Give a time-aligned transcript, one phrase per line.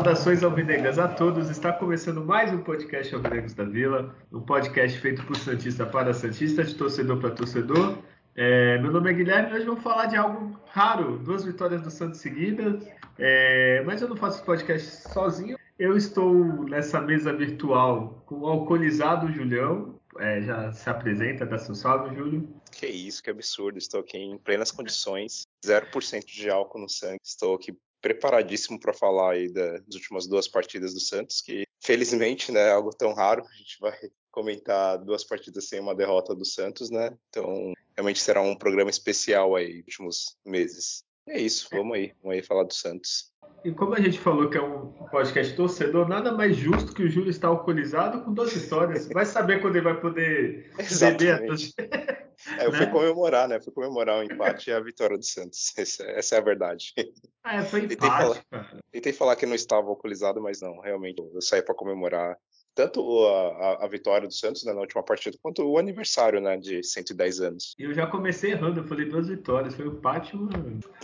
[0.00, 1.50] Saudações alvinegras a todos.
[1.50, 6.64] Está começando mais um podcast Alvinegros da Vila, um podcast feito por Santista para Santista,
[6.64, 7.98] de torcedor para torcedor.
[8.42, 11.90] É, meu nome é Guilherme e hoje vamos falar de algo raro, duas vitórias do
[11.90, 12.88] Santos seguidas.
[13.18, 15.58] É, mas eu não faço podcast sozinho.
[15.78, 20.00] Eu estou nessa mesa virtual com o alcoolizado Julião.
[20.18, 22.48] É, já se apresenta, dá seu salve, Júlio.
[22.72, 23.76] Que isso, que absurdo.
[23.76, 27.20] Estou aqui em plenas condições, 0% de álcool no sangue.
[27.22, 32.68] Estou aqui preparadíssimo para falar aí das últimas duas partidas do Santos, que felizmente, né,
[32.68, 33.44] é algo tão raro.
[33.46, 33.92] A gente vai
[34.30, 37.16] comentar duas partidas sem uma derrota do Santos, né?
[37.28, 41.04] Então, realmente será um programa especial aí últimos meses.
[41.26, 43.30] É isso, vamos aí, vamos aí falar do Santos.
[43.62, 47.10] E como a gente falou que é um podcast torcedor, nada mais justo que o
[47.10, 49.06] Júlio estar alcoolizado com duas vitórias.
[49.08, 50.70] Vai saber quando ele vai poder
[51.00, 51.40] beber.
[52.58, 52.78] É, eu né?
[52.78, 53.60] fui comemorar, né?
[53.60, 55.72] Fui comemorar o empate e a vitória do Santos.
[55.76, 56.94] Essa, essa é a verdade.
[57.44, 58.80] É, foi empate, tentei falar.
[58.90, 61.20] Tentei falar que não estava alcoolizado, mas não, realmente.
[61.34, 62.38] Eu saí para comemorar
[62.80, 66.56] tanto a, a, a, vitória do Santos né, na última partida, quanto o aniversário né,
[66.56, 67.74] de 110 anos.
[67.78, 70.50] E eu já comecei errando, eu falei duas vitórias, foi o empate uma...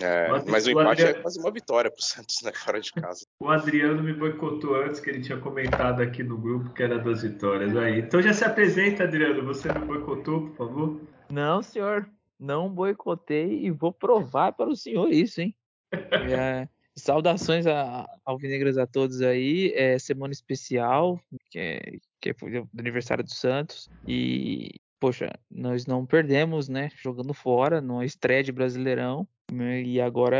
[0.00, 1.18] É, mas o, o empate Adriano...
[1.18, 3.26] é quase uma vitória pro Santos, né, fora de casa.
[3.38, 7.22] o Adriano me boicotou antes, que ele tinha comentado aqui no grupo que era duas
[7.22, 7.76] vitórias.
[7.76, 8.00] Aí.
[8.00, 11.00] Então já se apresenta, Adriano, você me boicotou, por favor?
[11.30, 12.08] Não, senhor,
[12.40, 15.54] não boicotei e vou provar para o senhor isso, hein?
[16.28, 19.72] É, Saudações a, alvinegras a todos aí.
[19.74, 21.80] É semana especial, que é,
[22.20, 23.88] que é o aniversário do Santos.
[24.06, 26.90] E, poxa, nós não perdemos, né?
[27.02, 29.28] Jogando fora, no estreia de Brasileirão.
[29.52, 30.36] E agora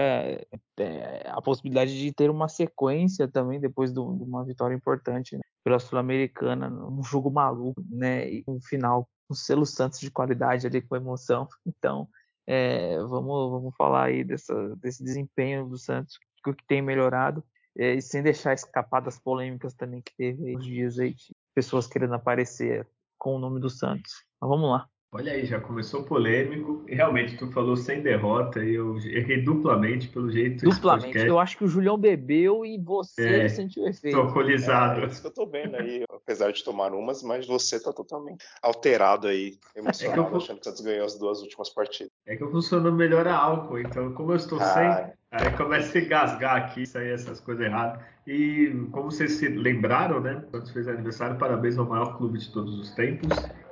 [0.81, 5.79] é, a possibilidade de ter uma sequência também depois de uma vitória importante né, pela
[5.79, 8.29] Sul-Americana, um jogo maluco, né?
[8.31, 11.49] E um final um selo Santos de qualidade ali com emoção.
[11.67, 12.09] Então,
[12.47, 16.19] é, vamos, vamos falar aí dessa, desse desempenho do Santos
[16.55, 17.43] que tem melhorado,
[17.77, 21.87] é, e sem deixar escapar das polêmicas também que teve nos dias aí, de pessoas
[21.87, 22.87] querendo aparecer
[23.19, 24.25] com o nome do Santos.
[24.41, 24.89] Mas vamos lá.
[25.17, 26.85] Olha aí, já começou polêmico.
[26.87, 30.69] E realmente, tu falou sem derrota e eu errei duplamente pelo jeito.
[30.69, 31.19] Duplamente.
[31.19, 34.15] Eu acho que o Julião bebeu e você é, sentiu o efeito.
[34.15, 35.01] Tô alcoolizado.
[35.01, 37.93] É, é, isso que eu tô vendo aí, apesar de tomar umas, mas você tá
[37.93, 40.37] totalmente alterado aí, emocionado, é que eu...
[40.37, 42.13] achando que você ganhou as duas últimas partidas.
[42.27, 44.65] É que eu funciono melhor a álcool, então como eu estou ah.
[44.65, 44.87] sem,
[45.31, 48.03] aí começa a se gasgar aqui, sair essas coisas erradas.
[48.27, 50.45] E como vocês se lembraram, né?
[50.51, 53.29] Quando fez aniversário, parabéns ao maior clube de todos os tempos.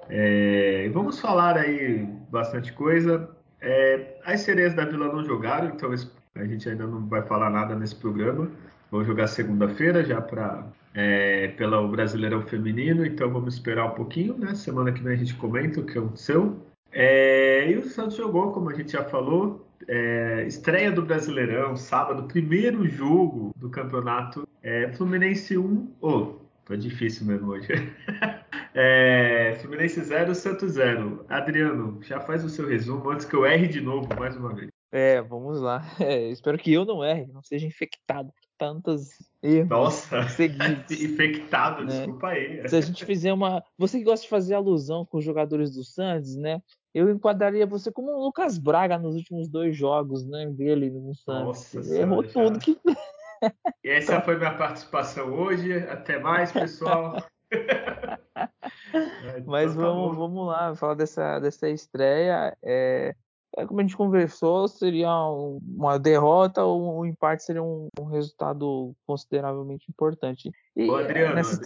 [0.09, 3.29] É, vamos falar aí bastante coisa.
[3.61, 5.91] É, as sereias da Vila não jogaram, então
[6.35, 8.51] a gente ainda não vai falar nada nesse programa.
[8.91, 14.55] Vou jogar segunda-feira já para é, pelo Brasileirão Feminino, então vamos esperar um pouquinho, né?
[14.55, 16.65] Semana que vem a gente comenta o que aconteceu.
[16.93, 22.29] É, e o Santos jogou, como a gente já falou, é, estreia do Brasileirão, sábado,
[22.29, 24.49] primeiro jogo do campeonato.
[24.63, 25.93] É, Fluminense 1.
[26.01, 27.69] Oh, tá difícil mesmo hoje.
[28.75, 31.25] É, Fluminense 0, Santos 0.
[31.29, 34.69] Adriano, já faz o seu resumo antes que eu erre de novo mais uma vez.
[34.91, 35.83] É, vamos lá.
[36.01, 39.11] É, espero que eu não erre, não seja infectado por tantas
[39.43, 39.69] erros.
[39.69, 40.91] Nossa, seguidos.
[41.03, 41.99] infectado, né?
[41.99, 42.69] desculpa aí.
[42.69, 43.63] Se a gente fizer uma.
[43.79, 46.61] Você que gosta de fazer alusão com os jogadores do Santos, né?
[46.93, 50.47] Eu enquadraria você como o Lucas Braga nos últimos dois jogos, né?
[50.47, 51.75] Dele no Santos.
[51.75, 52.33] Nossa, Errou já.
[52.33, 52.79] tudo que.
[53.85, 55.77] E essa foi minha participação hoje.
[55.89, 57.17] Até mais, pessoal.
[59.47, 62.57] Mas então, vamos, vamos lá, falar dessa, dessa estreia.
[62.63, 63.15] É,
[63.57, 68.95] é, como a gente conversou, seria uma derrota ou um empate seria um, um resultado
[69.07, 70.51] consideravelmente importante.
[70.77, 71.61] E, Ô, Adriano, nessa...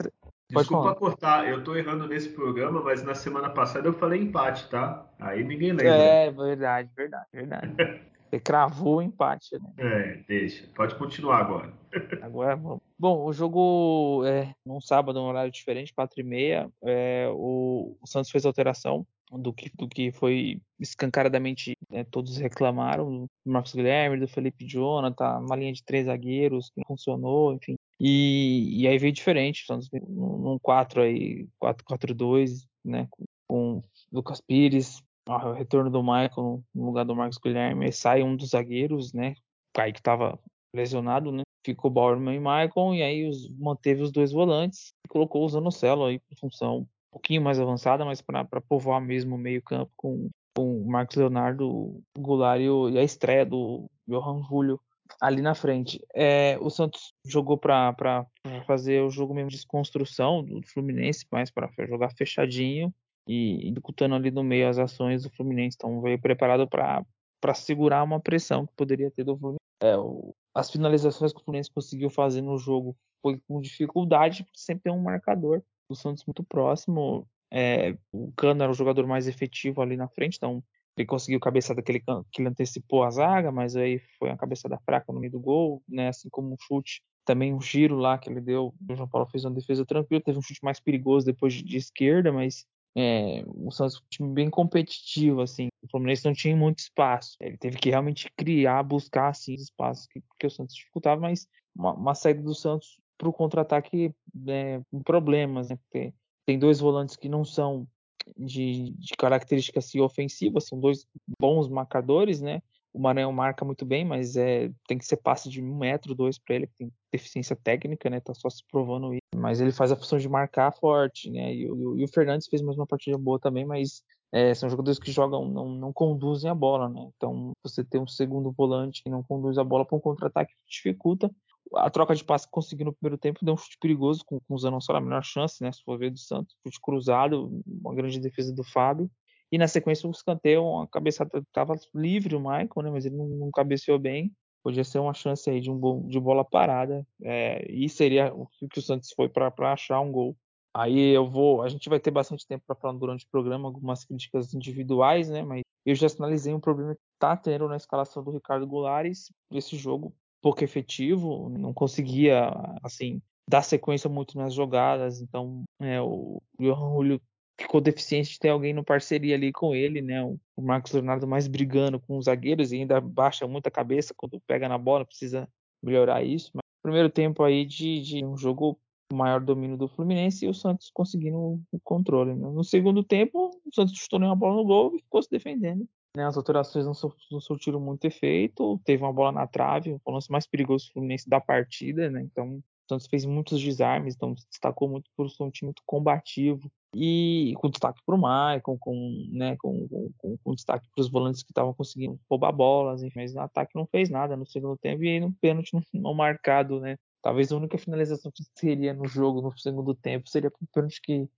[0.51, 5.07] desculpa cortar, eu tô errando nesse programa, mas na semana passada eu falei empate, tá?
[5.19, 5.89] Aí ninguém lembra.
[5.89, 7.75] É, verdade, verdade, verdade.
[8.29, 9.71] Você cravou o empate, né?
[9.79, 10.67] É, deixa.
[10.75, 11.73] Pode continuar agora.
[12.21, 12.88] Agora vamos.
[12.99, 16.69] Bom, o jogo é num sábado, um horário diferente, 4 e meia.
[16.83, 23.27] É, o, o, Santos fez alteração do que, do que foi escancaradamente né, todos reclamaram
[23.45, 27.77] do Marcos Guilherme, do Felipe Jonathan, uma linha de três zagueiros que não funcionou, enfim.
[28.01, 33.09] E, e aí veio diferente, Santos num 4 aí, 4-4-2, né,
[33.47, 38.51] com Lucas Pires, o retorno do Michael no lugar do Marcos Guilherme, sai um dos
[38.51, 39.33] zagueiros, né?
[39.33, 40.39] O Kaique estava
[40.75, 41.43] lesionado, né?
[41.65, 46.05] Ficou Bauerman e Michael, e aí os, manteve os dois volantes e colocou o Zanocelo
[46.05, 50.31] aí por função um pouquinho mais avançada, mas para povoar mesmo o meio campo com
[50.59, 54.81] com o Marcos Leonardo, Goulart e, o, e a estreia do Johan Julio
[55.21, 56.05] ali na frente.
[56.13, 58.27] É, o Santos jogou para
[58.67, 62.93] fazer o jogo mesmo de desconstrução do Fluminense, mais para jogar fechadinho
[63.29, 65.77] e executando ali no meio as ações do Fluminense.
[65.79, 69.59] Então veio preparado para segurar uma pressão que poderia ter do Fluminense.
[69.81, 74.61] É, o, as finalizações que o Fluminense conseguiu fazer no jogo foi com dificuldade, porque
[74.61, 77.29] sempre tem um marcador do Santos muito próximo.
[77.51, 80.63] É, o Cano era o jogador mais efetivo ali na frente, então
[80.97, 82.01] ele conseguiu cabeçada que ele,
[82.33, 85.83] que ele antecipou a zaga, mas aí foi uma cabeçada fraca no meio do gol,
[85.89, 86.09] né?
[86.09, 88.75] Assim como um chute, também um giro lá que ele deu.
[88.89, 91.77] O João Paulo fez uma defesa tranquila, teve um chute mais perigoso depois de, de
[91.77, 92.67] esquerda, mas
[92.97, 95.69] é, o Santos foi um time bem competitivo, assim.
[95.89, 97.37] O Fluminense não tinha muito espaço.
[97.41, 101.95] Ele teve que realmente criar, buscar assim espaços que, que o Santos dificultava, mas uma,
[101.95, 104.15] uma saída do Santos para o contra-ataque
[104.47, 105.77] é, com problemas, né?
[105.77, 106.13] Porque
[106.45, 107.89] tem dois volantes que não são
[108.37, 111.07] de, de características assim, ofensivas, são dois
[111.41, 112.63] bons marcadores, né?
[112.93, 116.39] O Maranhão marca muito bem, mas é, tem que ser passe de um metro, dois
[116.39, 118.21] para ele, que tem deficiência técnica, né?
[118.21, 119.21] Tá só se provando isso.
[119.37, 121.55] Mas ele faz a função de marcar forte, né?
[121.55, 124.03] E, e, o Fernandes fez mais uma partida boa também, mas
[124.33, 127.11] é, são jogadores que jogam, não, não conduzem a bola, né?
[127.17, 131.31] Então, você ter um segundo volante que não conduz a bola para um contra-ataque dificulta
[131.75, 134.59] a troca de passe conseguiu no primeiro tempo deu um chute perigoso com, com o
[134.59, 135.71] Zanossola, a melhor chance, né?
[135.73, 139.11] Se for ver do Santos, chute cruzado, uma grande defesa do Fábio.
[139.51, 142.91] E na sequência o escanteio, a cabeçada estava livre o Michael, né?
[142.91, 144.33] Mas ele não, não, cabeceou bem.
[144.63, 147.07] Podia ser uma chance aí de, um, de bola parada.
[147.23, 150.37] É, e seria o que o Santos foi para achar um gol.
[150.75, 151.63] Aí eu vou.
[151.63, 155.43] A gente vai ter bastante tempo para falar durante o programa, algumas críticas individuais, né?
[155.43, 159.11] Mas eu já sinalizei um problema que está tendo na escalação do Ricardo Goulart.
[159.51, 162.51] Esse jogo pouco efetivo, não conseguia,
[162.83, 165.21] assim, dar sequência muito nas jogadas.
[165.21, 167.23] Então, é, o Johan Julio
[167.61, 170.23] ficou deficiente de ter alguém no parceria ali com ele, né?
[170.23, 174.69] O Marcos Leonardo mais brigando com os zagueiros e ainda baixa muita cabeça quando pega
[174.69, 175.49] na bola, precisa
[175.83, 176.51] melhorar isso.
[176.55, 178.79] Mas primeiro tempo aí de, de um jogo
[179.13, 182.35] maior domínio do Fluminense e o Santos conseguindo o controle.
[182.35, 182.49] Né?
[182.51, 185.89] No segundo tempo, o Santos chutou nenhuma bola no gol e ficou se defendendo.
[186.17, 186.93] Né, as alterações não,
[187.31, 188.81] não surtiram muito efeito.
[188.85, 192.23] Teve uma bola na trave, o lance mais perigoso do Fluminense da partida, né?
[192.23, 196.71] Então o Santos fez muitos desarmes, então destacou muito por ser um time muito combativo.
[196.95, 199.87] E com destaque para o Maicon, com, né, com,
[200.17, 203.75] com, com destaque para os volantes que estavam conseguindo roubar bolas, enfim, mas no ataque
[203.75, 206.97] não fez nada no segundo tempo e no pênalti não, não marcado, né?
[207.21, 211.29] Talvez a única finalização que seria no jogo no segundo tempo seria o pênalti que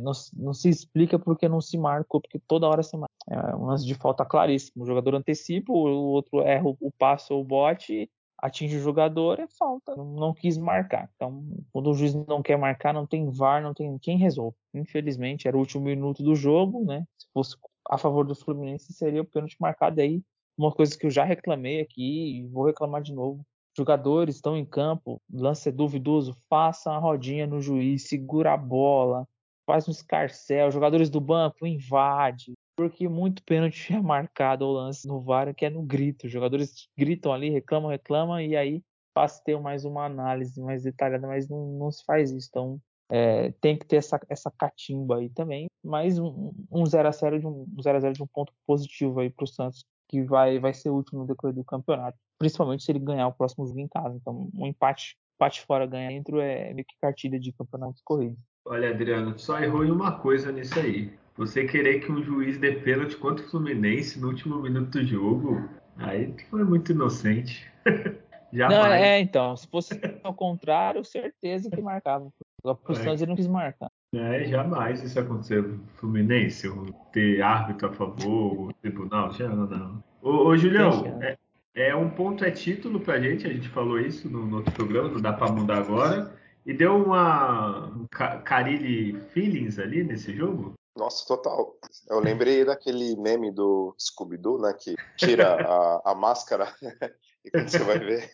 [0.00, 3.12] não, não, se explica porque não se marcou, porque toda hora se marca.
[3.28, 4.84] É um lance de falta claríssimo.
[4.84, 9.46] O jogador antecipa, o outro erra o, passo ou o bote, atinge o jogador, é
[9.46, 9.94] falta.
[9.96, 11.10] Não, não, quis marcar.
[11.14, 14.56] Então, quando o juiz não quer marcar, não tem VAR, não tem quem resolve.
[14.74, 17.06] Infelizmente, era o último minuto do jogo, né?
[17.18, 17.56] Se fosse
[17.88, 20.22] a favor do Fluminense, seria o pênalti marcado aí.
[20.56, 23.44] Uma coisa que eu já reclamei aqui e vou reclamar de novo.
[23.76, 29.28] Jogadores estão em campo, lance é duvidoso, faça a rodinha no juiz, segura a bola,
[29.66, 35.20] faz um escarcel, jogadores do banco invade, porque muito pênalti é marcado ao lance no
[35.20, 36.26] VAR, que é no grito.
[36.26, 38.82] Os jogadores gritam ali, reclamam, reclamam, e aí
[39.14, 42.48] passa a ter mais uma análise mais detalhada, mas não, não se faz isso.
[42.50, 42.80] Então
[43.10, 45.66] é, tem que ter essa, essa catimba aí também.
[45.82, 49.46] Mas um 0x0 de, um, 0 a 0 de um ponto positivo aí para o
[49.46, 52.18] Santos, que vai, vai ser último no decorrer do campeonato.
[52.38, 54.16] Principalmente se ele ganhar o próximo jogo em casa.
[54.16, 58.36] Então, um empate, empate fora ganhar dentro é meio que cartilha de campeonato corrido.
[58.66, 61.16] Olha, Adriano, só errou em uma coisa nisso aí.
[61.36, 65.68] Você querer que um juiz dê pênalti contra o Fluminense no último minuto do jogo,
[65.98, 67.70] aí foi muito inocente.
[68.52, 68.78] Jamais.
[68.78, 72.32] Não, é, então, se fosse ao contrário, certeza que marcava.
[72.62, 72.94] Pro é.
[72.94, 73.90] Santos ele não quis marcar.
[74.14, 75.78] É, jamais isso aconteceu.
[75.96, 76.68] Fluminense,
[77.12, 80.04] ter árbitro a favor, o tribunal, já não, não.
[80.22, 81.36] Ô, ô Julião, é,
[81.74, 85.10] é, um ponto é título pra gente, a gente falou isso no, no outro programa,
[85.10, 86.32] não dá pra mudar agora.
[86.64, 88.06] E deu uma um
[88.44, 90.74] Carilli feelings ali nesse jogo?
[90.96, 91.76] Nossa, total.
[92.08, 94.72] Eu lembrei daquele meme do Scooby-Doo, né?
[94.72, 96.74] Que tira a, a máscara
[97.44, 98.32] e quando você vai ver.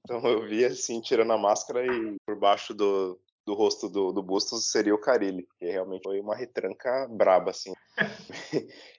[0.00, 4.22] Então eu vi assim, tirando a máscara e por baixo do, do rosto do, do
[4.22, 7.72] Bustos seria o Carilli, porque realmente foi uma retranca braba, assim.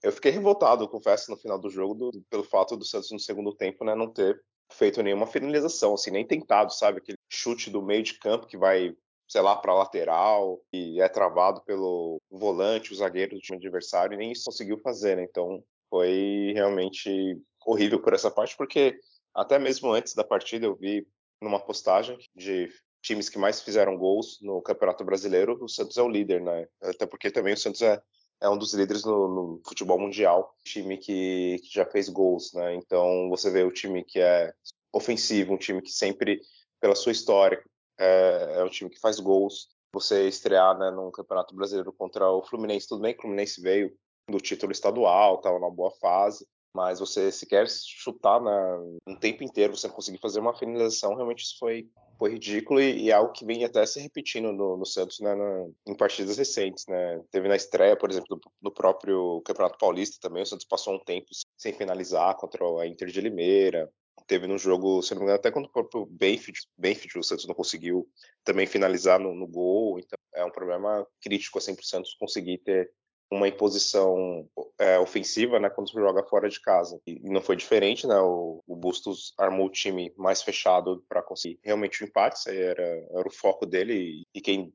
[0.03, 3.53] eu fiquei revoltado, confesso, no final do jogo, do, pelo fato do Santos no segundo
[3.53, 4.39] tempo, né, não ter
[4.71, 6.99] feito nenhuma finalização, assim, nem tentado, sabe?
[6.99, 8.95] Aquele chute do meio de campo que vai,
[9.27, 14.17] sei lá, para lateral e é travado pelo volante, o zagueiro do time adversário, e
[14.17, 15.23] nem isso conseguiu fazer, né?
[15.23, 18.97] Então foi realmente horrível por essa parte, porque
[19.33, 21.07] até mesmo antes da partida eu vi
[21.41, 22.69] numa postagem de
[23.01, 26.67] times que mais fizeram gols no Campeonato Brasileiro, o Santos é o líder, né?
[26.81, 28.01] Até porque também o Santos é
[28.41, 32.75] é um dos líderes no, no futebol mundial, time que, que, já fez gols, né?
[32.75, 34.53] Então você vê o time que é
[34.91, 36.41] ofensivo, um time que sempre,
[36.79, 37.61] pela sua história,
[37.97, 39.69] é, é um time que faz gols.
[39.93, 43.95] Você estrear né, num campeonato brasileiro contra o Fluminense, tudo bem que o Fluminense veio
[44.29, 49.75] do título estadual, estava numa boa fase, mas você sequer chutar na, um tempo inteiro,
[49.75, 51.87] você não conseguir fazer uma finalização, realmente isso foi,
[52.19, 55.33] foi ridículo e, e é algo que vem até se repetindo no, no Santos né,
[55.33, 56.85] na, em partidas recentes.
[56.87, 57.23] Né?
[57.31, 61.27] Teve na estreia, por exemplo, do, próprio Campeonato Paulista também, o Santos passou um tempo
[61.57, 63.89] sem finalizar contra a Inter de Limeira.
[64.27, 67.45] Teve no jogo, se não me engano, até quando o próprio Benfield, Benfield o Santos
[67.45, 68.07] não conseguiu
[68.43, 72.57] também finalizar no, no gol, então é um problema crítico assim, para o Santos conseguir
[72.59, 72.91] ter
[73.31, 74.47] uma imposição
[74.79, 76.99] é, ofensiva, né, quando joga fora de casa.
[77.05, 78.15] E não foi diferente, né?
[78.19, 82.83] O, o Bustos armou o time mais fechado para conseguir realmente o empate, isso era,
[82.83, 84.73] era o foco dele e, quem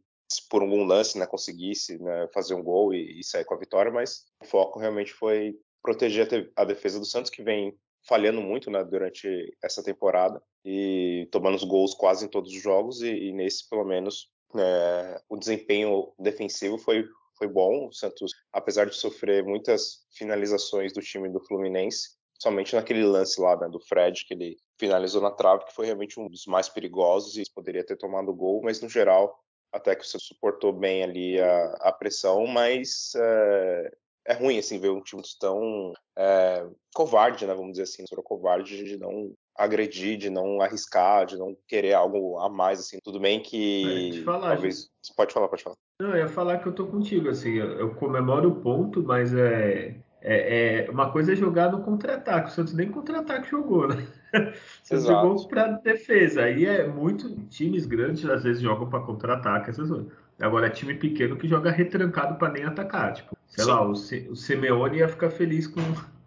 [0.48, 3.90] por algum lance, né, conseguisse né, fazer um gol e, e, sair com a vitória,
[3.90, 7.76] mas o foco realmente foi proteger a, defesa do Santos que vem
[8.10, 13.00] falhando muito, né, durante essa temporada e tomando os gols quase em todos os jogos
[13.02, 17.06] e, e nesse pelo menos é, o desempenho defensivo foi
[17.38, 17.86] foi bom.
[17.86, 23.56] O Santos, apesar de sofrer muitas finalizações do time do Fluminense, somente naquele lance lá
[23.56, 27.38] né, do Fred, que ele finalizou na trave, que foi realmente um dos mais perigosos
[27.38, 29.34] e poderia ter tomado o gol, mas no geral,
[29.72, 33.92] até que você suportou bem ali a, a pressão, mas é,
[34.26, 38.98] é, ruim assim ver um time tão é, covarde, né, vamos dizer assim, covarde de
[38.98, 42.98] não agredir, de não arriscar, de não querer algo a mais, assim.
[43.02, 44.20] Tudo bem que.
[44.20, 44.88] É, falar, talvez.
[45.04, 45.16] Gente.
[45.16, 45.76] Pode falar, pode falar.
[46.00, 47.56] Não, eu ia falar que eu tô contigo, assim.
[47.56, 49.96] Eu, comemoro o ponto, mas é.
[50.22, 52.50] É, é, uma coisa é jogar no contra-ataque.
[52.50, 54.06] O Santos nem contra-ataque jogou, né?
[54.34, 54.36] O
[54.84, 56.42] Santos jogou para defesa.
[56.42, 57.34] Aí é muito.
[57.46, 60.12] Times grandes às vezes jogam para contra-ataque, essas coisas.
[60.38, 63.14] Agora é time pequeno que joga retrancado para nem atacar.
[63.14, 63.70] Tipo, sei Sim.
[63.70, 65.80] lá, o, o Simeone ia ficar feliz com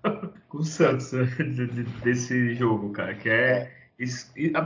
[0.50, 1.26] com o Santos né,
[2.04, 3.16] desse jogo, cara.
[3.16, 3.72] Que é.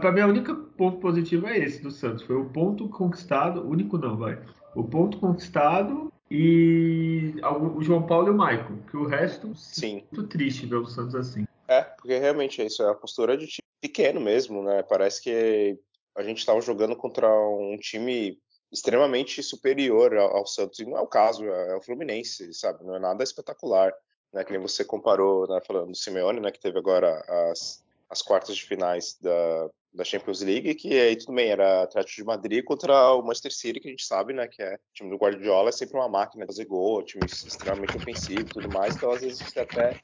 [0.01, 2.23] Para mim, o único ponto positivo é esse do Santos.
[2.23, 4.41] Foi o ponto conquistado, único não, vai.
[4.75, 8.77] O ponto conquistado e o João Paulo e o Maicon.
[8.89, 10.03] Que o resto, Sim.
[10.11, 11.45] muito triste ver o Santos assim.
[11.67, 14.81] É, porque realmente é isso, é a postura de time pequeno mesmo, né?
[14.83, 15.77] Parece que
[16.15, 18.39] a gente estava jogando contra um time
[18.71, 22.83] extremamente superior ao, ao, Santos, e não é o caso, é, é o Fluminense, sabe?
[22.83, 23.93] Não é nada espetacular
[24.33, 28.21] né, que nem você comparou, né, falando do Simeone, né, que teve agora as, as
[28.21, 32.63] quartas de finais da, da Champions League, que aí tudo bem, era Atlético de Madrid
[32.63, 35.69] contra o Manchester City, que a gente sabe, né, que é o time do Guardiola,
[35.69, 39.21] é sempre uma máquina de fazer gol, time extremamente ofensivo e tudo mais, então às
[39.21, 39.97] vezes você até,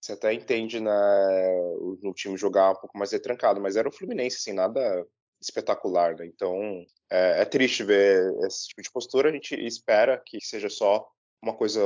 [0.00, 0.90] você até entende, né,
[1.78, 5.06] o, o time jogar um pouco mais retrancado, mas era o Fluminense, assim, nada
[5.44, 10.40] espetacular, né, então é, é triste ver esse tipo de postura, a gente espera que
[10.40, 11.06] seja só
[11.42, 11.80] uma coisa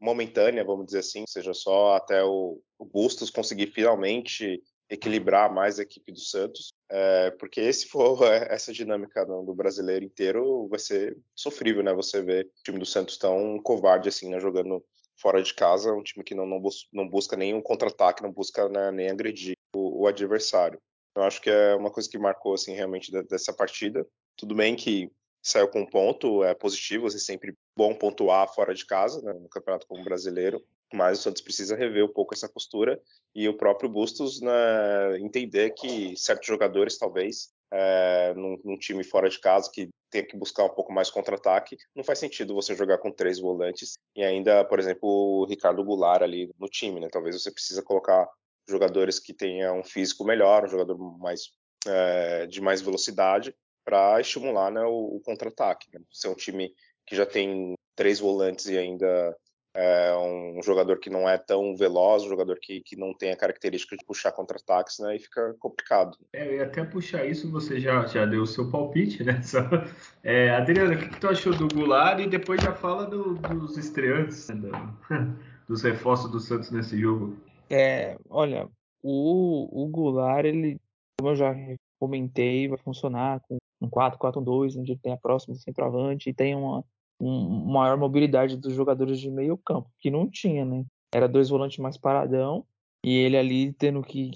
[0.00, 5.82] momentânea, vamos dizer assim, seja só até o, o Bustos conseguir finalmente equilibrar mais a
[5.82, 8.18] equipe do Santos, é, porque se for
[8.50, 11.94] essa dinâmica do, do, brasileiro inteiro, vai ser sofrível, né?
[11.94, 14.40] Você vê o time do Santos tão covarde assim, né?
[14.40, 14.84] Jogando
[15.20, 18.68] fora de casa, um time que não, não, bus não busca nenhum contra-ataque, não busca
[18.68, 20.80] né, nem agredir o, o, adversário.
[21.14, 24.06] Eu acho que é uma coisa que marcou assim realmente dessa partida.
[24.36, 25.10] Tudo bem que
[25.42, 29.48] saiu com um ponto, é positivo, você sempre bom pontuar fora de casa, né, no
[29.48, 30.62] campeonato como brasileiro,
[30.92, 33.00] mas o Santos precisa rever um pouco essa postura
[33.34, 39.28] e o próprio Bustos né, entender que certos jogadores, talvez, é, num, num, time fora
[39.28, 42.98] de casa que tem que buscar um pouco mais contra-ataque, não faz sentido você jogar
[42.98, 47.08] com três volantes e ainda, por exemplo, o Ricardo Goulart ali no time, né?
[47.10, 48.28] Talvez você precisa colocar
[48.70, 51.50] jogadores que tenham um físico melhor, um jogador mais
[51.86, 55.88] é, de mais velocidade para estimular né, o, o contra-ataque.
[55.92, 56.00] Né?
[56.10, 56.72] Ser um time
[57.06, 59.36] que já tem três volantes e ainda
[59.74, 63.36] é um jogador que não é tão veloz, um jogador que, que não tem a
[63.36, 65.14] característica de puxar contra-ataques, né?
[65.14, 66.18] E fica complicado.
[66.32, 69.40] É, e até puxar isso, você já, já deu o seu palpite, né?
[69.42, 69.60] Só,
[70.24, 72.18] é, Adriano, o que, que, tu achou do Goulart?
[72.20, 74.56] E depois já fala do, dos estreantes, né?
[74.56, 74.70] do,
[75.68, 77.36] dos reforços do Santos nesse jogo.
[77.70, 78.68] É, olha,
[79.02, 80.80] o, o Goulart, ele,
[81.18, 81.54] como eu já
[81.98, 86.84] comentei, vai funcionar com um 4-4-2, onde tem a próxima centroavante e tem uma,
[87.20, 90.84] um, maior mobilidade dos jogadores de meio campo, que não tinha, né?
[91.12, 92.64] Era dois volantes mais paradão
[93.04, 94.30] e ele ali tendo que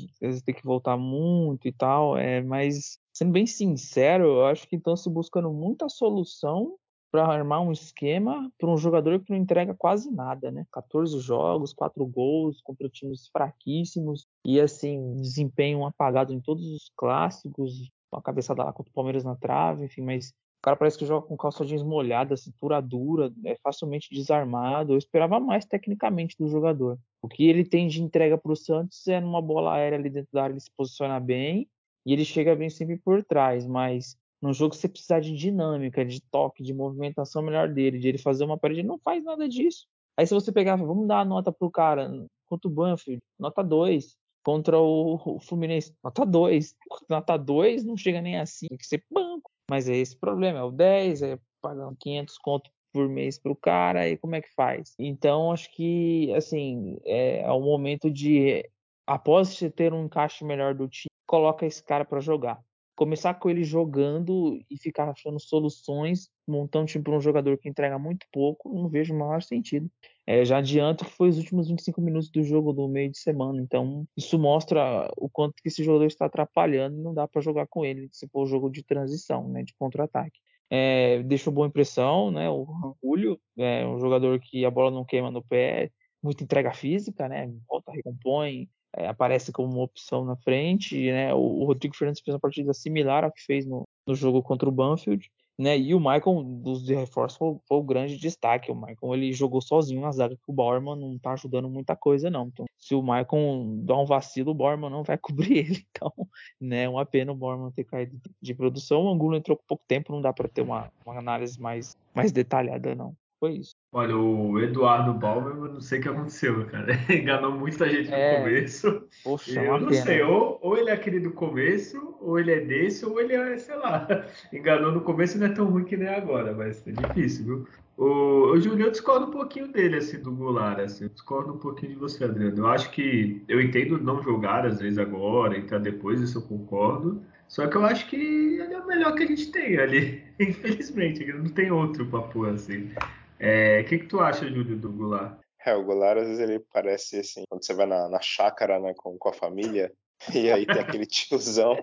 [0.44, 4.96] ter que voltar muito e tal, é, mas sendo bem sincero, eu acho que estão
[4.96, 6.76] se buscando muita solução
[7.14, 10.66] para armar um esquema para um jogador que não entrega quase nada, né?
[10.72, 17.88] 14 jogos, 4 gols contra times fraquíssimos e assim, desempenho apagado em todos os clássicos,
[18.12, 21.36] uma cabeçada lá contra o Palmeiras na trave, enfim, mas cara parece que joga com
[21.36, 24.94] calça jeans molhada, cintura dura, é facilmente desarmado.
[24.94, 26.98] Eu esperava mais tecnicamente do jogador.
[27.22, 30.32] O que ele tem de entrega para o Santos é numa bola aérea ali dentro
[30.32, 31.68] da área, ele se posiciona bem
[32.04, 36.20] e ele chega bem sempre por trás, mas no jogo você precisar de dinâmica, de
[36.20, 39.86] toque, de movimentação melhor dele, de ele fazer uma parede, ele não faz nada disso.
[40.18, 42.10] Aí se você pegar, vamos dar a nota pro cara,
[42.44, 44.14] contra o Banfield, nota 2.
[44.44, 46.76] Contra o, Fluminense, nota 2.
[47.08, 49.50] Nota 2 não chega nem assim, tem que ser banco.
[49.70, 54.06] Mas é esse problema, é o 10, é pagando 500 conto por mês pro cara,
[54.06, 54.94] e como é que faz?
[54.98, 58.68] Então, acho que, assim, é, é o momento de,
[59.06, 62.62] após ter um encaixe melhor do time, coloca esse cara para jogar
[62.94, 67.98] começar com ele jogando e ficar achando soluções, montando time para um jogador que entrega
[67.98, 69.90] muito pouco, não vejo o maior sentido.
[70.26, 73.60] É, já adianto que foi os últimos 25 minutos do jogo do meio de semana,
[73.60, 77.84] então isso mostra o quanto que esse jogador está atrapalhando não dá para jogar com
[77.84, 80.38] ele se for o jogo de transição, né, de contra-ataque.
[80.70, 85.30] É, deixou boa impressão, né, o Julio, é um jogador que a bola não queima
[85.30, 85.90] no pé,
[86.22, 91.34] muita entrega física, né, volta, recompõe, é, aparece como uma opção na frente, né?
[91.34, 94.68] O, o, Rodrigo Fernandes fez uma partida similar ao que fez no, no jogo contra
[94.68, 95.78] o Banfield, né?
[95.78, 98.70] E o Michael dos de reforço foi, foi, o grande destaque.
[98.70, 102.30] O Michael ele jogou sozinho na zaga, que o Bauerman não tá ajudando muita coisa
[102.30, 102.48] não.
[102.48, 105.84] Então, se o Michael dá um vacilo, o Bauerman não vai cobrir ele.
[105.90, 106.12] Então,
[106.60, 106.88] né?
[106.88, 109.04] Uma pena o Bauerman ter caído de produção.
[109.04, 112.30] O Angulo entrou com pouco tempo, não dá para ter uma, uma análise mais mais
[112.30, 113.16] detalhada não.
[113.44, 113.74] Foi isso.
[113.92, 116.94] Olha, o Eduardo Balmer, eu não sei o que aconteceu, cara.
[117.14, 118.40] Enganou muita gente no é...
[118.40, 119.02] começo.
[119.22, 120.02] Poxa, eu não pena.
[120.02, 123.58] sei, ou, ou ele é aquele do começo, ou ele é desse, ou ele é,
[123.58, 124.08] sei lá.
[124.50, 127.68] Enganou no começo e não é tão ruim que nem agora, mas é difícil, viu?
[127.98, 131.04] O, o Júlio, eu discordo um pouquinho dele, assim, do Goulart, assim.
[131.04, 132.56] Eu discordo um pouquinho de você, Adriano.
[132.56, 137.22] Eu acho que eu entendo não jogar, às vezes, agora, entrar depois, isso eu concordo.
[137.46, 140.24] Só que eu acho que ele é o melhor que a gente tem ali.
[140.40, 142.90] Infelizmente, não tem outro papo assim.
[143.38, 145.38] É, o que, que tu acha, Júlio, do Goulart?
[145.64, 148.92] É, o Goulart, às vezes, ele parece assim, quando você vai na, na chácara, né,
[148.96, 149.92] com, com a família,
[150.34, 151.76] e aí tem aquele tiozão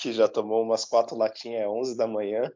[0.00, 2.50] que já tomou umas quatro latinhas às 11 da manhã,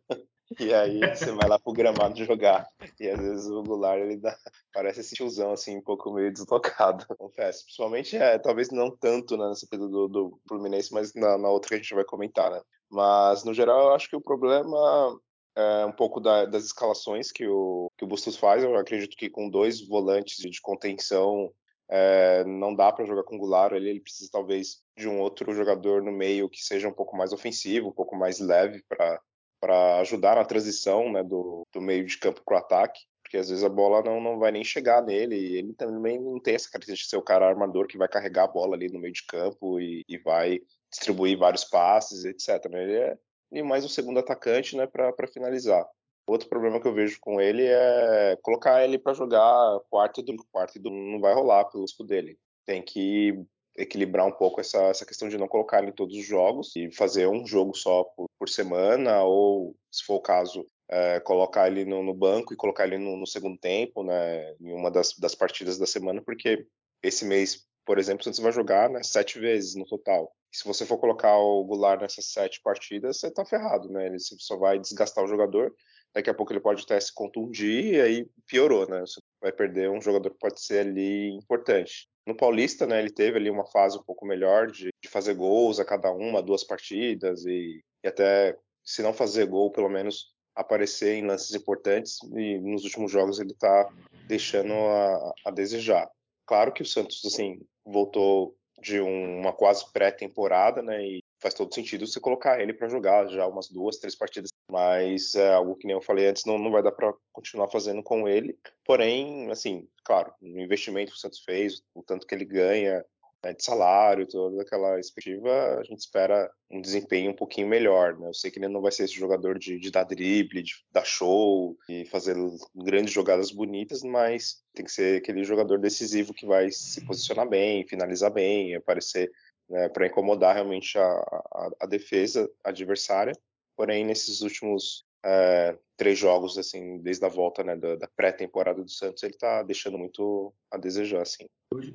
[0.59, 2.67] e aí você vai lá pro gramado jogar.
[2.99, 4.37] E às vezes o Goulart, ele dá,
[4.73, 7.65] parece esse tiozão, assim, um pouco meio deslocado, confesso.
[7.65, 11.69] Principalmente, é, talvez não tanto né, nessa coisa do, do Fluminense, mas na, na outra
[11.69, 12.61] que a gente vai comentar, né?
[12.91, 15.17] Mas, no geral, eu acho que o problema
[15.57, 18.63] é, um pouco da, das escalações que o, que o Bustos faz.
[18.63, 21.53] Eu acredito que com dois volantes de contenção
[21.91, 23.73] é, não dá para jogar com o Goulart.
[23.73, 27.33] Ele, ele, precisa talvez de um outro jogador no meio que seja um pouco mais
[27.33, 32.43] ofensivo, um pouco mais leve para ajudar na transição né, do, do meio de campo
[32.45, 33.01] para o ataque.
[33.23, 35.37] Porque às vezes a bola não, não vai nem chegar nele.
[35.37, 38.45] E ele também não tem essa característica de ser o cara armador que vai carregar
[38.45, 40.61] a bola ali no meio de campo e, e vai
[40.91, 42.69] distribuir vários passes, etc.
[42.71, 42.83] Né?
[42.83, 43.19] Ele é,
[43.53, 45.87] e mais o segundo atacante, né, para finalizar.
[46.27, 50.47] Outro problema que eu vejo com ele é colocar ele para jogar quarto e domingo.
[50.53, 52.39] Quarto e não vai rolar pelo risco dele.
[52.65, 53.45] Tem que
[53.77, 56.91] equilibrar um pouco essa, essa questão de não colocar ele em todos os jogos e
[56.93, 61.85] fazer um jogo só por, por semana, ou, se for o caso, é, colocar ele
[61.85, 65.35] no, no, banco e colocar ele no, no, segundo tempo, né, em uma das, das
[65.35, 66.67] partidas da semana, porque
[67.03, 70.99] esse mês, por exemplo, você vai jogar né, sete vezes no total se você for
[70.99, 74.07] colocar o Goulart nessas sete partidas, você tá ferrado, né?
[74.07, 75.73] Ele só vai desgastar o jogador.
[76.13, 79.01] Daqui a pouco ele pode até se contundir e aí piorou, né?
[79.01, 82.09] Você vai perder um jogador que pode ser ali importante.
[82.27, 85.79] No Paulista, né, ele teve ali uma fase um pouco melhor de, de fazer gols
[85.79, 91.15] a cada uma, duas partidas e, e até, se não fazer gol, pelo menos aparecer
[91.15, 93.89] em lances importantes e nos últimos jogos ele tá
[94.27, 96.11] deixando a, a desejar.
[96.51, 101.01] Claro que o Santos, assim, voltou de um, uma quase pré-temporada, né?
[101.01, 104.51] E faz todo sentido você colocar ele para jogar já umas duas, três partidas.
[104.69, 108.03] Mas é algo que nem eu falei antes, não, não vai dar para continuar fazendo
[108.03, 108.59] com ele.
[108.85, 113.05] Porém, assim, claro, o investimento que o Santos fez, o tanto que ele ganha,
[113.43, 118.19] né, de salário, toda aquela expectativa, a gente espera um desempenho um pouquinho melhor.
[118.19, 118.29] Né?
[118.29, 121.05] Eu sei que ele não vai ser esse jogador de, de dar drible, de dar
[121.05, 122.37] show e fazer
[122.75, 127.87] grandes jogadas bonitas, mas tem que ser aquele jogador decisivo que vai se posicionar bem,
[127.87, 129.31] finalizar bem, aparecer
[129.69, 133.33] né, para incomodar realmente a, a, a defesa adversária.
[133.77, 138.91] Porém, nesses últimos é, três jogos, assim, desde a volta né, da, da pré-temporada do
[138.91, 141.47] Santos, ele está deixando muito a desejar, assim.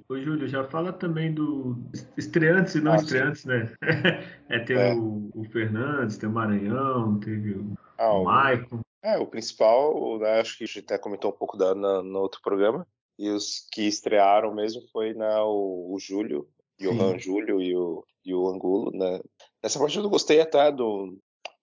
[0.07, 1.75] Ô, Júlio, já fala também do
[2.15, 3.47] estreantes e não ah, estreantes, sim.
[3.49, 3.75] né?
[4.49, 4.93] é, tem é.
[4.93, 8.81] O, o, Fernandes, tem o Maranhão, teve o, ah, o Maicon.
[9.03, 12.19] É, o principal, né, acho que a gente até comentou um pouco da, na, no
[12.19, 16.47] outro programa, e os que estrearam mesmo foi né, o, o Júlio,
[16.79, 19.19] Johan Júlio e o, e o Angulo, né?
[19.63, 21.17] Nessa partida eu gostei até do,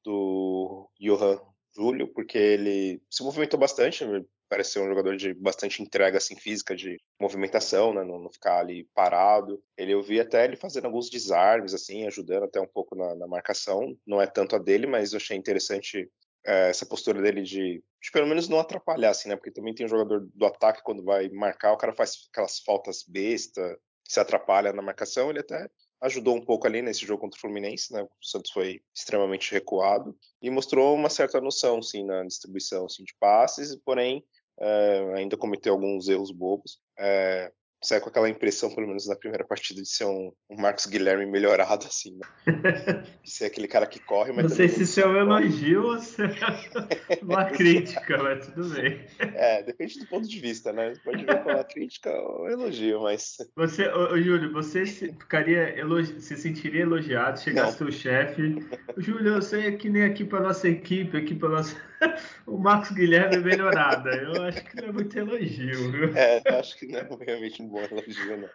[0.04, 1.38] do Johan
[1.74, 4.04] Júlio, porque ele se movimentou bastante,
[4.48, 8.04] parece ser um jogador de bastante entrega assim, física, de movimentação, né?
[8.04, 9.62] não, não, ficar ali parado.
[9.78, 13.26] Ele eu vi até ele fazendo alguns desarmes, assim, ajudando até um pouco na, na
[13.26, 13.96] marcação.
[14.06, 16.06] Não é tanto a dele, mas eu achei interessante
[16.44, 19.36] é, essa postura dele de, de, pelo menos não atrapalhar, assim, né?
[19.36, 23.04] Porque também tem um jogador do ataque quando vai marcar, o cara faz aquelas faltas
[23.08, 25.30] besta, se atrapalha na marcação.
[25.30, 25.66] Ele até
[26.02, 28.02] ajudou um pouco ali nesse jogo contra o Fluminense, né?
[28.02, 33.14] O Santos foi extremamente recuado e mostrou uma certa noção, sim, na distribuição assim, de
[33.18, 34.24] passes, porém
[34.60, 36.80] é, ainda cometeu alguns erros bobos.
[36.98, 37.52] É,
[37.82, 41.26] sai com aquela impressão, pelo menos na primeira partida, de ser um, um Marcos Guilherme
[41.26, 43.04] melhorado, assim, né?
[43.22, 44.44] De ser aquele cara que corre, mas.
[44.44, 46.28] Não sei se isso é um elogio ou se é
[47.22, 49.04] uma crítica, mas tudo bem.
[49.18, 50.94] É, depende do ponto de vista, né?
[50.94, 53.36] Você pode ver como uma crítica ou elogio, mas.
[53.56, 56.20] Você, ô, ô, Júlio, você ficaria elogi...
[56.20, 58.56] se sentiria elogiado, chegasse seu chefe.
[58.96, 61.76] Júlio, eu sei que nem aqui para nossa equipe, aqui para nossa.
[62.46, 64.10] o Marcos Guilherme é melhorada.
[64.10, 66.16] Eu acho que não é muito elogio, viu?
[66.16, 68.48] É, eu acho que não é realmente um bom elogio, não.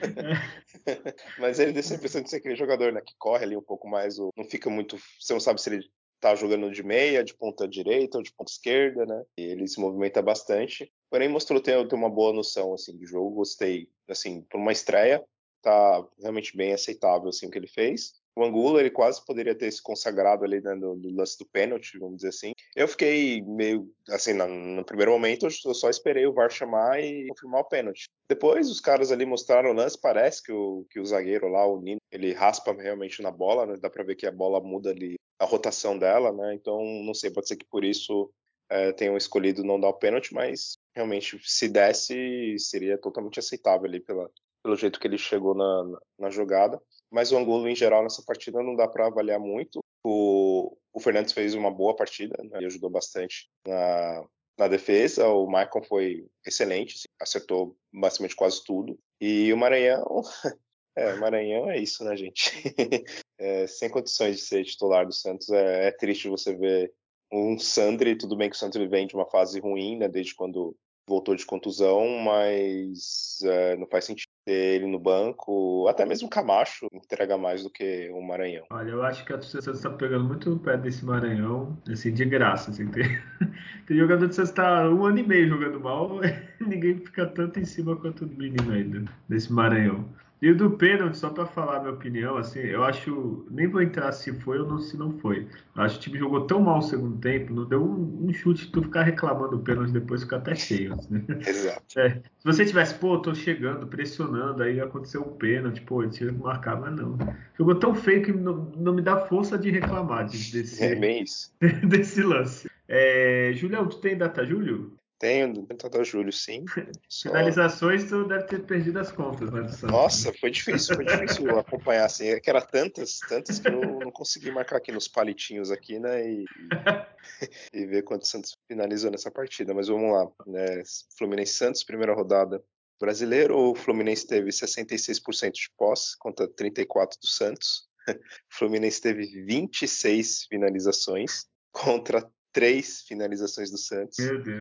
[1.38, 3.88] Mas ele deixa a impressão de ser aquele jogador né, que corre ali um pouco
[3.88, 4.98] mais, não fica muito.
[5.20, 5.84] Você não sabe se ele
[6.20, 9.24] tá jogando de meia, de ponta direita ou de ponta esquerda, né?
[9.38, 10.92] E ele se movimenta bastante.
[11.08, 13.36] Porém, mostrou ter, ter uma boa noção assim, do jogo.
[13.36, 15.24] Gostei, assim, por uma estreia,
[15.62, 18.19] tá realmente bem aceitável assim, o que ele fez.
[18.36, 21.98] O Angulo, ele quase poderia ter se consagrado ali né, no, no, lance do pênalti,
[21.98, 22.52] vamos dizer assim.
[22.76, 27.26] Eu fiquei meio, assim, no, no, primeiro momento eu só esperei o VAR chamar e
[27.28, 28.08] confirmar o pênalti.
[28.28, 31.80] Depois os caras ali mostraram o lance, parece que o, que o zagueiro lá, o
[31.80, 33.76] Nino, ele raspa realmente na bola, né?
[33.80, 36.54] Dá pra ver que a bola muda ali, a rotação dela, né?
[36.54, 38.32] Então, não sei, pode ser que por isso
[38.70, 43.98] é, tenham escolhido não dar o pênalti, mas realmente, se desse, seria totalmente aceitável ali
[44.00, 44.30] pela,
[44.62, 46.80] pelo jeito que ele chegou na, na, jogada.
[47.10, 49.80] Mas o Angulo, em geral, nessa partida não dá para avaliar muito.
[50.04, 54.24] O, o Fernandes fez uma boa partida né, ajudou bastante na,
[54.58, 55.28] na defesa.
[55.28, 58.98] O Maicon foi excelente, assim, acertou basicamente quase tudo.
[59.20, 60.22] E o Maranhão,
[60.96, 62.52] é, Maranhão é isso, né, gente?
[63.42, 66.92] É, sem condições de ser titular do Santos, é, é, triste você ver
[67.32, 68.14] um Sandri.
[68.14, 70.76] Tudo bem que o Santos vem de uma fase ruim, né, desde quando
[71.08, 75.86] voltou de contusão, mas é, não faz sentido ter ele no banco.
[75.88, 78.66] Até mesmo o Camacho entrega mais do que o Maranhão.
[78.70, 82.24] Olha, eu acho que a torcida está pegando muito no pé desse Maranhão, assim, de
[82.24, 82.70] graça.
[82.70, 83.04] Assim, tem,
[83.86, 86.20] tem jogador Santos está um ano e meio jogando mal,
[86.60, 90.04] ninguém fica tanto em cima quanto o menino ainda, desse Maranhão.
[90.42, 93.46] E o do pênalti, só para falar minha opinião, assim, eu acho.
[93.50, 95.46] Nem vou entrar se foi ou não, se não foi.
[95.76, 98.32] Eu acho que o time jogou tão mal o segundo tempo, não deu um, um
[98.32, 100.94] chute, tu ficar reclamando do pênalti depois fica até cheio.
[100.94, 101.24] Assim.
[101.46, 101.98] Exato.
[101.98, 106.32] É, se você tivesse, pô, tô chegando, pressionando, aí aconteceu o pênalti, pô, ele tinha
[106.32, 107.18] que marcar, mas não.
[107.58, 111.52] Jogou tão feio que não, não me dá força de reclamar desse, é bem isso.
[111.86, 112.70] desse lance.
[112.88, 114.99] É, Julião, tu tem data, Júlio?
[115.20, 116.64] Tenho, dentro da Júlio, sim.
[117.06, 117.28] Só...
[117.28, 119.66] Finalizações, tu deve ter perdido as contas, né?
[119.82, 122.28] Nossa, foi difícil, foi difícil acompanhar, assim.
[122.28, 126.26] É que era tantas, tantas que eu não consegui marcar aqui nos palitinhos aqui, né?
[126.26, 126.44] E,
[127.74, 129.74] e ver quantos Santos finalizou nessa partida.
[129.74, 130.82] Mas vamos lá, né?
[131.18, 132.64] Fluminense Santos, primeira rodada.
[132.98, 137.90] Brasileiro, o Fluminense teve 66% de posse contra 34% do Santos.
[138.08, 138.14] O
[138.48, 144.18] Fluminense teve 26 finalizações contra três finalizações do Santos.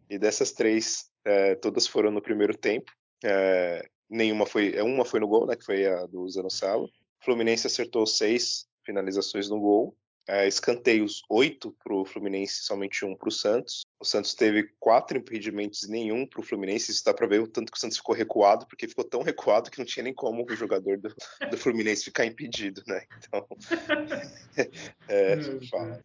[0.09, 2.91] E dessas três, é, todas foram no primeiro tempo.
[3.23, 6.85] É, nenhuma foi, é, uma foi no gol, né, que foi a do Zanosalo.
[6.85, 9.95] O Fluminense acertou seis finalizações no gol
[10.29, 13.81] é, escanteios, oito para o Fluminense, somente um para o Santos.
[13.99, 16.91] O Santos teve quatro impedimentos e nenhum para o Fluminense.
[16.91, 19.71] Isso dá para ver o tanto que o Santos ficou recuado, porque ficou tão recuado
[19.71, 21.15] que não tinha nem como o jogador do,
[21.49, 23.01] do Fluminense ficar impedido, né?
[23.17, 23.47] Então,
[25.09, 25.35] é,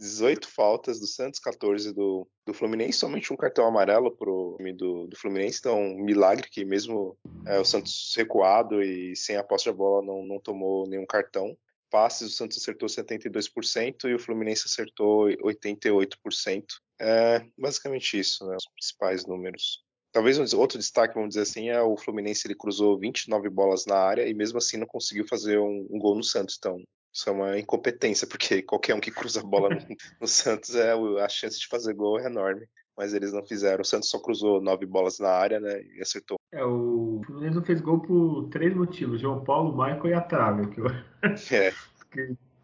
[0.00, 4.72] 18 faltas do Santos, 14 do, do Fluminense, somente um cartão amarelo para o time
[4.72, 5.58] do, do Fluminense.
[5.60, 10.02] Então, um milagre que mesmo é, o Santos recuado e sem a posse de bola
[10.02, 11.54] não, não tomou nenhum cartão
[11.94, 16.64] passes, o Santos acertou 72% e o Fluminense acertou 88%.
[17.00, 19.84] É basicamente isso, né, os principais números.
[20.10, 23.96] Talvez um outro destaque, vamos dizer assim, é o Fluminense ele cruzou 29 bolas na
[23.96, 26.56] área e mesmo assim não conseguiu fazer um, um gol no Santos.
[26.58, 30.74] Então, isso é uma incompetência, porque qualquer um que cruza a bola no, no Santos,
[30.74, 32.66] é, a chance de fazer gol é enorme.
[32.96, 33.82] Mas eles não fizeram.
[33.82, 35.82] O Santos só cruzou nove bolas na área, né?
[35.96, 36.38] E acertou.
[36.52, 40.68] É, o Fluminense não fez gol por três motivos: João Paulo, Michael e a trave.
[40.68, 40.86] Que eu...
[41.52, 41.72] É.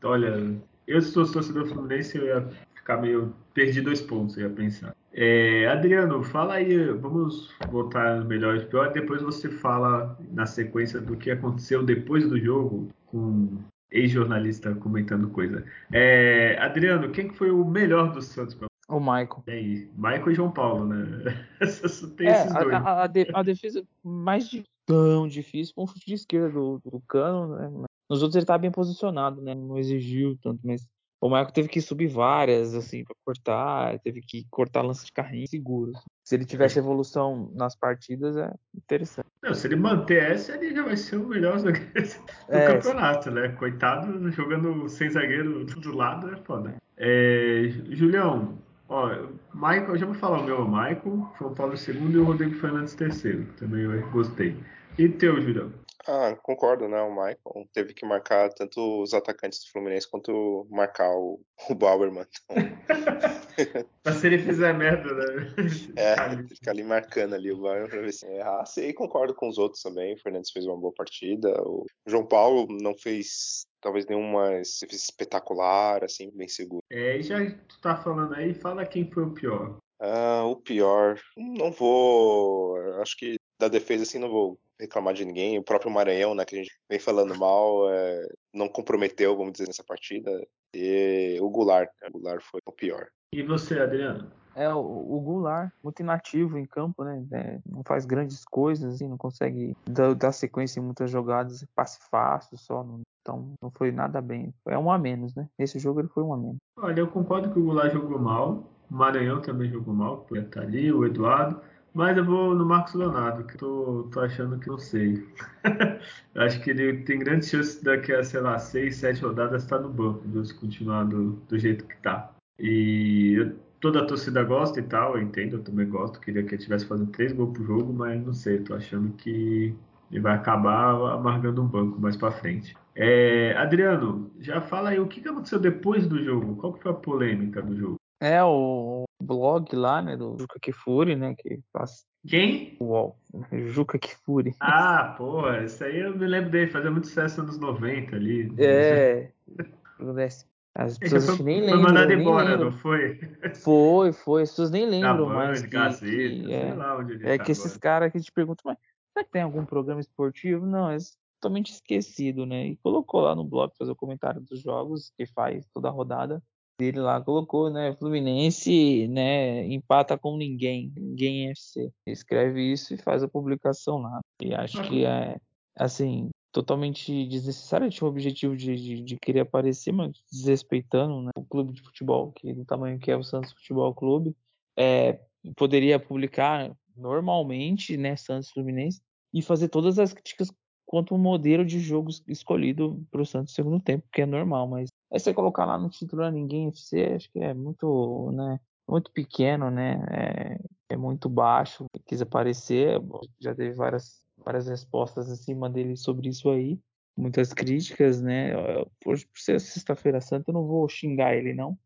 [0.05, 3.35] Olha, eu se fosse torcedor Fluminense, eu ia ficar meio.
[3.53, 4.95] Perdi dois pontos, eu ia pensar.
[5.13, 11.17] É, Adriano, fala aí, vamos voltar melhor e pior, depois você fala na sequência do
[11.17, 13.59] que aconteceu depois do jogo com
[13.91, 15.65] ex-jornalista comentando coisa.
[15.93, 18.57] É, Adriano, quem foi o melhor do Santos?
[18.91, 19.43] O Michael.
[19.47, 19.91] E aí?
[19.97, 21.47] Michael e João Paulo, né?
[22.17, 22.75] Tem é, esses dois.
[22.75, 27.01] A, a, a, defesa mais de, tão difícil com o chute de esquerda do, do
[27.07, 27.87] Cano, né?
[28.09, 29.55] Nos outros ele tá bem posicionado, né?
[29.55, 30.85] Não exigiu tanto, mas
[31.21, 35.47] o Michael teve que subir várias, assim, para cortar, teve que cortar lance de carrinho
[35.47, 35.97] seguros.
[36.25, 39.29] Se ele tivesse evolução nas partidas, é interessante.
[39.43, 43.51] Não, se ele manter essa, ele já vai ser o melhor do é, campeonato, né?
[43.51, 46.75] Coitado, jogando sem zagueiro do lado é foda.
[46.97, 48.59] É, Julião,
[48.91, 49.09] ó,
[49.55, 53.47] Michael, já vou falar o meu, Michael, João Paulo II e o Rodrigo Fernandes III.
[53.59, 54.55] Também eu gostei.
[54.99, 55.73] E teu, Julião?
[56.13, 57.01] Ah, concordo, né?
[57.03, 62.27] O Michael teve que marcar tanto os atacantes do Fluminense quanto marcar o, o Bauerman.
[62.51, 62.57] Então...
[64.03, 65.55] pra se ele fizer merda, né?
[65.95, 68.81] É, ficar ali marcando ali o Bauerman pra ver se errasse.
[68.85, 70.15] E concordo com os outros também.
[70.15, 71.49] O Fernandes fez uma boa partida.
[71.63, 76.83] O João Paulo não fez talvez nenhuma espetacular, assim, bem seguro.
[76.91, 79.79] É, e já que tu tá falando aí, fala quem foi o pior.
[80.01, 81.21] Ah, o pior.
[81.37, 82.77] Não vou.
[83.01, 85.59] Acho que da defesa, assim, não vou reclamar de ninguém.
[85.59, 89.67] O próprio Maranhão, né, que a gente vem falando mal, é, não comprometeu, vamos dizer,
[89.67, 90.31] nessa partida.
[90.75, 93.07] E o Goulart, né, o Goulart foi o pior.
[93.33, 94.31] E você, Adriano?
[94.55, 97.25] É, o, o Goulart, muito inativo em campo, né?
[97.33, 102.01] É, não faz grandes coisas, assim, não consegue dar, dar, sequência em muitas jogadas, passe
[102.11, 102.83] fácil só.
[102.83, 104.53] Não, então não foi nada bem.
[104.67, 105.49] É um a menos, né?
[105.59, 106.57] Nesse jogo ele foi um a menos.
[106.77, 108.71] Olha, eu concordo que o Goulart jogou mal.
[108.91, 111.61] O Maranhão também jogou mal, por estar ali, o Eduardo.
[111.93, 115.27] Mas eu vou no Marcos Leonardo, que tô, tô achando que não sei.
[116.37, 119.83] Acho que ele tem grande chance daqui a, sei lá, seis, sete rodadas estar tá
[119.83, 122.33] no banco, se continuar do, do jeito que tá.
[122.59, 126.21] E toda a torcida gosta e tal, eu entendo, eu também gosto.
[126.21, 129.75] Queria que ele tivesse fazendo três gols por jogo, mas não sei, tô achando que
[130.11, 132.77] ele vai acabar amargando um banco mais para frente.
[132.95, 136.57] É, Adriano, já fala aí o que aconteceu depois do jogo?
[136.57, 138.00] Qual que foi a polêmica do jogo?
[138.21, 142.05] É, o blog lá, né, do Juca Kifuri, né, que faz...
[142.27, 142.77] Quem?
[142.79, 143.15] O
[143.51, 144.55] Juca Kifuri.
[144.61, 148.53] Ah, porra, isso aí eu me lembro dele, fazia muito sucesso nos 90 ali.
[148.59, 149.31] É,
[150.75, 151.83] as pessoas foi, nem lembram.
[151.83, 153.19] Foi mandado embora, não foi?
[153.63, 155.63] Foi, foi, as pessoas nem lembram Band, mais.
[155.63, 157.53] Que, Gazeta, que, é, lá onde ele É tá que agora.
[157.53, 158.79] esses caras que te perguntam, mas
[159.15, 160.67] será que tem algum programa esportivo?
[160.67, 160.99] Não, é
[161.41, 162.67] totalmente esquecido, né?
[162.67, 166.43] E colocou lá no blog fazer o comentário dos jogos que faz toda a rodada
[166.81, 167.95] dele lá colocou, né?
[167.97, 169.67] Fluminense, né?
[169.67, 171.93] Empata com ninguém, ninguém é FC.
[172.07, 174.21] Escreve isso e faz a publicação lá.
[174.41, 175.37] E acho que é
[175.77, 177.91] assim totalmente desnecessário.
[177.91, 182.33] Tinha o objetivo de, de, de, querer aparecer, mas desrespeitando né, o clube de futebol,
[182.33, 184.35] que do tamanho que é o Santos Futebol Clube,
[184.77, 185.21] é,
[185.57, 188.17] poderia publicar normalmente, né?
[188.17, 190.51] Santos Fluminense e fazer todas as críticas
[190.91, 194.67] quanto o modelo de jogo escolhido para o Santos no segundo tempo, que é normal,
[194.67, 198.59] mas Aí você colocar lá no título a ninguém FC, acho que é muito, né?
[198.89, 200.05] Muito pequeno, né?
[200.11, 201.87] É, é muito baixo.
[202.07, 203.01] Quis aparecer,
[203.41, 206.79] já teve várias, várias respostas em cima dele sobre isso aí.
[207.17, 208.53] Muitas críticas, né?
[209.01, 211.77] Por, por ser sexta-feira santa, eu não vou xingar ele, não.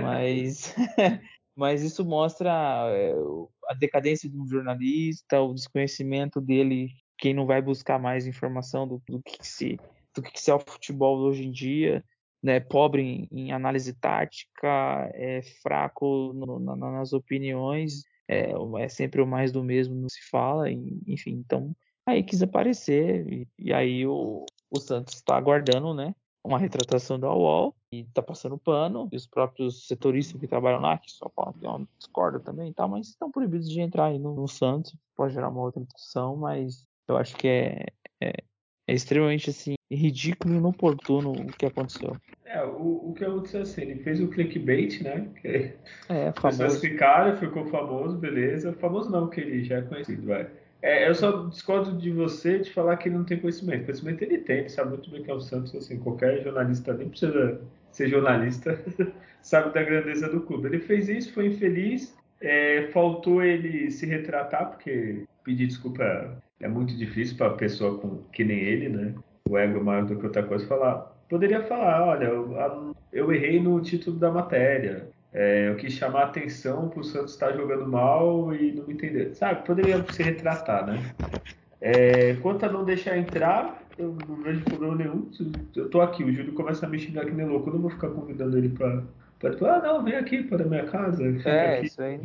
[0.00, 0.74] Mas,
[1.56, 2.50] mas isso mostra
[2.90, 3.14] é,
[3.68, 9.02] a decadência de um jornalista, o desconhecimento dele, quem não vai buscar mais informação do,
[9.08, 9.78] do que se
[10.14, 12.04] do que se é o futebol hoje em dia
[12.44, 18.50] né, pobre em, em, análise tática, é fraco no, na, nas opiniões, é,
[18.80, 21.74] é, sempre o mais do mesmo, não se fala, enfim, então
[22.04, 27.32] aí quis aparecer, e, e aí o, o Santos está aguardando, né, uma retratação da
[27.32, 31.54] UOL, e está passando pano, e os próprios setoristas que trabalham lá, que só falam
[31.54, 35.32] que é discorda também tal, mas estão proibidos de entrar aí no, no Santos, pode
[35.32, 37.86] gerar uma outra discussão, mas eu acho que é,
[38.20, 38.32] é,
[38.88, 42.16] é extremamente assim ridículo e inoportuno o que aconteceu.
[42.44, 45.28] É, o, o que aconteceu assim, ele fez o clickbait, né?
[45.40, 45.74] Que
[46.08, 46.62] é, famoso.
[46.62, 48.72] Pessoas ficaram, ficou famoso, beleza.
[48.74, 50.48] Famoso não, que ele já é conhecido, vai.
[50.82, 53.86] É, eu só discordo de você de falar que ele não tem conhecimento.
[53.86, 57.08] Conhecimento ele tem, ele sabe muito bem que é o Santos, assim, qualquer jornalista nem
[57.08, 57.58] precisa
[57.90, 58.78] ser jornalista,
[59.40, 60.68] sabe da grandeza do clube.
[60.68, 66.96] Ele fez isso, foi infeliz, é, faltou ele se retratar, porque pedir desculpa é muito
[66.96, 69.14] difícil para pessoa com, que nem ele, né?
[69.48, 73.80] O ego maior do que outra coisa, falar poderia falar, olha, eu, eu errei no
[73.80, 75.08] título da matéria.
[75.32, 78.94] É, eu quis chamar a atenção para o Santos estar jogando mal e não me
[78.94, 79.34] entender.
[79.34, 81.12] Sabe, poderia se retratar, né?
[81.80, 85.28] É, quanto a não deixar entrar, eu não vejo problema nenhum.
[85.74, 87.68] Eu tô aqui, o Júlio começa a me xingar que nem louco.
[87.68, 89.02] Eu não vou ficar convidando ele para.
[89.42, 91.22] Ah, não, vem aqui para a minha casa.
[91.44, 91.86] É, aqui.
[91.86, 92.20] isso aí.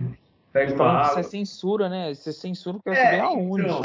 [0.52, 1.24] Pega uma água.
[1.24, 2.14] Você censura, né?
[2.14, 3.62] Você censura, quer é, saber aonde?
[3.64, 3.82] Então,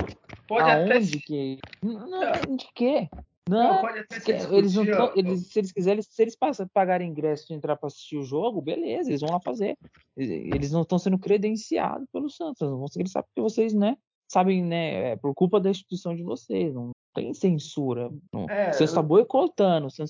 [0.46, 1.18] pode aonde até...
[1.18, 1.58] que.
[1.82, 3.08] Não, de quê?
[3.48, 6.66] Não, não pode até se eles não tão, eles, se eles quiserem, se eles passam,
[6.72, 9.76] pagarem ingresso de entrar para assistir o jogo, beleza, eles vão lá fazer.
[10.16, 14.64] Eles não estão sendo credenciados pelo Santos, não vão eles sabem que vocês, né, sabem,
[14.64, 18.10] né, é por culpa da instituição de vocês, não tem censura.
[18.32, 18.48] Não.
[18.50, 20.04] É, você está boicotando, você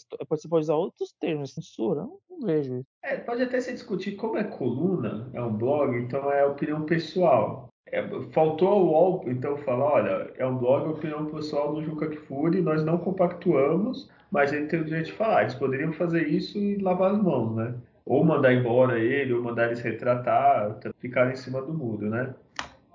[0.49, 2.89] pode usar outros termos, censura, não, não vejo isso.
[3.03, 7.69] É, pode até se discutir como é coluna, é um blog, então é opinião pessoal.
[7.87, 12.63] É, faltou ao UOL, então, falar, olha, é um blog, opinião pessoal do Juca Kfouri,
[12.63, 15.43] nós não compactuamos, mas ele tem o direito de falar.
[15.43, 17.75] Eles poderiam fazer isso e lavar as mãos, né?
[18.07, 22.35] Ou mandar embora ele, ou mandar eles retratar, ficar em cima do muro, né?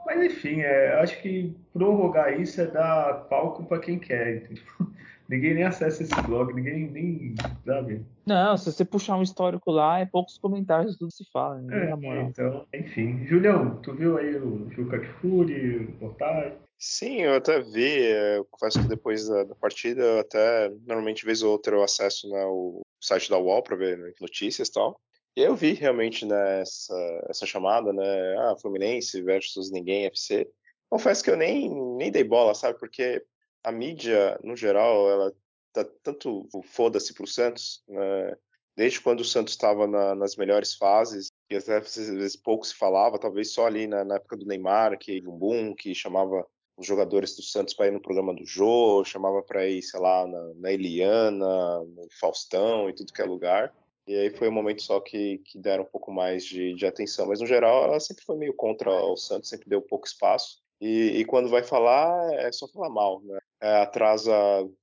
[0.09, 4.49] Mas enfim, é, acho que prorrogar isso é dar palco para quem quer.
[5.29, 8.03] Ninguém nem acessa esse blog, ninguém nem sabe.
[8.25, 11.61] Não, se você puxar um histórico lá, é poucos comentários, tudo se fala.
[11.71, 11.93] É,
[12.23, 13.23] então, enfim.
[13.27, 16.57] Julião, tu viu aí o Juca Kfouri, o portal?
[16.79, 18.07] Sim, eu até vi.
[18.07, 22.27] Eu confesso que depois da, da partida, eu até normalmente vez ou outra eu acesso
[22.27, 24.99] né, o site da UOL para ver né, notícias e tal.
[25.35, 28.37] Eu vi realmente né, essa, chamada, né?
[28.39, 30.49] Ah, Fluminense versus ninguém FC.
[30.89, 32.77] Confesso que eu nem, nem dei bola, sabe?
[32.79, 33.23] Porque
[33.63, 35.33] a mídia, no geral, ela
[35.71, 38.35] tá tanto foda-se pro Santos, né?
[38.75, 43.19] Desde quando o Santos estava na, nas melhores fases, e às vezes pouco se falava,
[43.19, 46.45] talvez só ali na, na época do Neymar, que um que chamava
[46.77, 50.25] os jogadores do Santos para ir no programa do Jô, chamava para ir, sei lá,
[50.25, 53.73] na, na Eliana, no Faustão e tudo que é lugar.
[54.09, 57.27] E aí foi um momento só que, que deram um pouco mais de, de atenção.
[57.27, 60.57] Mas no geral ela sempre foi meio contra o Santos, sempre deu pouco espaço.
[60.81, 63.37] E, e, quando vai falar, é só falar mal, né?
[63.61, 64.33] É, atrasa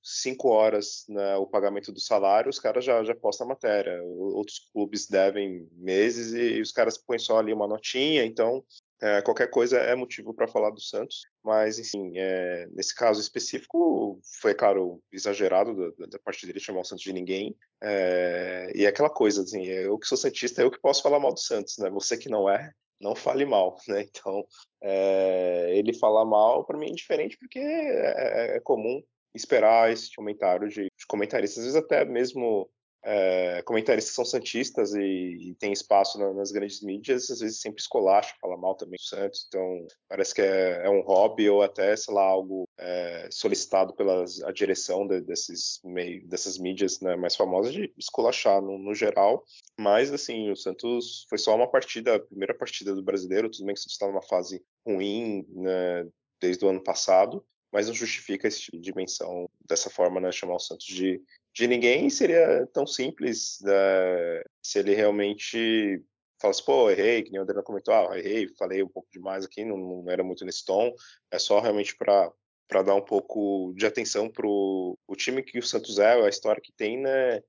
[0.00, 4.00] cinco horas né, o pagamento do salário, os caras já, já postam a matéria.
[4.04, 8.62] Outros clubes devem meses e, e os caras põem só ali uma notinha, então
[9.00, 11.22] é, qualquer coisa é motivo para falar do Santos.
[11.44, 16.84] Mas, enfim, é, nesse caso específico, foi, claro, exagerado da, da parte dele chamar o
[16.84, 17.54] Santos de ninguém.
[17.82, 21.32] É, e é aquela coisa, assim, eu que sou Santista, eu que posso falar mal
[21.32, 21.90] do Santos, né?
[21.90, 24.02] Você que não é, não fale mal, né?
[24.02, 24.44] Então,
[24.82, 29.02] é, ele falar mal para mim é indiferente porque é, é, é, comum
[29.34, 32.70] esperar esse comentário de, de comentaristas, às vezes até mesmo
[33.08, 37.80] é, comentaristas são santistas e, e tem espaço na, nas grandes mídias, às vezes sempre
[37.80, 41.94] escolacha, fala mal também do Santos, então parece que é, é um hobby ou até,
[41.96, 47.36] sei lá, algo é, solicitado pela a direção de, desses meio, dessas mídias né, mais
[47.36, 49.44] famosas de esculachar no, no, geral,
[49.78, 53.74] mas assim, o Santos foi só uma partida, a primeira partida do brasileiro, tudo bem
[53.74, 56.08] que o Santos está numa fase ruim né,
[56.40, 57.44] desde o ano passado,
[57.76, 62.08] mas não justifica esse tipo dimensão dessa forma, né, chamar o Santos de de ninguém
[62.10, 66.02] seria tão simples né, se ele realmente
[66.40, 69.64] falasse, pô, errei, que nem o Adriano comentou, ah, errei, falei um pouco demais aqui,
[69.64, 70.94] não, não era muito nesse tom,
[71.30, 72.32] é só realmente para
[72.68, 76.60] para dar um pouco de atenção para o time que o Santos é, a história
[76.60, 77.40] que tem, né?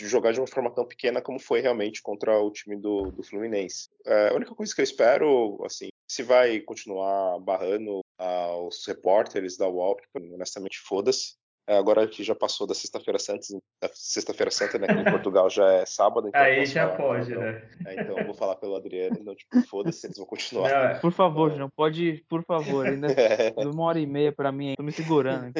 [0.00, 3.88] Jogar de uma forma tão pequena como foi realmente contra o time do, do Fluminense.
[4.04, 9.68] É, a única coisa que eu espero, assim, se vai continuar barrando aos repórteres da
[9.68, 11.34] UOL, honestamente, foda-se.
[11.66, 13.46] É, agora que já passou da sexta-feira santa,
[13.80, 14.88] da sexta-feira santa, né?
[14.88, 16.28] Que em Portugal já é sábado.
[16.28, 17.70] Então Aí já falar, pode, então, né?
[17.86, 20.68] É, então eu vou falar pelo Adriano, então, tipo, foda-se, eles vão continuar.
[20.68, 20.98] Não, é.
[20.98, 23.54] por favor, não pode, por favor, ainda é.
[23.58, 25.52] uma hora e meia pra mim, tô me segurando.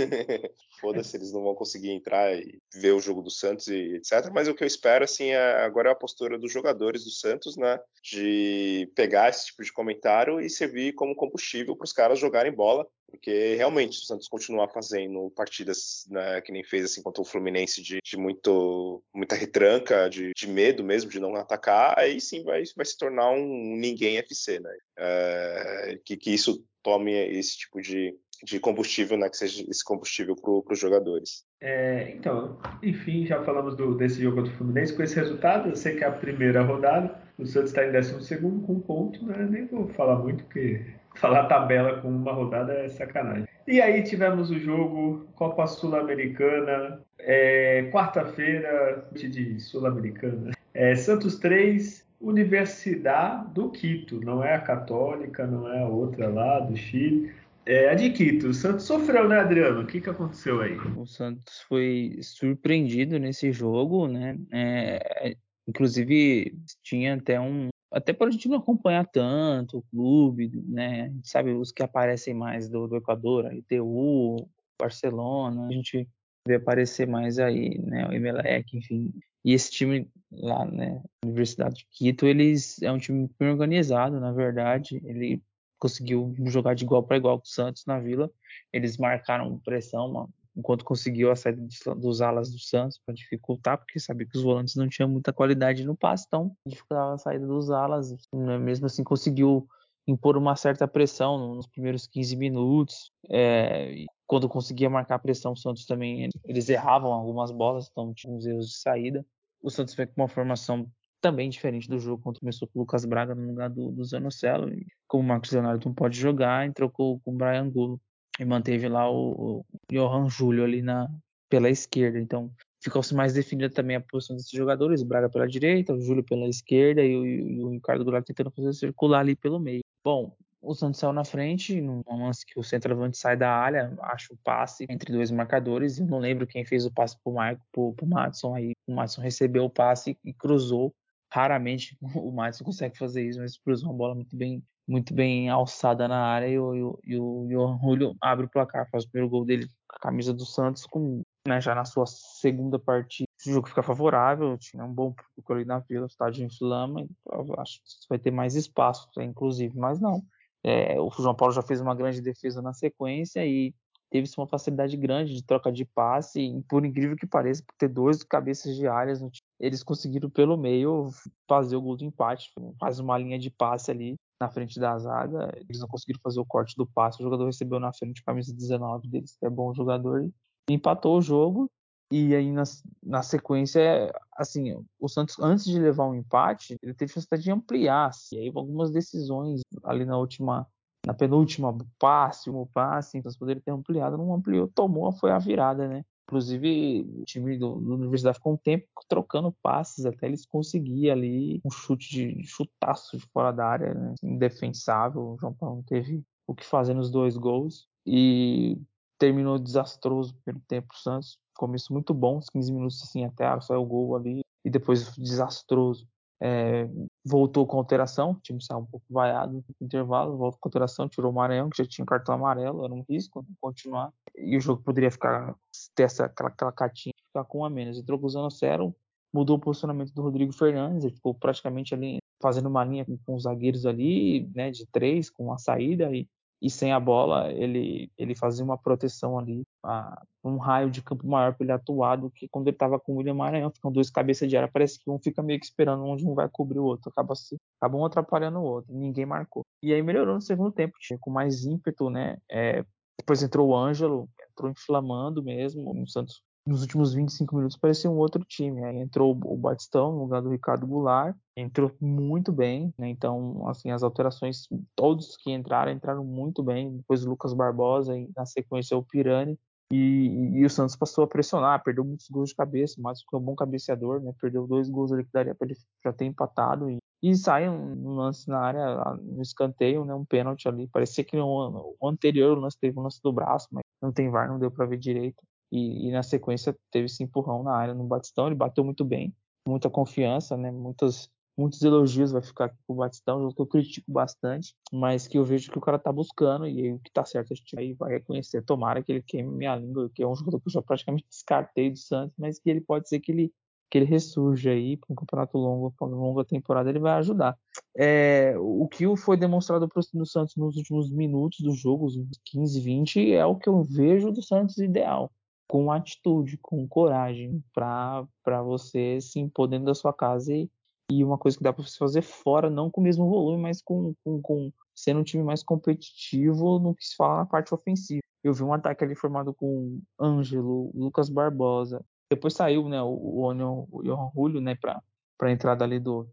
[0.81, 4.29] foda-se, eles não vão conseguir entrar e ver o jogo do Santos e etc.
[4.33, 7.57] Mas o que eu espero, assim, é, agora é a postura dos jogadores do Santos,
[7.57, 7.79] né?
[8.03, 12.87] De pegar esse tipo de comentário e servir como combustível para os caras jogarem bola
[13.13, 17.27] porque realmente, se o Santos continuar fazendo partidas né, que nem fez assim contra o
[17.27, 22.43] Fluminense de, de muito, muita retranca, de, de, medo mesmo de não atacar, aí sim
[22.43, 24.75] vai, vai se tornar um ninguém FC, né?
[24.97, 30.35] É, que, que isso tome esse tipo de, de combustível, né, que seja esse combustível
[30.35, 31.45] para os jogadores.
[31.61, 34.97] É, então, enfim, já falamos do, desse jogo do Fluminense.
[34.97, 38.39] Com esse resultado, eu sei que é a primeira rodada, o Santos está em 12
[38.39, 39.47] com um ponto, né?
[39.51, 43.47] nem vou falar muito, porque falar tabela com uma rodada é sacanagem.
[43.67, 50.51] E aí tivemos o jogo Copa Sul-Americana, é, quarta-feira de Sul-Americana.
[50.75, 56.61] É, Santos 3, Universidade do Quito, não é a Católica, não é a outra lá
[56.61, 57.33] do Chile.
[57.65, 58.49] É a de Quito.
[58.49, 59.83] O Santos sofreu, né, Adriano?
[59.83, 60.77] O que, que aconteceu aí?
[60.97, 64.37] O Santos foi surpreendido nesse jogo, né?
[64.53, 65.37] É,
[65.69, 71.03] inclusive, tinha até um, até para a gente não acompanhar tanto o clube, né?
[71.03, 74.49] A gente sabe os que aparecem mais do, do Equador, a ITU,
[74.81, 76.09] Barcelona, a gente
[76.47, 78.09] vê aparecer mais aí, né?
[78.09, 79.13] O Emelec, enfim.
[79.45, 81.03] E esse time lá, né?
[81.25, 85.01] Universidade de Quito, eles é um time bem organizado, na verdade.
[85.05, 85.43] Ele
[85.79, 88.31] conseguiu jogar de igual para igual com o Santos na Vila.
[88.73, 91.63] Eles marcaram pressão, uma enquanto conseguiu a saída
[91.97, 95.85] dos alas do Santos para dificultar, porque sabia que os volantes não tinham muita qualidade
[95.85, 98.15] no passe, então dificultava a saída dos alas.
[98.33, 98.59] Né?
[98.59, 99.67] Mesmo assim, conseguiu
[100.07, 103.11] impor uma certa pressão nos primeiros 15 minutos.
[103.31, 108.47] É, quando conseguia marcar pressão, o Santos também eles erravam algumas bolas, então tinha uns
[108.47, 109.25] erros de saída.
[109.63, 110.87] O Santos veio com uma formação
[111.21, 114.69] também diferente do jogo, quando começou com o Lucas Braga no lugar do, do Zanocelo.
[115.07, 118.01] Como o Marcos Leonardo não pode jogar, entrou com, com o Brian Gulo
[118.39, 121.09] e manteve lá o, o Johan Júlio ali na,
[121.49, 122.19] pela esquerda.
[122.19, 122.51] Então
[122.83, 126.49] ficou-se mais definida também a posição desses jogadores: o Braga pela direita, o Júlio pela
[126.49, 129.83] esquerda e o, e o Ricardo Goulart tentando fazer circular ali pelo meio.
[130.05, 134.33] Bom, o Santos saiu na frente, num lance que o centroavante sai da área, acha
[134.33, 135.99] o passe entre dois marcadores.
[135.99, 138.55] Eu não lembro quem fez o passe pro Marco, pro, pro Matson.
[138.55, 140.95] Aí o Matson recebeu o passe e cruzou.
[141.33, 146.09] Raramente o Matson consegue fazer isso, mas cruzou uma bola muito bem, muito bem alçada
[146.09, 149.31] na área e o, e o, e o Julio abre o placar, faz o primeiro
[149.31, 153.29] gol dele com a camisa do Santos, com, né, já na sua segunda partida.
[153.47, 157.55] O jogo fica favorável, tinha um bom público ali na vila, o estádio inflama, então
[157.59, 160.23] acho que vai ter mais espaço, inclusive, mas não.
[160.65, 163.75] É, o João Paulo já fez uma grande defesa na sequência e
[164.11, 166.41] teve uma facilidade grande de troca de passe.
[166.41, 169.21] E, por incrível que pareça, por ter dois cabeças de áreas,
[169.59, 171.11] eles conseguiram pelo meio
[171.49, 172.53] fazer o gol do empate.
[172.79, 175.53] Faz uma linha de passe ali na frente da zaga.
[175.57, 177.21] Eles não conseguiram fazer o corte do passe.
[177.21, 180.33] O jogador recebeu na frente, camisa 19 deles, que é bom jogador, e
[180.73, 181.71] empatou o jogo.
[182.11, 182.65] E aí, na,
[183.03, 188.11] na sequência, assim, o Santos, antes de levar um empate, ele teve necessidade de ampliar.
[188.33, 190.67] E aí, algumas decisões ali na última,
[191.07, 195.89] na penúltima passe, um passe, então poderia ter ampliado, não ampliou, tomou, foi a virada,
[195.89, 196.05] né?
[196.29, 201.61] Inclusive, o time do, do Universidade ficou um tempo trocando passes até eles conseguirem ali
[201.65, 204.15] um chute de chutaço de fora da área, né?
[204.23, 205.33] indefensável.
[205.33, 207.87] O João Paulo não teve o que fazer nos dois gols.
[208.07, 208.81] E
[209.19, 213.87] terminou desastroso pelo tempo Santos começo muito bom, uns 15 minutos assim até saiu o
[213.87, 216.09] gol ali, e depois desastroso.
[216.45, 216.89] É,
[217.25, 221.31] voltou com alteração, o time saiu um pouco vaiado no intervalo, voltou com alteração, tirou
[221.31, 225.11] o Maranhão, que já tinha cartão amarelo, era um risco continuar, e o jogo poderia
[225.11, 225.55] ficar,
[225.95, 227.97] ter essa, aquela, aquela cartinha, ficar com um a menos.
[227.97, 228.93] Entrou com o Zanocero,
[229.33, 233.35] mudou o posicionamento do Rodrigo Fernandes, ele ficou praticamente ali fazendo uma linha com, com
[233.37, 236.29] os zagueiros ali, né, de três, com a saída, e
[236.63, 241.27] e sem a bola ele ele fazia uma proteção ali, a, um raio de campo
[241.27, 244.09] maior para ele atuar do que quando ele estava com o William Maranhão, ficam dois
[244.09, 246.85] cabeças de área, parece que um fica meio que esperando onde um vai cobrir o
[246.85, 249.65] outro, acaba se acaba um atrapalhando o outro, ninguém marcou.
[249.83, 252.39] E aí melhorou no segundo tempo, tinha com mais ímpeto, né?
[252.49, 252.85] É,
[253.19, 258.17] depois entrou o Ângelo, entrou inflamando mesmo, o Santos nos últimos 25 minutos parecia um
[258.17, 258.85] outro time.
[258.85, 263.09] Aí entrou o Batistão no lugar do Ricardo Goulart, entrou muito bem, né?
[263.09, 266.97] Então, assim, as alterações, todos que entraram, entraram muito bem.
[266.97, 269.59] Depois o Lucas Barbosa e na sequência o Pirani.
[269.93, 273.43] E, e, o Santos passou a pressionar, perdeu muitos gols de cabeça, mas foi um
[273.43, 274.33] bom cabeceador, né?
[274.41, 276.89] Perdeu dois gols ali que daria para ele já ter empatado.
[276.89, 280.15] E, e sai um, lance na área, no escanteio, né?
[280.15, 280.87] Um pênalti ali.
[280.89, 284.49] Parecia que no, anterior o lance teve um lance do braço, mas não tem VAR,
[284.49, 285.43] não deu para ver direito
[285.73, 289.35] e, e, na sequência teve esse empurrão na área no Batistão, ele bateu muito bem,
[289.67, 290.71] muita confiança, né?
[290.71, 295.39] Muitas, muitos elogios vai ficar aqui pro Batistão, jogo que eu critico bastante, mas que
[295.39, 297.95] eu vejo que o cara tá buscando e o que tá certo a gente aí
[297.95, 298.63] vai reconhecer.
[298.63, 301.91] Tomara que ele queime minha língua, que é um jogador que eu já praticamente descartei
[301.91, 303.53] do Santos, mas que ele pode ser que ele
[303.91, 307.55] que ele ressurja aí para um campeonato longo, para uma longa temporada, ele vai ajudar.
[307.95, 312.17] É, o que foi demonstrado para o Santos nos últimos minutos do jogo, os
[312.47, 315.31] 15, 20, é o que eu vejo do Santos ideal
[315.73, 320.71] com atitude, com coragem, para você se impor dentro da sua casa e,
[321.11, 323.81] e uma coisa que dá para você fazer fora, não com o mesmo volume, mas
[323.81, 328.21] com, com, com sendo um time mais competitivo no que se fala na parte ofensiva.
[328.45, 332.05] Eu vi um ataque ali formado com Ângelo, Lucas Barbosa.
[332.31, 335.03] Depois saiu né, o, o, o Johan Julio né, para
[335.41, 336.29] a entrada ali do,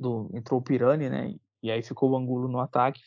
[0.00, 0.28] do.
[0.34, 1.36] Entrou o Pirani, né?
[1.62, 3.00] E aí ficou o Angulo no ataque.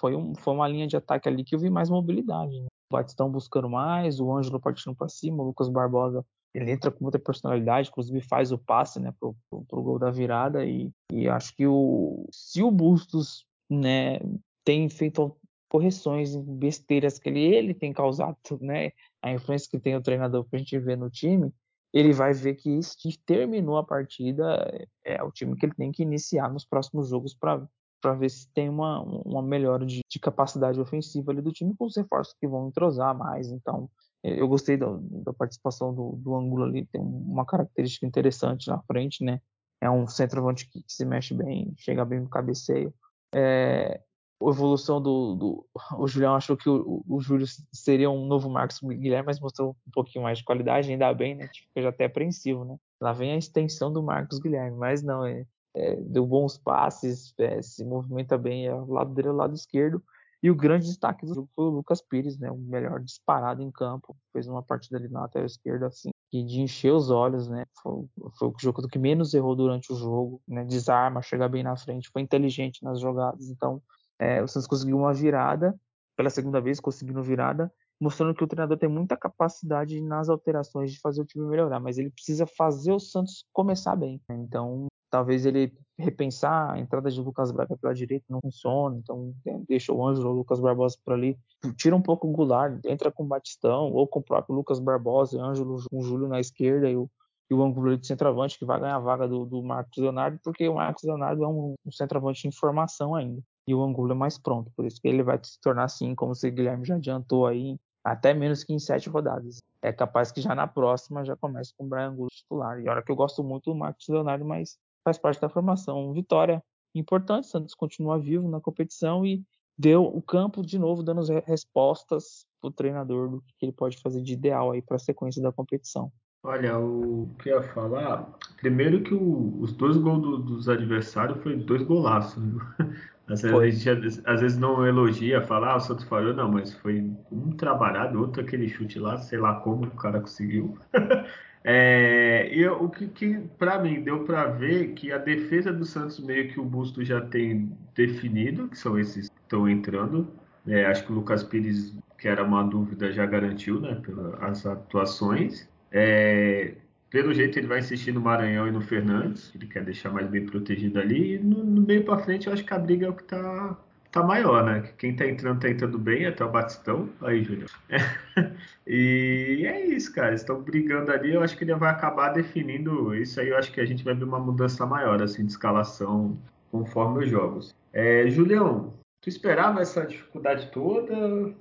[0.00, 2.60] Foi, um, foi uma linha de ataque ali que eu vi mais mobilidade.
[2.60, 2.67] Né?
[2.90, 6.24] Batistão buscando mais, o Ângelo partindo para cima, o Lucas Barbosa
[6.54, 10.10] ele entra com muita personalidade, inclusive faz o passe, né, pro, pro, pro gol da
[10.10, 14.18] virada e, e, acho que o se o Bustos, né,
[14.64, 15.36] tem feito
[15.68, 20.58] correções besteiras que ele, ele tem causado, né, a influência que tem o treinador pra
[20.58, 21.52] gente ver no time,
[21.92, 25.92] ele vai ver que esse terminou a partida é, é o time que ele tem
[25.92, 27.66] que iniciar nos próximos jogos para
[28.00, 31.86] para ver se tem uma, uma melhora de, de, capacidade ofensiva ali do time com
[31.86, 33.50] os reforços que vão entrosar mais.
[33.50, 33.90] Então,
[34.22, 38.80] é, eu gostei da, da participação do, do Angulo ali, tem uma característica interessante na
[38.82, 39.40] frente, né?
[39.80, 42.92] É um centroavante que, que se mexe bem, chega bem no cabeceio.
[43.34, 44.00] É,
[44.40, 45.66] a evolução do, do,
[45.98, 49.90] O Julião achou que o, o Júlio seria um novo Marcos Guilherme, mas mostrou um
[49.92, 51.48] pouquinho mais de qualidade, ainda bem, né?
[51.48, 52.76] Fica já até apreensivo, né?
[53.00, 55.44] Lá vem a extensão do Marcos Guilherme, mas não, é,
[55.74, 59.54] é deu bons passes, é, se movimenta bem, é o lado dele é o lado
[59.54, 60.02] esquerdo.
[60.42, 62.50] E o grande destaque do jogo foi o Lucas Pires, né?
[62.50, 64.16] O melhor disparado em campo.
[64.32, 67.64] Fez uma partida ali na lateral esquerda, assim, que de encher os olhos, né?
[67.82, 68.06] Foi,
[68.38, 70.64] foi o jogador que menos errou durante o jogo, né?
[70.64, 73.50] Desarma, chega bem na frente, foi inteligente nas jogadas.
[73.50, 73.82] Então,
[74.18, 75.74] é, o Santos conseguiu uma virada,
[76.16, 81.00] pela segunda vez conseguindo virada, mostrando que o treinador tem muita capacidade nas alterações de
[81.00, 84.20] fazer o time melhorar, mas ele precisa fazer o Santos começar bem.
[84.30, 89.34] Então, talvez ele repensar a entrada de Lucas Braga pela direita não funciona, então
[89.68, 91.36] deixa o Ângelo, o Lucas Barbosa por ali,
[91.76, 95.42] tira um pouco o Goulart, entra com o Batistão ou com o próprio Lucas Barbosa,
[95.42, 97.10] Ângelo com o Júlio na esquerda e o,
[97.50, 100.68] e o Angulo de centroavante que vai ganhar a vaga do, do Marcos Leonardo, porque
[100.68, 104.38] o Marcos Leonardo é um, um centroavante em formação ainda e o Angulo é mais
[104.38, 107.76] pronto, por isso que ele vai se tornar assim, como o Guilherme já adiantou aí,
[108.02, 109.60] até menos que em sete rodadas.
[109.82, 112.80] É capaz que já na próxima já comece com o Brian Angulo titular.
[112.80, 114.78] E olha que eu gosto muito do Marcos Leonardo, mas
[115.08, 116.12] faz parte da formação.
[116.12, 116.62] Vitória
[116.94, 119.42] importante, Santos continua vivo na competição e
[119.76, 124.22] deu o campo de novo dando respostas para o treinador do que ele pode fazer
[124.22, 126.10] de ideal aí para a sequência da competição.
[126.42, 131.42] Olha, o que eu ia falar, primeiro que o, os dois gols do, dos adversários
[131.42, 132.42] foi dois golaços.
[133.28, 136.72] Às vezes, a gente às vezes não elogia, fala, ah, o Santos falhou, não, mas
[136.72, 140.78] foi um trabalhado, outro aquele chute lá, sei lá como o cara conseguiu.
[141.70, 146.18] é, e o que, que para mim deu para ver que a defesa do Santos
[146.18, 150.32] meio que o Busto já tem definido, que são esses que estão entrando.
[150.66, 155.68] É, acho que o Lucas Pires, que era uma dúvida, já garantiu, né, pelas atuações.
[155.92, 156.72] É,
[157.10, 160.46] pelo jeito ele vai insistir no Maranhão e no Fernandes, ele quer deixar mais bem
[160.46, 161.34] protegido ali.
[161.34, 163.78] E no, no meio para frente eu acho que a briga é o que tá,
[164.10, 164.92] tá maior, né?
[164.98, 167.08] Quem tá entrando tá entrando bem, até o Batistão.
[167.20, 167.70] Aí, Júnior.
[168.86, 170.34] e é isso, cara.
[170.34, 171.34] Estão brigando ali.
[171.34, 173.48] Eu acho que ele vai acabar definindo isso aí.
[173.48, 176.38] Eu acho que a gente vai ver uma mudança maior assim de escalação
[176.70, 177.74] conforme os jogos.
[177.92, 181.14] É, Julião, tu esperava essa dificuldade toda?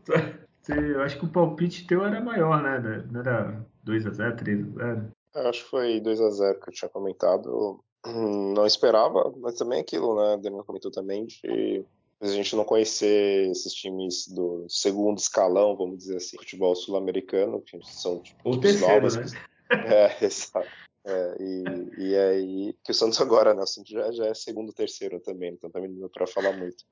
[0.70, 3.06] Eu acho que o palpite teu era maior, né?
[3.10, 5.08] Não era 2x0, 3x0?
[5.34, 7.80] Acho que foi 2 a 0 que eu tinha comentado.
[8.54, 10.36] Não esperava, mas também aquilo, né?
[10.36, 11.86] O Daniel comentou também de
[12.22, 17.80] a gente não conhecer esses times do segundo escalão, vamos dizer assim, futebol sul-americano, que
[17.84, 19.26] são tipo, Ou terceiro, né?
[19.72, 20.68] É, exato.
[21.05, 23.61] É, e, e aí, que o Santos agora, né?
[23.61, 26.84] O Santos já, já é segundo, terceiro também, então também não dá pra falar muito.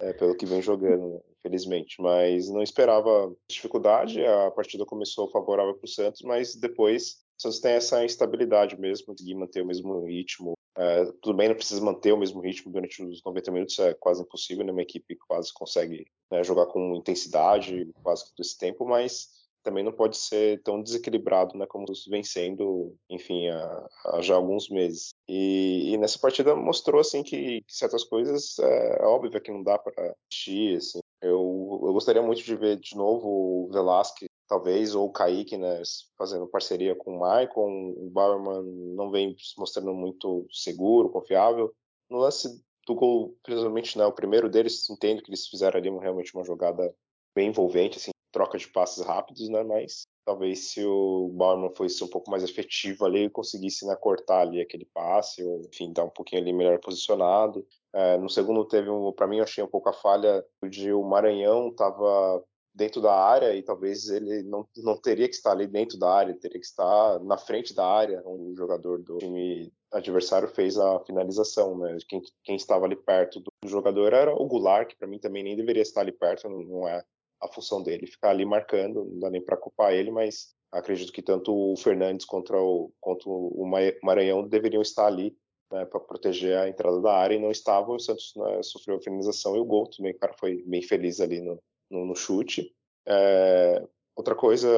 [0.00, 2.00] É, pelo que vem jogando, né, infelizmente.
[2.00, 7.58] Mas não esperava dificuldade, a partida começou favorável para o Santos, mas depois o Santos
[7.58, 10.52] tem essa instabilidade mesmo, conseguir manter o mesmo ritmo.
[10.78, 14.22] É, tudo bem, não precisa manter o mesmo ritmo durante os 90 minutos, é quase
[14.22, 14.70] impossível, né?
[14.70, 19.28] Uma equipe quase consegue né, jogar com intensidade quase todo esse tempo, mas
[19.64, 24.68] também não pode ser tão desequilibrado, né, como vem sendo, enfim, há, há já alguns
[24.70, 25.10] meses.
[25.28, 29.62] E, e, nessa partida mostrou, assim, que, que certas coisas, é, é óbvio que não
[29.62, 31.00] dá para assistir, assim.
[31.20, 35.82] Eu, eu gostaria muito de ver de novo o Velasquez talvez, ou o Kaique, né,
[36.16, 37.94] fazendo parceria com o Maicon.
[37.96, 38.62] O Bauerman
[38.96, 41.72] não vem se mostrando muito seguro, confiável.
[42.10, 42.48] No lance
[42.86, 46.92] do gol, principalmente, né, o primeiro deles, entendo que eles fizeram ali realmente uma jogada
[47.34, 52.08] bem envolvente, assim, troca de passes rápidos, né, mas talvez se o Bauerman fosse um
[52.08, 56.42] pouco mais efetivo ali, conseguisse né, cortar ali aquele passe, ou, enfim, dar um pouquinho
[56.42, 57.66] ali melhor posicionado.
[57.94, 61.02] É, no segundo teve, um, para mim, eu achei um pouco a falha de o
[61.02, 62.44] Maranhão estava
[62.78, 66.38] dentro da área e talvez ele não, não teria que estar ali dentro da área,
[66.38, 71.00] teria que estar na frente da área, onde o jogador do time adversário fez a
[71.00, 71.98] finalização, né?
[72.08, 75.56] Quem, quem estava ali perto do jogador era o Goulart, que para mim também nem
[75.56, 77.02] deveria estar ali perto, não, não é
[77.40, 81.22] a função dele ficar ali marcando, não dá nem para culpar ele, mas acredito que
[81.22, 83.64] tanto o Fernandes contra o, contra o
[84.04, 85.36] Maranhão deveriam estar ali
[85.72, 87.96] né, para proteger a entrada da área e não estavam.
[87.96, 91.20] O Santos né, sofreu a finalização e o gol também, o cara foi bem feliz
[91.20, 91.60] ali no,
[91.90, 92.74] no, no chute.
[93.06, 93.82] É,
[94.14, 94.68] outra coisa,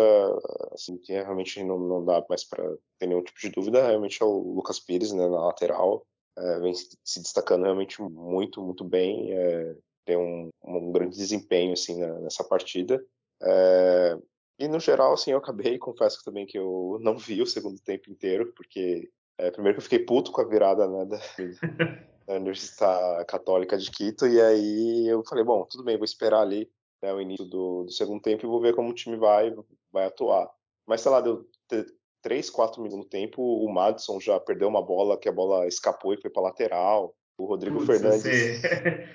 [0.73, 2.63] assim, que realmente não, não dá mais para
[2.99, 6.07] ter nenhum tipo de dúvida, realmente é o Lucas Pires, né, na lateral,
[6.37, 11.97] é, vem se destacando realmente muito, muito bem, é, tem um, um, grande desempenho, assim,
[12.21, 13.03] nessa partida.
[13.43, 14.19] É,
[14.59, 18.11] e no geral, assim, eu acabei, confesso também que eu não vi o segundo tempo
[18.11, 21.19] inteiro, porque é, primeiro que eu fiquei puto com a virada né, da,
[22.27, 26.71] da Universidade Católica de Quito, e aí eu falei, bom, tudo bem, vou esperar ali
[27.03, 29.55] né, o início do, do, segundo tempo e vou ver como o time vai,
[29.93, 30.49] vai atuar.
[30.87, 31.47] Mas, sei lá, deu
[32.23, 36.13] 3, 4 minutos no tempo, o Madison já perdeu uma bola que a bola escapou
[36.13, 37.15] e foi para lateral.
[37.39, 38.63] O Rodrigo Putz, Fernandes.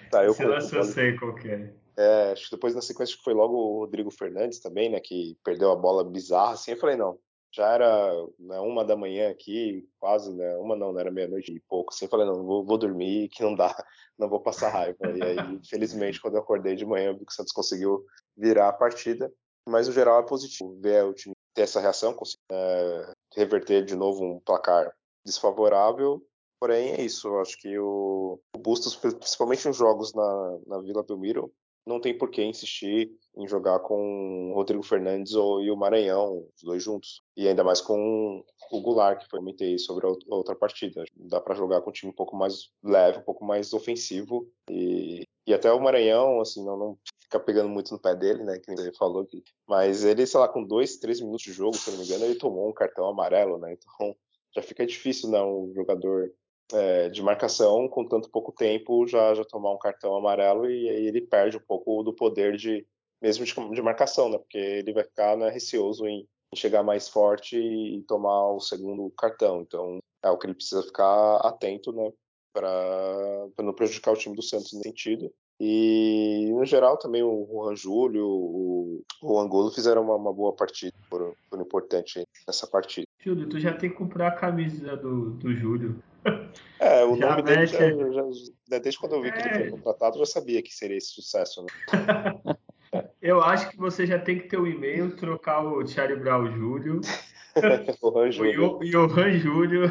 [0.09, 1.73] Tá, eu Esse lance eu sei qual que é.
[1.97, 5.37] É, acho que depois na sequência que foi logo o Rodrigo Fernandes também, né, que
[5.43, 7.17] perdeu a bola bizarra, assim, eu falei, não,
[7.55, 11.59] já era né, uma da manhã aqui, quase, né, uma não, não era meia-noite e
[11.61, 13.73] pouco, assim, falei, não, vou, vou, dormir, que não dá,
[14.19, 14.97] não vou passar raiva.
[15.15, 18.67] E aí, infelizmente, quando eu acordei de manhã, eu vi que o Santos conseguiu virar
[18.67, 19.31] a partida,
[19.67, 23.95] mas no geral é positivo ver o time ter essa reação, conseguir é, reverter de
[23.95, 24.93] novo um placar
[25.25, 26.21] desfavorável,
[26.59, 31.03] porém é isso, eu acho que o, o Bustos, principalmente nos jogos na, na Vila
[31.03, 31.53] Belmiro,
[31.85, 36.47] não tem por que insistir em jogar com o Rodrigo Fernandes ou, e o Maranhão,
[36.55, 37.21] os dois juntos.
[37.35, 41.03] E ainda mais com o Goulart, que eu comentei sobre a outra partida.
[41.15, 44.49] Dá para jogar com um time um pouco mais leve, um pouco mais ofensivo.
[44.69, 48.57] E, e até o Maranhão, assim, não, não fica pegando muito no pé dele, né?
[48.57, 49.43] Que ele falou aqui.
[49.67, 52.35] Mas ele, sei lá, com dois, três minutos de jogo, se não me engano, ele
[52.35, 53.73] tomou um cartão amarelo, né?
[53.73, 54.15] Então
[54.55, 55.41] já fica difícil, né?
[55.43, 56.31] Um jogador
[56.73, 61.07] é, de marcação com tanto pouco tempo já, já tomar um cartão amarelo e aí
[61.07, 62.85] ele perde um pouco do poder de
[63.21, 64.37] mesmo de, de marcação, né?
[64.37, 69.11] Porque ele vai ficar né, receoso em, em chegar mais forte e tomar o segundo
[69.17, 69.61] cartão.
[69.61, 72.11] Então é o que ele precisa ficar atento, né?
[72.53, 75.31] Para não prejudicar o time do Santos nesse sentido.
[75.59, 80.93] E, no geral, também o Juan Júlio, o, o Angulo fizeram uma, uma boa partida,
[81.09, 83.07] foram, foram importantes nessa partida.
[83.19, 86.03] Júlio, tu já tem que comprar a camisa do, do Júlio.
[86.79, 89.71] É, o já nome dele já, já, desde quando eu vi que ele foi é.
[89.71, 91.63] contratado, eu já sabia que seria esse sucesso.
[91.63, 92.55] Né?
[93.21, 96.51] eu acho que você já tem que ter o um e-mail, trocar o Charlie Brown
[96.57, 97.01] Júlio.
[98.83, 99.83] E o Han Júlio.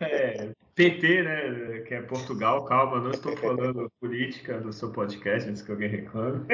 [0.00, 1.80] é, PT, né?
[1.86, 6.46] Que é Portugal, calma, não estou falando política do seu podcast, antes que alguém reclame.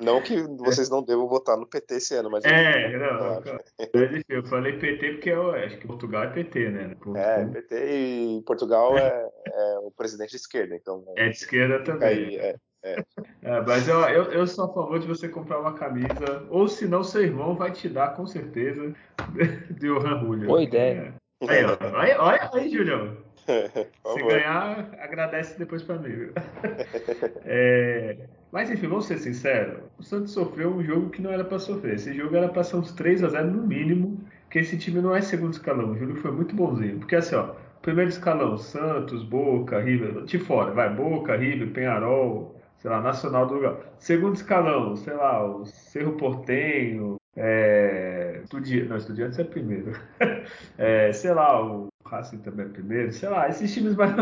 [0.00, 2.44] Não que vocês não devam votar no PT esse ano, mas.
[2.44, 3.42] É, eu, não.
[3.92, 6.96] Eu, eu falei PT porque eu acho que Portugal é PT, né?
[7.16, 11.04] é, PT e Portugal é, é, o presidente de esquerda, então.
[11.16, 12.08] É de esquerda também.
[12.08, 13.04] Aí, é, é.
[13.42, 16.86] é, mas eu, eu, eu sou a favor de você comprar uma camisa, ou se
[16.86, 18.94] não, seu irmão vai te dar com certeza
[19.70, 20.46] de Johan Julio.
[20.46, 21.14] Boa ideia.
[21.48, 23.16] Aí, ó, olha, olha aí, Julião.
[23.46, 26.32] Se ganhar, agradece depois para mim.
[27.44, 28.16] É...
[28.52, 29.82] Mas enfim, vamos ser sinceros.
[29.98, 31.94] O Santos sofreu um jogo que não era para sofrer.
[31.94, 35.14] Esse jogo era para ser uns 3 a 0 no mínimo, porque esse time não
[35.14, 35.92] é segundo escalão.
[35.92, 36.98] O Júlio foi muito bonzinho.
[36.98, 42.90] Porque assim, ó, primeiro escalão, Santos, Boca, River, de fora, vai, Boca, River, Penharol, sei
[42.90, 43.76] lá, Nacional do lugar.
[43.98, 48.82] Segundo escalão, sei lá, o Cerro Portenho, é, Estudi...
[48.84, 49.92] Não, Estudiantes é primeiro.
[50.78, 53.12] É, sei lá, o Racing também é primeiro.
[53.12, 54.14] Sei lá, esses times mais.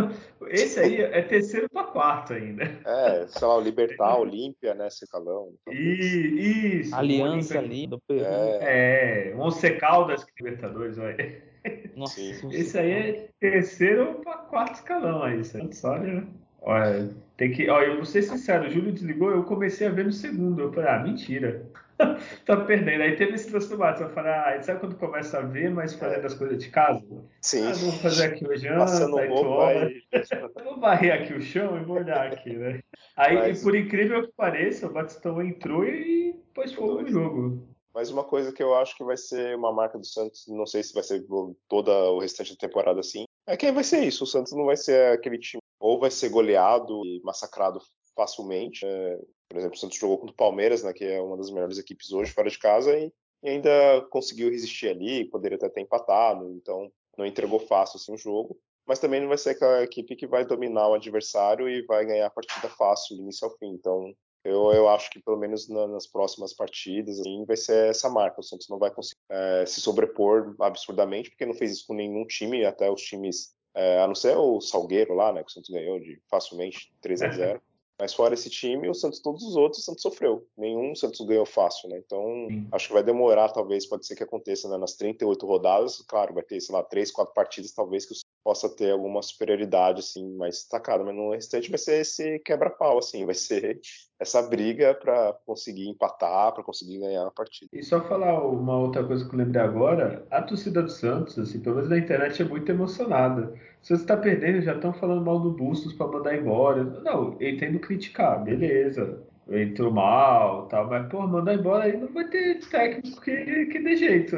[0.49, 2.65] Esse aí é terceiro para quarto ainda.
[2.85, 4.89] É, sei lá, o Libertar, Olímpia, né?
[4.89, 5.53] Secalão.
[5.71, 6.95] E, isso.
[6.95, 8.25] Aliança ali do Peru.
[8.25, 11.43] É, é Once Caldas, Libertadores, olha.
[11.97, 15.45] Nossa, Esse aí é terceiro para quarto escalão aí.
[15.45, 16.27] Santos, olha.
[16.63, 17.69] Olha, tem que.
[17.69, 20.63] Olha, eu vou ser sincero, o Júlio desligou, eu comecei a ver no segundo.
[20.63, 21.67] Eu falei, ah, mentira.
[22.45, 23.03] tá perdendo.
[23.03, 23.99] Aí teve esse transformado.
[23.99, 26.27] Você fala, ah, sabe quando começa a ver, mas fazendo é.
[26.27, 27.05] as coisas de casa?
[27.41, 27.67] Sim.
[27.69, 29.91] Ah, vou fazer aqui o janta, Passando aí tu olha.
[30.65, 32.81] Vou varrer aqui o chão e vou olhar aqui, né?
[33.17, 33.63] Aí, mas...
[33.63, 37.69] por incrível que pareça, o Batistão entrou e pôs fogo no jogo.
[37.95, 40.83] Mas uma coisa que eu acho que vai ser uma marca do Santos, não sei
[40.83, 41.25] se vai ser
[41.69, 44.25] toda o restante da temporada assim, é que vai ser isso.
[44.25, 47.81] O Santos não vai ser aquele time, ou vai ser goleado e massacrado
[48.15, 48.85] facilmente.
[48.85, 51.79] É, por exemplo, o Santos jogou contra o Palmeiras, né, que é uma das melhores
[51.79, 53.13] equipes hoje fora de casa, e,
[53.43, 53.71] e ainda
[54.11, 58.59] conseguiu resistir ali, poderia até ter empatado, então não entregou fácil assim, o jogo.
[58.87, 62.27] Mas também não vai ser aquela equipe que vai dominar o adversário e vai ganhar
[62.27, 63.69] a partida fácil, do início ao fim.
[63.69, 68.11] Então, eu, eu acho que pelo menos na, nas próximas partidas assim, vai ser essa
[68.11, 68.41] marca.
[68.41, 72.27] O Santos não vai conseguir é, se sobrepor absurdamente, porque não fez isso com nenhum
[72.27, 75.71] time, até os times, é, a não ser o Salgueiro lá, né, que o Santos
[75.71, 77.63] ganhou de facilmente 3 a 0
[77.99, 80.47] Mas fora esse time, o Santos, todos os outros, o Santos sofreu.
[80.57, 81.99] Nenhum o Santos ganhou fácil, né?
[82.05, 82.69] Então, Sim.
[82.73, 84.77] acho que vai demorar, talvez, pode ser que aconteça né?
[84.77, 86.03] nas 38 rodadas.
[86.09, 89.23] Claro, vai ter, sei lá, 3, 4 partidas, talvez, que o Santos possa ter alguma
[89.23, 91.03] superioridade, assim, mais destacada.
[91.03, 93.25] Mas no restante vai ser esse quebra-pau, assim.
[93.25, 93.81] Vai ser
[94.21, 97.71] essa briga para conseguir empatar, para conseguir ganhar a partida.
[97.73, 101.61] E só falar uma outra coisa que eu lembrei agora, a torcida do Santos, assim,
[101.61, 103.55] pelo menos na internet, é muito emocionada.
[103.81, 106.85] Se você está perdendo, já estão falando mal do Bustos para mandar embora.
[106.85, 109.23] Não, entendo criticar, beleza.
[109.51, 113.97] Entrou mal, tal, mas pô, mandar embora aí não vai ter técnico que, que dê
[113.97, 114.37] jeito.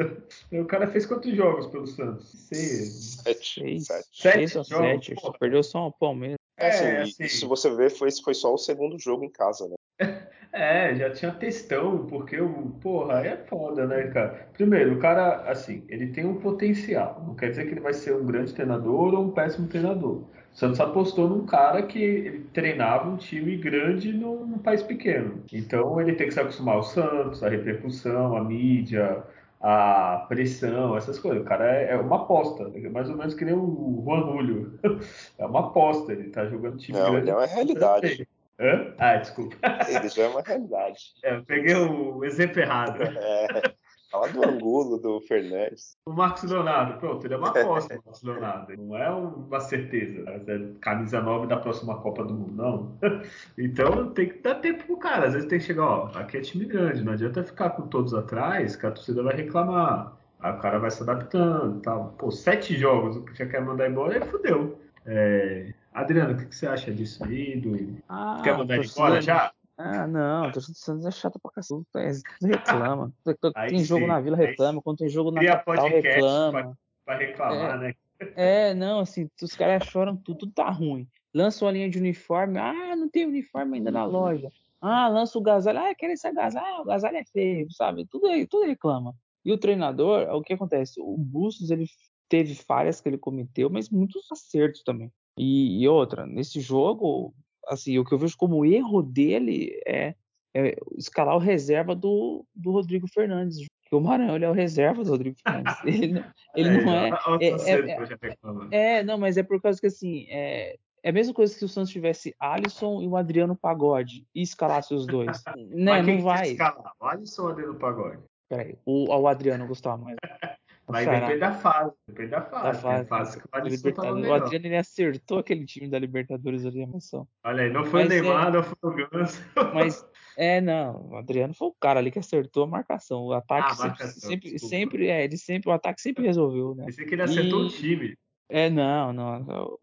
[0.53, 2.29] O cara fez quantos jogos pelo Santos?
[2.29, 3.21] Seis.
[3.23, 3.81] Sete.
[3.81, 4.07] Sete.
[4.13, 5.15] Sete, sete, sete.
[5.39, 6.37] Perdeu só o Palmeiras.
[6.59, 9.77] É, assim, assim, se você ver, foi, foi só o segundo jogo em casa, né?
[10.53, 12.71] É, já tinha textão, porque o.
[12.81, 14.49] Porra, é foda, né, cara?
[14.55, 17.23] Primeiro, o cara, assim, ele tem um potencial.
[17.27, 20.23] Não quer dizer que ele vai ser um grande treinador ou um péssimo treinador.
[20.57, 25.45] O Santos apostou num cara que ele treinava um time grande num país pequeno.
[25.53, 29.23] Então ele tem que se acostumar ao Santos, a repercussão, a mídia,
[29.61, 31.43] a pressão, essas coisas.
[31.43, 34.79] O cara é, é uma aposta, é mais ou menos que nem o Juan Julio.
[35.39, 37.27] É uma aposta, ele tá jogando time Não, grande.
[37.27, 38.27] Não, é uma realidade.
[38.59, 38.95] Hã?
[38.97, 39.57] Ah, desculpa.
[39.87, 41.01] Ele já é uma realidade.
[41.23, 42.99] É, eu peguei o exemplo errado.
[43.15, 43.86] É.
[44.17, 45.95] Fala do Angulo, do Fernandes.
[46.07, 48.77] O Marcos Leonardo, pronto, ele é uma aposta, o Marcos Leonardo.
[48.79, 50.25] Não é uma certeza.
[50.27, 52.99] É camisa 9 da próxima Copa do Mundo, não.
[53.59, 55.27] Então tem que dar tempo pro cara.
[55.27, 58.15] Às vezes tem que chegar, ó, aqui é time grande, não adianta ficar com todos
[58.15, 60.17] atrás, que a torcida vai reclamar.
[60.41, 62.15] Aí o cara vai se adaptando tal.
[62.17, 64.79] Pô, sete jogos, o que já quer mandar embora, ele fudeu.
[65.05, 65.75] É...
[65.93, 67.59] Adriano, o que, você acha disso aí?
[67.59, 67.99] Do...
[68.09, 69.53] Ah, quer mandar ele embora já?
[69.79, 72.23] Ah, não, torcida do Santos é chata pra cacete.
[72.43, 73.13] Reclama.
[73.55, 74.81] Aí tem jogo sim, na Vila, reclama.
[74.81, 76.63] Quando tem jogo na capital, reclama.
[76.63, 77.95] Pra, pra reclamar, é, né?
[78.35, 81.07] É, não, assim, os caras choram tudo, tudo tá ruim.
[81.35, 84.51] Lança uma linha de uniforme, ah, não tem uniforme ainda na loja.
[84.81, 88.07] Ah, lança o gasalho, ah, quer esse agasalho, ah, o gasalho é feio, sabe?
[88.07, 89.15] Tudo, tudo reclama.
[89.45, 91.01] E o treinador, o que acontece?
[91.01, 91.87] O Bustos, ele
[92.29, 95.13] teve falhas que ele cometeu, mas muitos acertos também.
[95.39, 97.35] E, e outra, nesse jogo,
[97.67, 100.15] assim, o que eu vejo como erro dele é,
[100.55, 103.67] é escalar o reserva do, do Rodrigo Fernandes.
[103.83, 105.75] Porque o Maranhão ele é o reserva do Rodrigo Fernandes.
[105.87, 106.25] Ele, não,
[106.57, 107.11] ele é, não é.
[107.41, 110.27] É, é, é, não, mas é por causa que assim.
[110.29, 114.27] É, é a mesma coisa que se o Santos tivesse Alisson e o Adriano Pagode
[114.35, 115.41] e escalasse os dois.
[115.69, 116.51] né, não vai.
[116.51, 116.93] Escalar?
[116.99, 118.23] O Alisson ou o Adriano Pagode?
[118.49, 120.17] Peraí, o, o Adriano gostava mais.
[120.89, 122.65] Mas depende da fase, depende da fase.
[122.65, 124.29] Da fase, fase que o Libertadores.
[124.29, 127.27] O Adriano ele acertou aquele time da Libertadores ali, emoção.
[127.45, 128.51] Olha aí, não foi mas o Neymar, é...
[128.53, 129.43] não foi o Ganso.
[129.75, 130.07] Mas,
[130.37, 133.25] é, não, o Adriano foi o cara ali que acertou a marcação.
[133.25, 136.85] O ataque ah, sempre, marcação, sempre, sempre, é, ele sempre, o ataque sempre resolveu, né?
[136.85, 137.67] Pensei que ele acertou e...
[137.67, 138.17] o time.
[138.49, 139.79] É, não, não.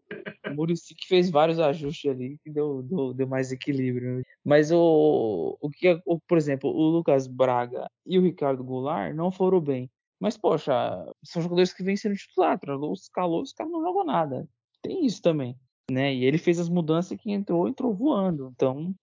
[0.46, 4.22] O Murici que fez vários ajustes ali que deu, deu, deu mais equilíbrio.
[4.42, 9.30] Mas o, o que, o, por exemplo, o Lucas Braga e o Ricardo Goulart não
[9.30, 9.90] foram bem.
[10.24, 10.72] Mas, poxa,
[11.22, 14.48] são jogadores que vêm sendo titular, os calores, os caras não jogam nada.
[14.80, 15.54] Tem isso também.
[15.90, 16.14] Né?
[16.14, 18.50] E ele fez as mudanças que entrou, entrou voando.
[18.54, 18.94] Então,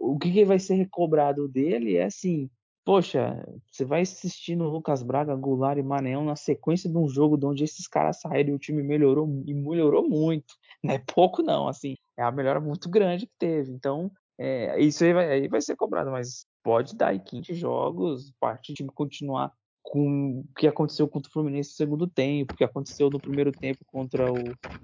[0.00, 2.50] o que, vai ser recobrado dele é assim:
[2.84, 7.36] poxa, você vai assistir no Lucas Braga, Goulart e Maneão na sequência de um jogo
[7.36, 10.52] de onde esses caras saíram e o time melhorou e melhorou muito.
[10.82, 13.70] Não é pouco, não, assim, é a melhora muito grande que teve.
[13.70, 18.32] Então, é, isso aí vai, aí vai ser cobrado, mas pode dar aí 15 jogos,
[18.40, 19.52] parte do time continuar
[19.84, 23.52] com o que aconteceu contra o Fluminense no segundo tempo, o que aconteceu no primeiro
[23.52, 24.36] tempo contra o,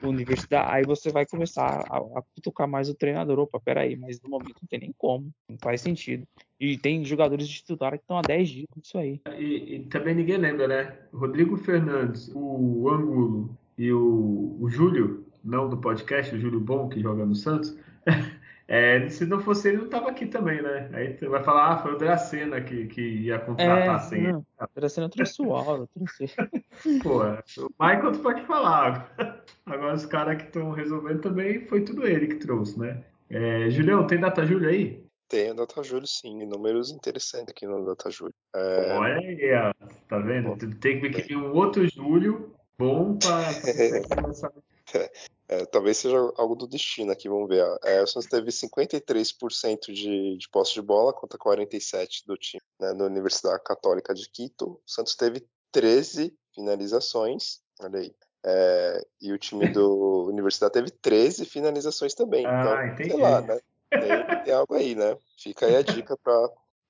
[0.02, 3.38] o Universidade, aí você vai começar a, a tocar mais o treinador.
[3.38, 6.28] Opa, peraí, mas no momento não tem nem como, não faz sentido.
[6.60, 9.20] E tem jogadores de titular que estão há 10 dias com isso aí.
[9.38, 10.94] E, e, também ninguém lembra, né?
[11.12, 17.00] Rodrigo Fernandes, o Angulo e o, o Júlio, não do podcast, o Júlio Bom, que
[17.00, 17.76] joga no Santos.
[18.72, 20.88] É, se não fosse ele, não estava aqui também, né?
[20.92, 24.34] Aí você vai falar, ah, foi o Dracena que, que ia contratar é, sem ele.
[24.34, 24.46] O
[24.76, 26.32] Dracena trouxe o Auro, trouxe.
[27.02, 29.12] Pô, é, o Michael tu pode falar.
[29.66, 33.02] Agora os caras que estão resolvendo também foi tudo ele que trouxe, né?
[33.28, 35.04] É, Julião, tem data Júlio aí?
[35.28, 36.46] Tem data Júlio, sim.
[36.46, 38.34] Números interessantes aqui no data Júlio.
[38.54, 38.96] É...
[38.96, 39.74] Olha aí,
[40.08, 40.56] tá vendo?
[40.76, 43.46] Tem que vir um outro Júlio bom para
[44.22, 44.52] começar.
[45.50, 47.64] É, talvez seja algo do destino aqui, vamos ver.
[47.64, 53.06] O Santos teve 53% de, de posse de bola contra 47% do time né, na
[53.06, 54.64] Universidade Católica de Quito.
[54.66, 58.14] O Santos teve 13 finalizações, olha aí.
[58.46, 62.46] É, e o time do Universidade teve 13 finalizações também.
[62.46, 63.10] Ah, então, entendi.
[63.10, 63.60] sei lá, né?
[63.90, 65.18] Tem, tem algo aí, né?
[65.36, 66.48] Fica aí a dica para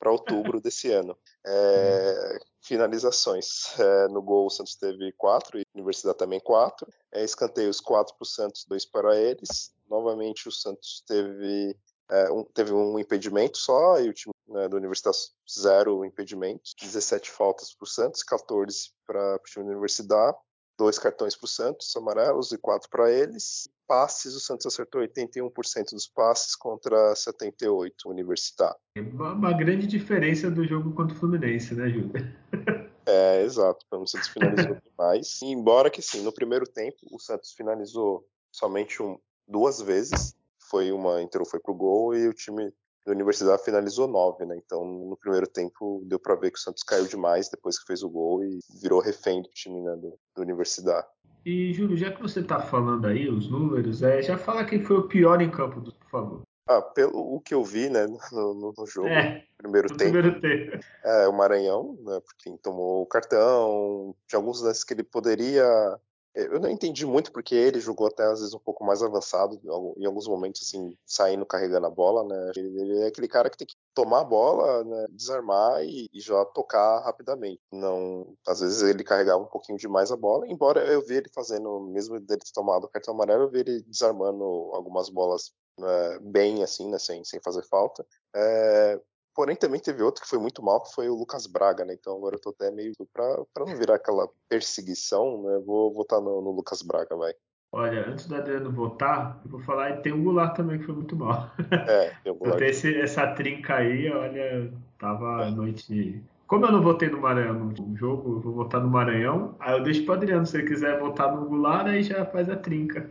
[0.09, 1.17] outubro desse ano.
[1.47, 3.79] É, finalizações.
[3.79, 6.91] É, no gol, o Santos teve quatro, e a Universidade também quatro.
[7.13, 9.73] É, escanteios, quatro para o Santos, dois para eles.
[9.89, 11.77] Novamente, o Santos teve,
[12.09, 15.19] é, um, teve um impedimento só, e o time né, da Universidade,
[15.51, 16.75] zero impedimentos.
[16.81, 20.39] 17 faltas para o Santos, 14 para o time da Universidade.
[20.81, 23.69] Dois cartões para o Santos, amarelos, e quatro para eles.
[23.87, 28.81] Passes, o Santos acertou 81% dos passes contra 78% universitário.
[28.97, 32.11] É uma, grande diferença do jogo contra o Fluminense, né, Júlio?
[33.07, 33.85] É, exato.
[33.91, 35.41] O Santos finalizou demais.
[35.43, 39.19] E embora que sim, no primeiro tempo o Santos finalizou somente um,
[39.49, 40.35] duas vezes.
[40.71, 42.73] Foi uma entrou, foi pro gol e o time
[43.05, 44.57] da Universidade finalizou nove, né?
[44.57, 48.03] Então no primeiro tempo deu para ver que o Santos caiu demais depois que fez
[48.03, 51.07] o gol e virou refém do time né, do, do Universidade.
[51.45, 54.99] E Júlio, já que você tá falando aí os números, é, já fala quem foi
[54.99, 56.43] o pior em campo, por favor.
[56.69, 60.13] Ah, pelo o que eu vi, né, no, no, no jogo, é, primeiro no tempo.
[60.13, 60.85] Primeiro tempo.
[61.03, 65.67] É, o Maranhão, né, porque tomou o cartão, tinha alguns lances que ele poderia
[66.35, 69.61] eu não entendi muito porque ele jogou até às vezes um pouco mais avançado,
[69.97, 72.53] em alguns momentos assim, saindo carregando a bola, né?
[72.57, 75.07] Ele é aquele cara que tem que tomar a bola, né?
[75.11, 77.61] desarmar e, e, já tocar rapidamente.
[77.73, 81.81] Não, às vezes ele carregava um pouquinho demais a bola, embora eu vi ele fazendo,
[81.93, 86.63] mesmo dele ter tomado o cartão amarelo, eu vi ele desarmando algumas bolas né, bem
[86.63, 86.99] assim, né?
[86.99, 88.07] Sem, sem fazer falta.
[88.35, 89.01] É,
[89.35, 91.95] Porém, também teve outro que foi muito mal, que foi o Lucas Braga, né?
[91.95, 92.93] Então agora eu tô até meio.
[93.13, 95.63] Pra, pra não virar aquela perseguição, né?
[95.65, 97.33] Vou votar no, no Lucas Braga, vai.
[97.73, 100.95] Olha, antes do Adriano votar, eu vou falar e tem o Goulart também que foi
[100.95, 101.51] muito mal.
[101.87, 102.61] É, tem o Goulart.
[102.63, 105.47] esse, essa trinca aí, olha, tava é.
[105.47, 106.21] a noite.
[106.49, 109.55] Como eu não votei no Maranhão no jogo, eu vou votar no Maranhão.
[109.61, 112.57] Aí eu deixo pro Adriano, se ele quiser votar no Goulart, aí já faz a
[112.57, 113.09] trinca.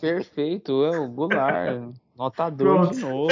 [0.00, 1.94] Perfeito, é o Goulart.
[2.18, 3.28] Notador de novo.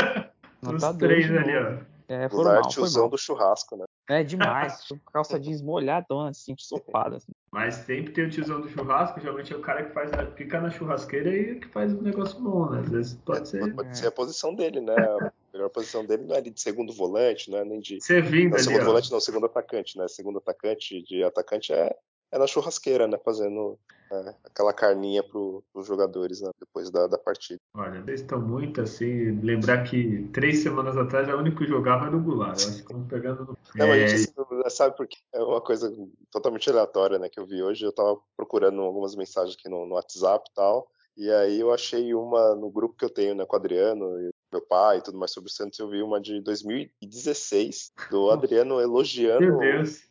[0.63, 1.94] Notador Os três ali, ó.
[2.09, 3.85] É, foram mal, tiozão do churrasco, né?
[4.09, 4.87] É demais.
[5.11, 7.17] calça jeans molhadona, assim, ensopada.
[7.17, 7.33] Assim.
[7.51, 10.71] Mas sempre tem o tiozão do churrasco, geralmente é o cara que faz, fica na
[10.71, 12.81] churrasqueira e que faz um negócio bom, né?
[12.81, 13.75] Às vezes pode é, ser.
[13.75, 14.95] Pode ser a posição dele, né?
[15.55, 18.01] A melhor posição dele não é ali de segundo volante, não é nem de.
[18.03, 18.87] Servindo não, ali, segundo ó.
[18.87, 20.09] volante não, segundo atacante, né?
[20.09, 21.97] Segundo atacante de atacante é
[22.35, 23.17] é na churrasqueira, né?
[23.25, 23.79] Fazendo
[24.11, 26.51] é, aquela carninha para os jogadores né?
[26.59, 27.61] depois da, da partida.
[27.75, 29.41] Olha, eles estão muito assim.
[29.41, 32.59] Lembrar que três semanas atrás o único que jogava era o Goulart.
[32.59, 33.59] Estamos pegando no.
[33.77, 34.05] Não, é...
[34.05, 34.33] a gente
[34.69, 35.95] sabe porque é uma coisa
[36.31, 37.29] totalmente aleatória, né?
[37.29, 37.85] Que eu vi hoje.
[37.85, 40.89] Eu estava procurando algumas mensagens aqui no, no WhatsApp e tal.
[41.17, 44.19] E aí eu achei uma no grupo que eu tenho, né, com o Adriano
[44.55, 48.81] meu pai e tudo mais sobre o Santos, eu vi uma de 2016 do Adriano
[48.81, 49.59] elogiando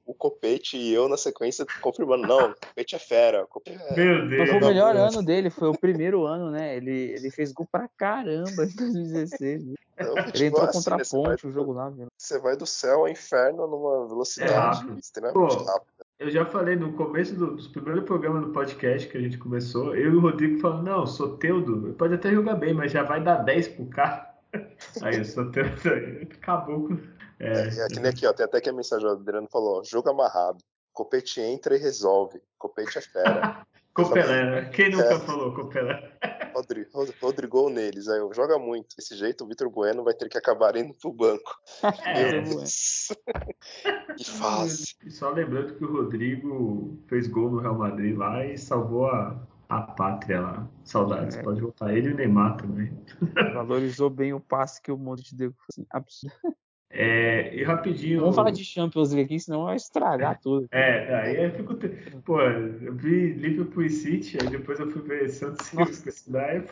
[0.06, 3.46] o Copete e eu na sequência confirmando, não, o Copete é fera.
[3.48, 3.96] Copete é...
[3.96, 4.50] Meu Deus.
[4.50, 6.76] Foi o melhor ano dele, foi o primeiro ano, né?
[6.76, 9.66] Ele, ele fez gol pra caramba em 2016.
[9.66, 9.76] Né?
[10.00, 11.89] Não, ele entrou assim, contra a ponte, o jogo lá.
[11.89, 12.08] Viu?
[12.18, 15.94] Você vai do céu ao inferno numa velocidade é extremamente rápida.
[16.20, 19.96] Eu já falei no começo do, dos primeiros programas do podcast que a gente começou,
[19.96, 23.38] eu e o Rodrigo falando, não, Soteudo, pode até jogar bem, mas já vai dar
[23.38, 24.32] 10 pro carro.
[25.01, 25.72] Aí o Soteudo
[26.32, 26.99] acabou com.
[27.39, 30.10] É, é, aqui, aqui, ó, tem até que a mensagem do Adriano falou, ó, jogo
[30.10, 30.60] amarrado.
[30.93, 32.39] Copete entra e resolve.
[32.58, 33.66] Copete é fera.
[33.93, 34.70] Copelé, né?
[34.70, 35.20] Quem nunca é.
[35.20, 36.18] falou Copelé?
[36.54, 36.89] Rodrigo,
[37.22, 38.08] Rodrigo neles.
[38.08, 38.95] Aí eu joga muito.
[38.95, 41.56] Desse jeito, o Vitor Bueno vai ter que acabar indo pro banco.
[42.04, 43.10] É, Meu Deus.
[44.18, 44.95] que fase.
[45.10, 49.47] Só lembrando que o Rodrigo fez gol no Real Madrid lá e salvou a,
[49.78, 50.67] a pátria lá.
[50.84, 51.38] Saudades.
[51.38, 51.43] É.
[51.43, 52.91] Pode voltar ele e o Neymar também.
[53.53, 55.53] Valorizou bem o passe que o Monte deu.
[55.69, 56.36] Assim, absurdo.
[56.95, 58.19] É, e rapidinho.
[58.19, 60.67] Vamos falar de Champions League aqui, senão vai estragar tudo.
[60.71, 61.76] É, aí eu fico.
[62.24, 66.67] Pô, eu vi Liverpool e City, aí depois eu fui ver Santos e Universidade,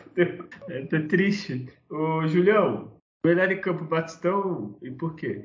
[0.68, 1.66] é, tô triste.
[1.90, 2.92] Ô, Julião,
[3.26, 5.44] melhor em campo Batistão e por quê?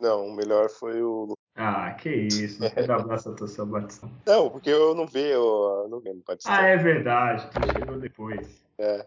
[0.00, 1.34] Não, o melhor foi o.
[1.62, 4.10] Ah, que isso, não um abraço a torção Batistão.
[4.26, 6.54] Não, porque eu não vi, eu não vi no Batistão.
[6.54, 8.64] Ah, é verdade, tu chegou depois.
[8.78, 9.04] É,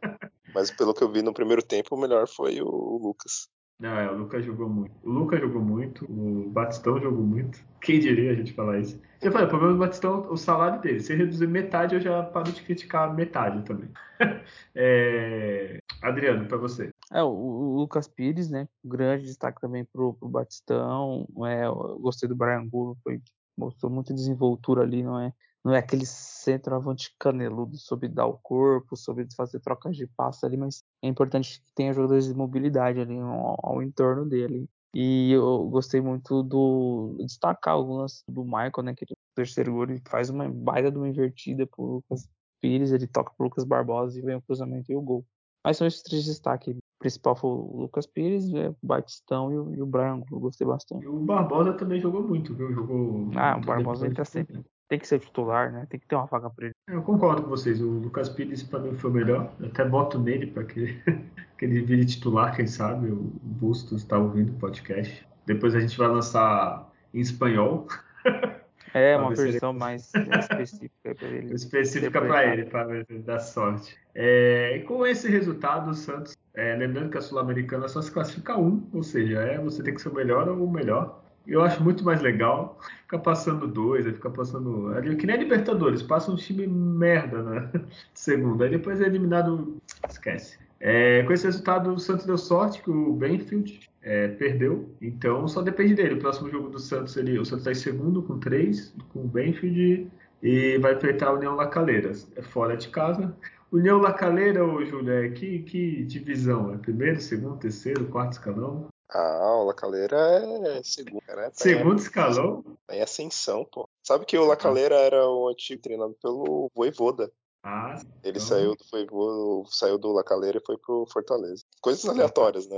[0.54, 3.49] mas pelo que eu vi no primeiro tempo, o melhor foi o Lucas.
[3.80, 4.93] Não, é, o Lucas jogou muito.
[5.04, 7.60] O Lucas jogou muito, o Batistão jogou muito.
[7.82, 9.01] Quem diria a gente falar isso?
[9.20, 10.99] Eu falei, o problema do Batistão o salário dele.
[10.99, 13.89] Se reduzir metade, eu já paro de criticar metade também.
[14.76, 15.80] é...
[16.04, 16.91] Adriano, para você.
[17.12, 18.68] É, o, o, Lucas Pires, né?
[18.84, 21.28] Grande destaque também pro, pro Batistão.
[21.47, 21.68] É,
[21.99, 23.22] gostei do Brian Gulo, foi
[23.58, 25.32] mostrou muita desenvoltura ali, não é?
[25.64, 30.58] Não é aquele centroavante caneludo sobre dar o corpo, sobre fazer trocas de passe ali,
[30.58, 34.68] mas é importante que tenha jogadores de mobilidade ali ao, ao entorno dele.
[34.93, 38.93] E eu gostei muito do destacar algumas do Michael, né?
[38.93, 42.28] Que o terceiro gol, ele faz uma baita de uma invertida pro Lucas
[42.62, 45.26] Pires, ele toca pro Lucas Barbosa e vem o cruzamento e o gol.
[45.64, 46.76] Mas são esses três destaques.
[46.76, 50.39] O principal foi o Lucas Pires, né, o Batistão e o, e o Brian, eu
[50.39, 51.03] gostei bastante.
[51.03, 52.74] E o Barbosa também jogou muito, viu?
[52.74, 53.30] Jogou.
[53.36, 55.88] Ah, o Barbosa entra sempre tem que ser titular, né?
[55.89, 56.76] Tem que ter uma vaga para ele.
[56.88, 57.82] Eu concordo com vocês.
[57.82, 59.51] O Lucas Pires para mim foi o melhor.
[59.59, 61.01] Eu até boto nele para que,
[61.57, 63.09] que ele vire titular, quem sabe.
[63.09, 65.28] O Bustos está ouvindo o podcast.
[65.47, 67.88] Depois a gente vai lançar em espanhol.
[68.94, 69.80] É, uma versão ele...
[69.80, 71.54] mais específica para ele.
[71.54, 73.98] Específica para ele, para dar sorte.
[74.14, 78.58] É, e com esse resultado, o Santos, é, lembrando que a Sul-Americana só se classifica
[78.58, 81.84] um, ou seja, é você tem que ser o melhor ou o melhor eu acho
[81.84, 84.94] muito mais legal ficar passando dois, aí ficar passando.
[85.18, 87.70] Que nem a Libertadores, passa um time merda, né?
[88.14, 88.64] Segundo.
[88.64, 89.78] Aí depois é eliminado.
[90.08, 90.58] Esquece.
[90.86, 94.93] É, com esse resultado, o Santos deu sorte que o Benfield é, perdeu.
[95.01, 96.15] Então só depende dele.
[96.15, 99.27] O próximo jogo do Santos, ele, o Santos está em segundo com três, com o
[99.27, 100.11] Benfield
[100.41, 102.27] e vai enfrentar a União Lacaleiras.
[102.36, 103.34] É fora de casa.
[103.71, 106.73] União Lacaleira, ô Júlio, é que, que divisão?
[106.73, 108.89] É primeiro, segundo, terceiro, quarto escalão?
[109.09, 111.43] Ah, o Lacaleira é segundo, cara.
[111.43, 112.61] Tá segundo escalão?
[112.86, 113.88] Tá em ascensão, pô.
[114.03, 117.31] Sabe que o Lacaleira era o antigo treinado pelo Voivoda.
[117.66, 118.41] Ah, ele então...
[118.41, 121.64] saiu do Voivoda, saiu do Lacaleira e foi pro Fortaleza.
[121.82, 122.78] Coisas aleatórias, né?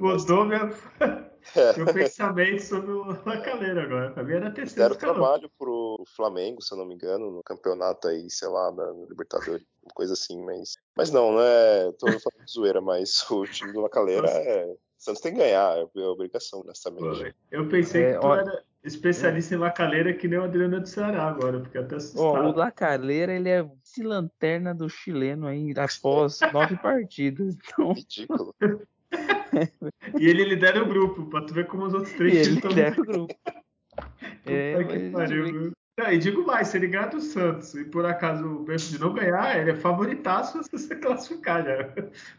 [0.00, 0.60] Mudou meu,
[1.56, 1.76] é.
[1.76, 4.12] meu pensamento sobre o Lacaleira agora.
[4.12, 5.14] Pra mim era terceiro Deram escalão.
[5.14, 9.64] trabalho pro Flamengo, se eu não me engano, no campeonato aí, sei lá, da Libertadores,
[9.92, 10.74] coisa assim, mas.
[10.96, 11.90] Mas não, não é.
[11.98, 14.72] Tô falando de zoeira, mas o time do Lacaleira é
[15.04, 17.34] Santos tem que ganhar, é obrigação, honestamente.
[17.50, 19.58] Eu pensei é, que tu ó, era especialista é.
[19.58, 22.24] em lacaleira que nem o Adriano do Ceará agora, porque até assustado.
[22.24, 27.54] Ó, o lacaleira, ele é vice-lanterna do chileno aí, após nove partidas.
[27.54, 27.92] Então...
[27.92, 28.54] Ridículo.
[30.18, 33.04] e ele lidera o grupo, pra tu ver como os outros três ele lidera o
[33.04, 33.34] grupo.
[34.46, 38.44] é, que pariu, não, e digo mais, se ele ganhar do Santos e por acaso
[38.44, 41.88] o de não ganhar, ele é favoritaço se você classificar já.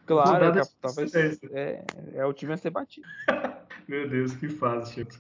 [0.06, 1.84] Claro, é, talvez é,
[2.14, 3.08] é, o time a ser batido.
[3.88, 5.12] Meu Deus, que fase, Chico.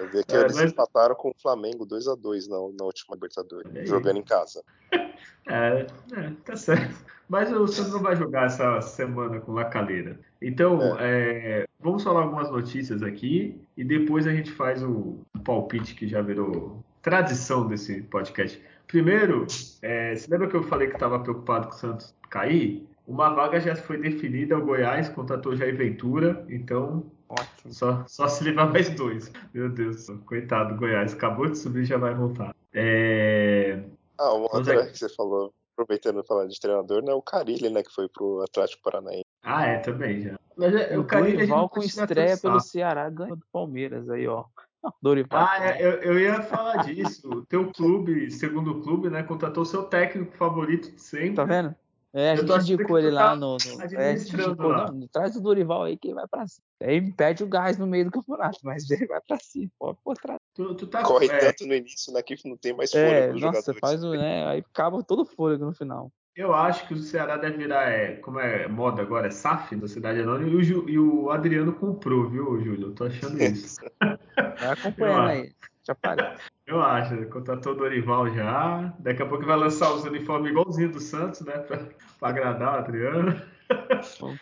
[0.00, 0.72] Eu vi que é, eles mas...
[0.72, 4.62] empataram com o Flamengo 2x2 na, na última Libertadores, é jogando em casa.
[5.48, 6.92] É, é, tá certo.
[7.28, 10.18] Mas o Santos não vai jogar essa semana com Lacaleira.
[10.42, 11.60] Então, é.
[11.60, 16.20] É, vamos falar algumas notícias aqui e depois a gente faz o palpite que já
[16.20, 18.60] virou tradição desse podcast.
[18.88, 19.46] Primeiro,
[19.80, 22.84] é, você lembra que eu falei que estava preocupado com o Santos cair?
[23.06, 27.72] Uma vaga já foi definida, o Goiás contratou Jair Ventura, então Ótimo.
[27.72, 29.30] Só, só se livrar mais dois.
[29.54, 32.52] Meu Deus, coitado do Goiás, acabou de subir já vai voltar.
[32.74, 33.84] É...
[34.18, 37.12] Ah, uma outra que você falou, aproveitando falar de treinador, né?
[37.12, 37.84] O Carilli, né?
[37.84, 39.26] Que foi pro Atlético Paranaense.
[39.44, 40.38] Ah, é, também já.
[40.56, 41.36] Mas é, o, o Carilli.
[41.36, 44.44] Dorival com estreia pelo Ceará ganha do Palmeiras aí, ó.
[45.02, 45.46] Dorival.
[45.48, 47.28] Ah, é, eu, eu, ia falar disso.
[47.28, 51.34] O teu clube, segundo clube, né, contratou seu técnico favorito de sempre.
[51.34, 51.74] Tá vendo?
[52.12, 53.58] É, a gente indicou ele lá tá no.
[53.58, 54.90] no é, indicou, lá.
[54.90, 56.64] Não, traz o Dorival aí que vai pra cima.
[56.82, 59.70] Aí perde o gás no meio do campeonato, mas ele vai pra cima.
[59.78, 60.38] Pode por trás.
[60.54, 61.38] Tu, tu tá, Corre é...
[61.38, 63.36] tanto no início, né, que não tem mais fôlego.
[63.36, 66.10] É, nossa, faz o, né, aí acaba todo o fôlego no final.
[66.36, 69.88] Eu acho que o Ceará deve virar, é, como é moda agora, é SAF da
[69.88, 72.88] Cidade Anônima, e o, e o Adriano comprou, viu, Júlio?
[72.88, 73.80] Eu tô achando isso.
[74.00, 75.52] Vai acompanhando aí.
[75.82, 76.26] Já parei.
[76.66, 78.92] Eu acho, contratou o Dorival já.
[78.98, 81.56] Daqui a pouco vai lançar os uniformes igualzinho do Santos, né?
[81.58, 81.78] Pra,
[82.18, 83.40] pra agradar o Adriano.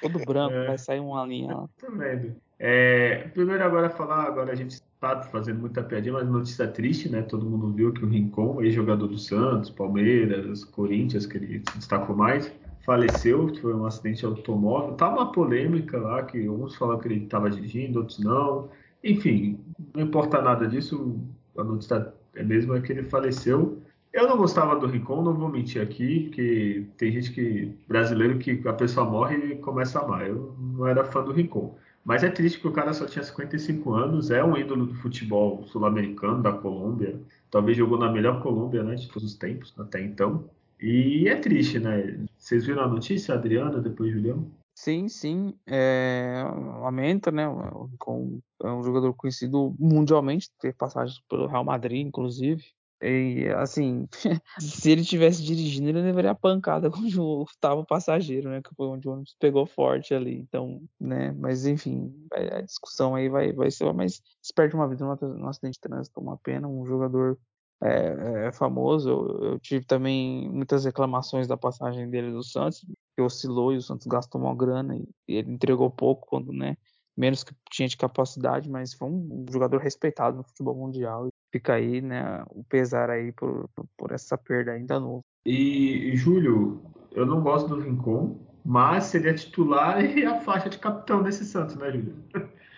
[0.00, 1.68] Todo branco, é, vai sair uma linha lá.
[1.78, 2.34] Tô vendo.
[2.66, 7.20] É, primeiro agora falar, agora a gente tá fazendo muita piadinha, mas notícia triste, né?
[7.20, 12.16] Todo mundo viu que o Rincon, ex-jogador do Santos, Palmeiras, Corinthians, que ele se destacou
[12.16, 12.50] mais,
[12.86, 14.94] faleceu, foi um acidente automóvel.
[14.94, 18.70] Tá uma polêmica lá, que alguns falam que ele estava dirigindo, outros não.
[19.02, 19.62] Enfim,
[19.94, 21.20] não importa nada disso,
[21.58, 23.82] a notícia é mesmo é que ele faleceu.
[24.10, 28.66] Eu não gostava do Rincon, não vou mentir aqui, porque tem gente que brasileiro que
[28.66, 30.26] a pessoa morre e começa a amar.
[30.26, 31.76] Eu não era fã do Rincon.
[32.04, 35.64] Mas é triste que o cara só tinha 55 anos, é um ídolo do futebol
[35.68, 37.18] sul-americano, da Colômbia.
[37.50, 40.44] Talvez jogou na melhor Colômbia né, de todos os tempos, até então.
[40.78, 42.26] E é triste, né?
[42.36, 44.46] Vocês viram a notícia, Adriana, depois Julião?
[44.74, 45.54] Sim, sim.
[45.66, 46.44] É,
[46.82, 47.46] lamento, né?
[47.98, 52.64] Com, é um jogador conhecido mundialmente, ter passagem pelo Real Madrid, inclusive.
[53.06, 54.08] E, assim,
[54.58, 58.62] se ele tivesse dirigindo, ele levaria a pancada com o oitavo passageiro, né?
[58.62, 60.38] Que foi onde o ônibus pegou forte ali.
[60.38, 61.32] Então, né?
[61.32, 63.92] Mas, enfim, a discussão aí vai, vai ser.
[63.92, 66.66] Mas se perde uma vida num acidente de trânsito, uma pena.
[66.66, 67.38] Um jogador
[67.82, 69.10] é, é famoso.
[69.10, 73.82] Eu, eu, tive também muitas reclamações da passagem dele do Santos, que oscilou e o
[73.82, 76.76] Santos gastou uma grana e, e ele entregou pouco quando, né?
[77.16, 82.00] Menos que tinha de capacidade, mas foi um jogador respeitado no futebol mundial fica aí,
[82.00, 85.24] né, o pesar aí por, por essa perda ainda novo.
[85.46, 86.82] E, Júlio,
[87.12, 91.76] eu não gosto do Rincon, mas seria titular e a faixa de capitão desse Santos,
[91.76, 92.24] né, Júlio?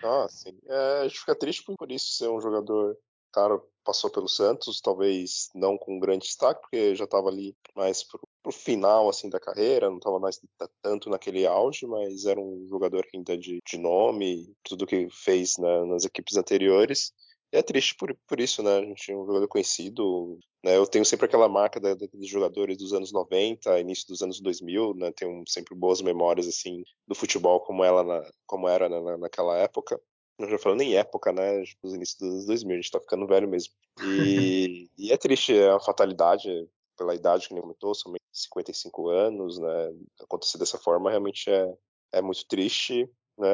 [0.03, 0.55] Ah, sim.
[0.67, 2.95] É, a gente fica triste por isso ser um jogador
[3.37, 8.19] cara passou pelo Santos, talvez não com grande destaque, porque já estava ali mais pro,
[8.41, 10.39] pro, final assim da carreira, não estava mais
[10.81, 15.85] tanto naquele auge, mas era um jogador ainda de, de nome, tudo que fez né,
[15.85, 17.13] nas equipes anteriores.
[17.51, 18.77] E é triste por, por isso, né?
[18.77, 20.37] A gente é um jogador conhecido.
[20.63, 20.75] Né?
[20.75, 24.93] Eu tenho sempre aquela marca da, daqueles jogadores dos anos 90, início dos anos 2000,
[24.95, 25.11] né?
[25.11, 29.99] Tenho sempre boas memórias, assim, do futebol como, ela na, como era na, naquela época.
[30.37, 31.63] Não já falando em época, né?
[31.81, 33.73] Dos inícios dos anos 2000, a gente tá ficando velho mesmo.
[34.03, 36.49] E, e é triste, é uma fatalidade
[36.97, 39.93] pela idade que ele comentou, somente 55 anos, né?
[40.21, 41.73] Acontecer dessa forma realmente é,
[42.11, 43.09] é muito triste.
[43.37, 43.49] Né?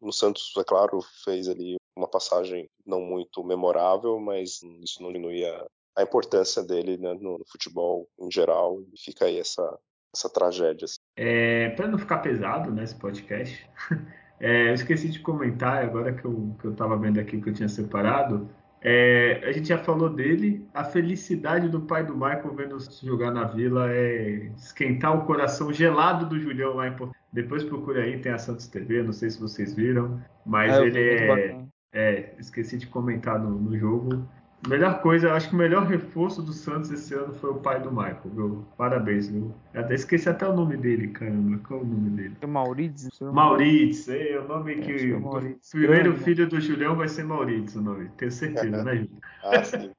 [0.00, 5.44] No Santos, é claro, fez ali uma passagem não muito memorável, mas isso não diminui
[5.44, 5.66] a,
[5.96, 8.80] a importância dele né, no, no, futebol em geral.
[8.92, 9.78] E fica aí essa,
[10.14, 10.84] essa tragédia.
[10.84, 10.98] Assim.
[11.16, 13.70] É, para não ficar pesado nesse né, podcast,
[14.40, 17.54] é, eu esqueci de comentar agora que eu, que eu tava vendo aqui que eu
[17.54, 18.48] tinha separado.
[18.82, 20.66] É, a gente já falou dele.
[20.72, 26.26] A felicidade do pai do Michael vendo jogar na Vila é esquentar o coração gelado
[26.26, 27.14] do Julião lá em Porto.
[27.32, 30.98] Depois procure aí, tem a Santos TV, não sei se vocês viram, mas é, ele
[30.98, 34.26] é, é, Esqueci de comentar no, no jogo.
[34.68, 37.90] Melhor coisa, acho que o melhor reforço do Santos esse ano foi o pai do
[37.90, 38.64] Michael, viu?
[38.76, 39.54] Parabéns, viu?
[39.72, 41.58] Eu até esqueci até o nome dele, caramba.
[41.66, 42.36] Qual é o nome dele?
[42.42, 43.10] É Maurício.
[43.32, 44.92] Maurício, é o nome que.
[44.92, 48.10] que é o primeiro Grande, filho do Julião vai ser Maurício o nome.
[48.18, 49.18] Tenho certeza, né, Júlio?
[49.44, 49.90] ah, sim.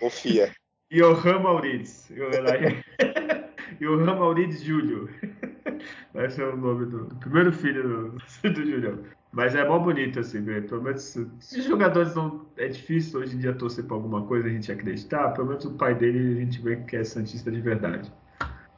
[0.00, 0.50] Confia.
[0.90, 2.16] Johan Maurício.
[3.78, 5.10] Johan Maurício Júlio.
[6.14, 8.98] Vai ser o nome do, do primeiro filho do, do Julião.
[9.30, 10.66] Mas é mó bonito, assim, ver.
[10.66, 12.46] Pelo menos, se os jogadores não.
[12.56, 15.30] É difícil hoje em dia torcer pra alguma coisa, a gente acreditar.
[15.30, 18.10] Pelo menos o pai dele a gente vê que é Santista de verdade.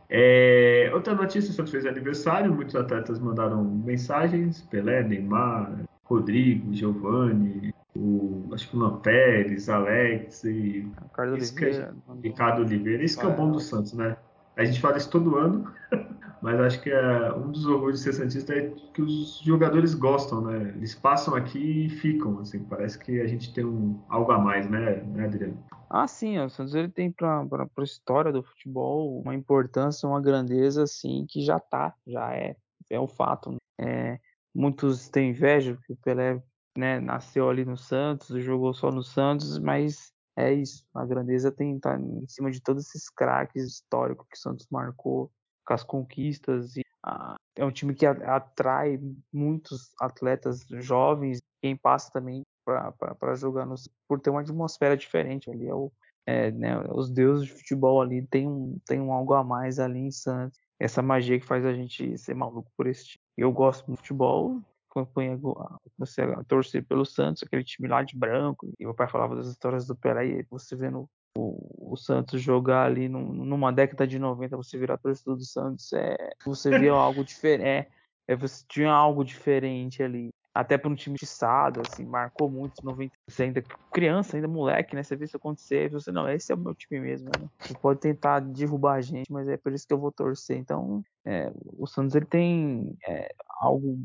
[0.09, 2.53] É, outra notícia: o Santos fez aniversário.
[2.53, 5.73] Muitos atletas mandaram mensagens: Pelé, Neymar,
[6.03, 10.91] Rodrigo, Giovanni, o, acho que o Lampérez, Alex e.
[11.03, 11.95] Ricardo Oliveira.
[12.09, 13.05] É, Ricardo Oliveira.
[13.05, 14.17] Isso que é o bom do Santos, né?
[14.57, 15.73] A gente fala isso todo ano.
[16.43, 20.41] mas acho que é, um dos orgulhos de ser Santista é que os jogadores gostam,
[20.41, 20.73] né?
[20.77, 24.69] Eles passam aqui e ficam, assim, parece que a gente tem um, algo a mais,
[24.69, 25.63] né, né Adriano?
[25.89, 30.85] Ah, sim, o Santos ele tem para a história do futebol uma importância, uma grandeza,
[30.85, 32.57] assim, que já tá, já é,
[32.89, 33.51] é um fato.
[33.51, 33.59] Né?
[33.79, 34.21] É,
[34.55, 36.43] muitos têm inveja, porque o Pelé
[36.79, 41.79] né, nasceu ali no Santos, jogou só no Santos, mas é isso, a grandeza tem
[41.79, 45.31] tá em cima de todos esses craques históricos que o Santos marcou
[45.71, 46.77] com as conquistas.
[46.77, 49.01] E, ah, é um time que atrai
[49.33, 53.77] muitos atletas jovens, quem passa também para jogar no,
[54.09, 55.69] por ter uma atmosfera diferente ali.
[55.69, 55.93] É o,
[56.27, 60.01] é, né, os deuses de futebol ali tem um, tem um algo a mais ali
[60.01, 60.59] em Santos.
[60.79, 63.23] Essa magia que faz a gente ser maluco por esse time.
[63.37, 68.73] Eu gosto do futebol, comecei a torcer pelo Santos, aquele time lá de branco.
[68.79, 72.87] E meu pai falava das histórias do Pelé, e você vendo o, o Santos jogar
[72.87, 77.25] ali num, numa década de 90, você virar torcedor do Santos, é, você via algo
[77.25, 77.67] diferente.
[77.67, 77.89] É,
[78.29, 80.31] é, você tinha algo diferente ali.
[80.53, 83.13] Até para um time tiçado, assim, marcou muito 90.
[83.29, 85.03] Você ainda criança, ainda moleque, né?
[85.03, 87.29] Você vê isso acontecer, você, não, esse é o meu time mesmo.
[87.29, 87.49] Né?
[87.61, 90.57] Você pode tentar derrubar a gente, mas é por isso que eu vou torcer.
[90.57, 94.03] Então, é, o Santos ele tem é, algo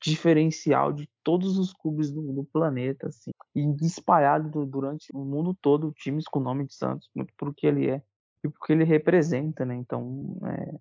[0.00, 5.92] diferencial de todos os clubes do, do, planeta, assim, e espalhado durante o mundo todo,
[5.92, 8.02] times com o nome de Santos, muito por que ele é
[8.44, 9.74] e porque ele representa, né?
[9.76, 10.74] Então, é,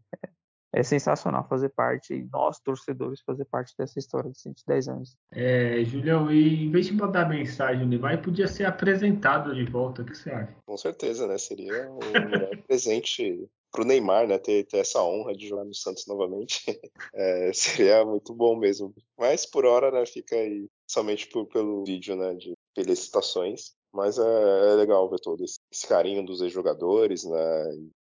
[0.73, 5.17] é sensacional fazer parte, e nós, torcedores, fazer parte dessa história de 110 anos.
[5.31, 10.01] É, Julião, e em vez de mandar mensagem no Neymar, podia ser apresentado de volta,
[10.01, 10.55] o que você acha?
[10.65, 11.37] Com certeza, né?
[11.37, 14.37] Seria o melhor presente para o Neymar, né?
[14.37, 16.61] Ter, ter, essa honra de jogar no Santos novamente.
[17.13, 18.93] É, seria muito bom mesmo.
[19.17, 22.33] Mas por hora, né, fica aí somente por, pelo vídeo, né?
[22.35, 23.73] De felicitações.
[23.93, 27.65] Mas é, é legal ver todo esse, esse carinho dos ex-jogadores, né?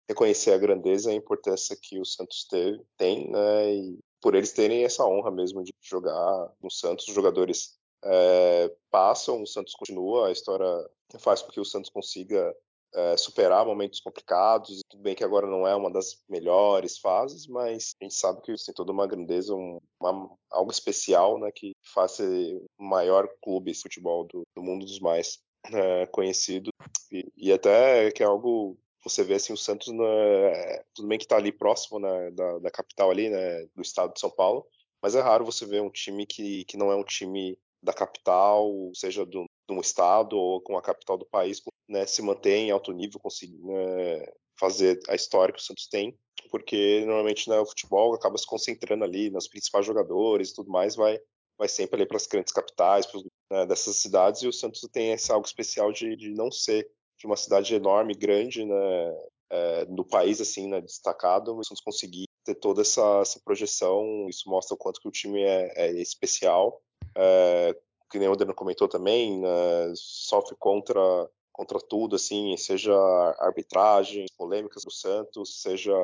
[0.08, 3.74] Reconhecer a grandeza e a importância que o Santos teve, tem, né?
[3.74, 9.42] E por eles terem essa honra mesmo de jogar no Santos, os jogadores é, passam,
[9.42, 10.66] o Santos continua, a história
[11.18, 12.54] faz com que o Santos consiga
[12.94, 14.80] é, superar momentos complicados.
[14.88, 18.54] Tudo bem que agora não é uma das melhores fases, mas a gente sabe que
[18.54, 23.72] tem toda uma grandeza, um, uma, algo especial, né, que faz ser o maior clube
[23.72, 25.38] de futebol do, do mundo dos mais
[25.72, 26.70] é, conhecidos
[27.10, 31.24] e, e, até que é algo você vê assim o Santos né, tudo bem que
[31.24, 34.66] está ali próximo né, da, da, capital ali né, do estado de São Paulo
[35.02, 38.66] mas é raro você ver um time que, que não é um time da capital
[38.94, 42.92] seja de um estado ou com a capital do país né, se manter em alto
[42.92, 44.26] nível conseguir né,
[44.58, 46.16] fazer a história que o Santos tem
[46.50, 50.96] porque normalmente né, o futebol acaba se concentrando ali nos principais jogadores e tudo mais
[50.96, 51.20] vai
[51.56, 53.06] vai sempre ali para as grandes capitais
[53.50, 56.88] né, dessas cidades e o Santos tem esse algo especial de, de não ser
[57.18, 59.16] de uma cidade enorme, grande, né,
[59.50, 64.74] é, no país, assim, né, destacado, mas conseguir ter toda essa, essa, projeção, isso mostra
[64.74, 66.82] o quanto que o time é, é especial.
[67.16, 67.76] É,
[68.10, 71.00] que nem o Adriano comentou também, né, sofre contra
[71.54, 72.92] contra tudo, assim, seja
[73.38, 75.94] arbitragem, polêmicas do Santos, seja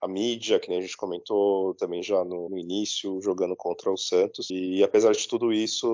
[0.00, 3.96] a mídia, que nem a gente comentou também já no, no início, jogando contra o
[3.96, 4.50] Santos.
[4.50, 5.86] E apesar de tudo isso,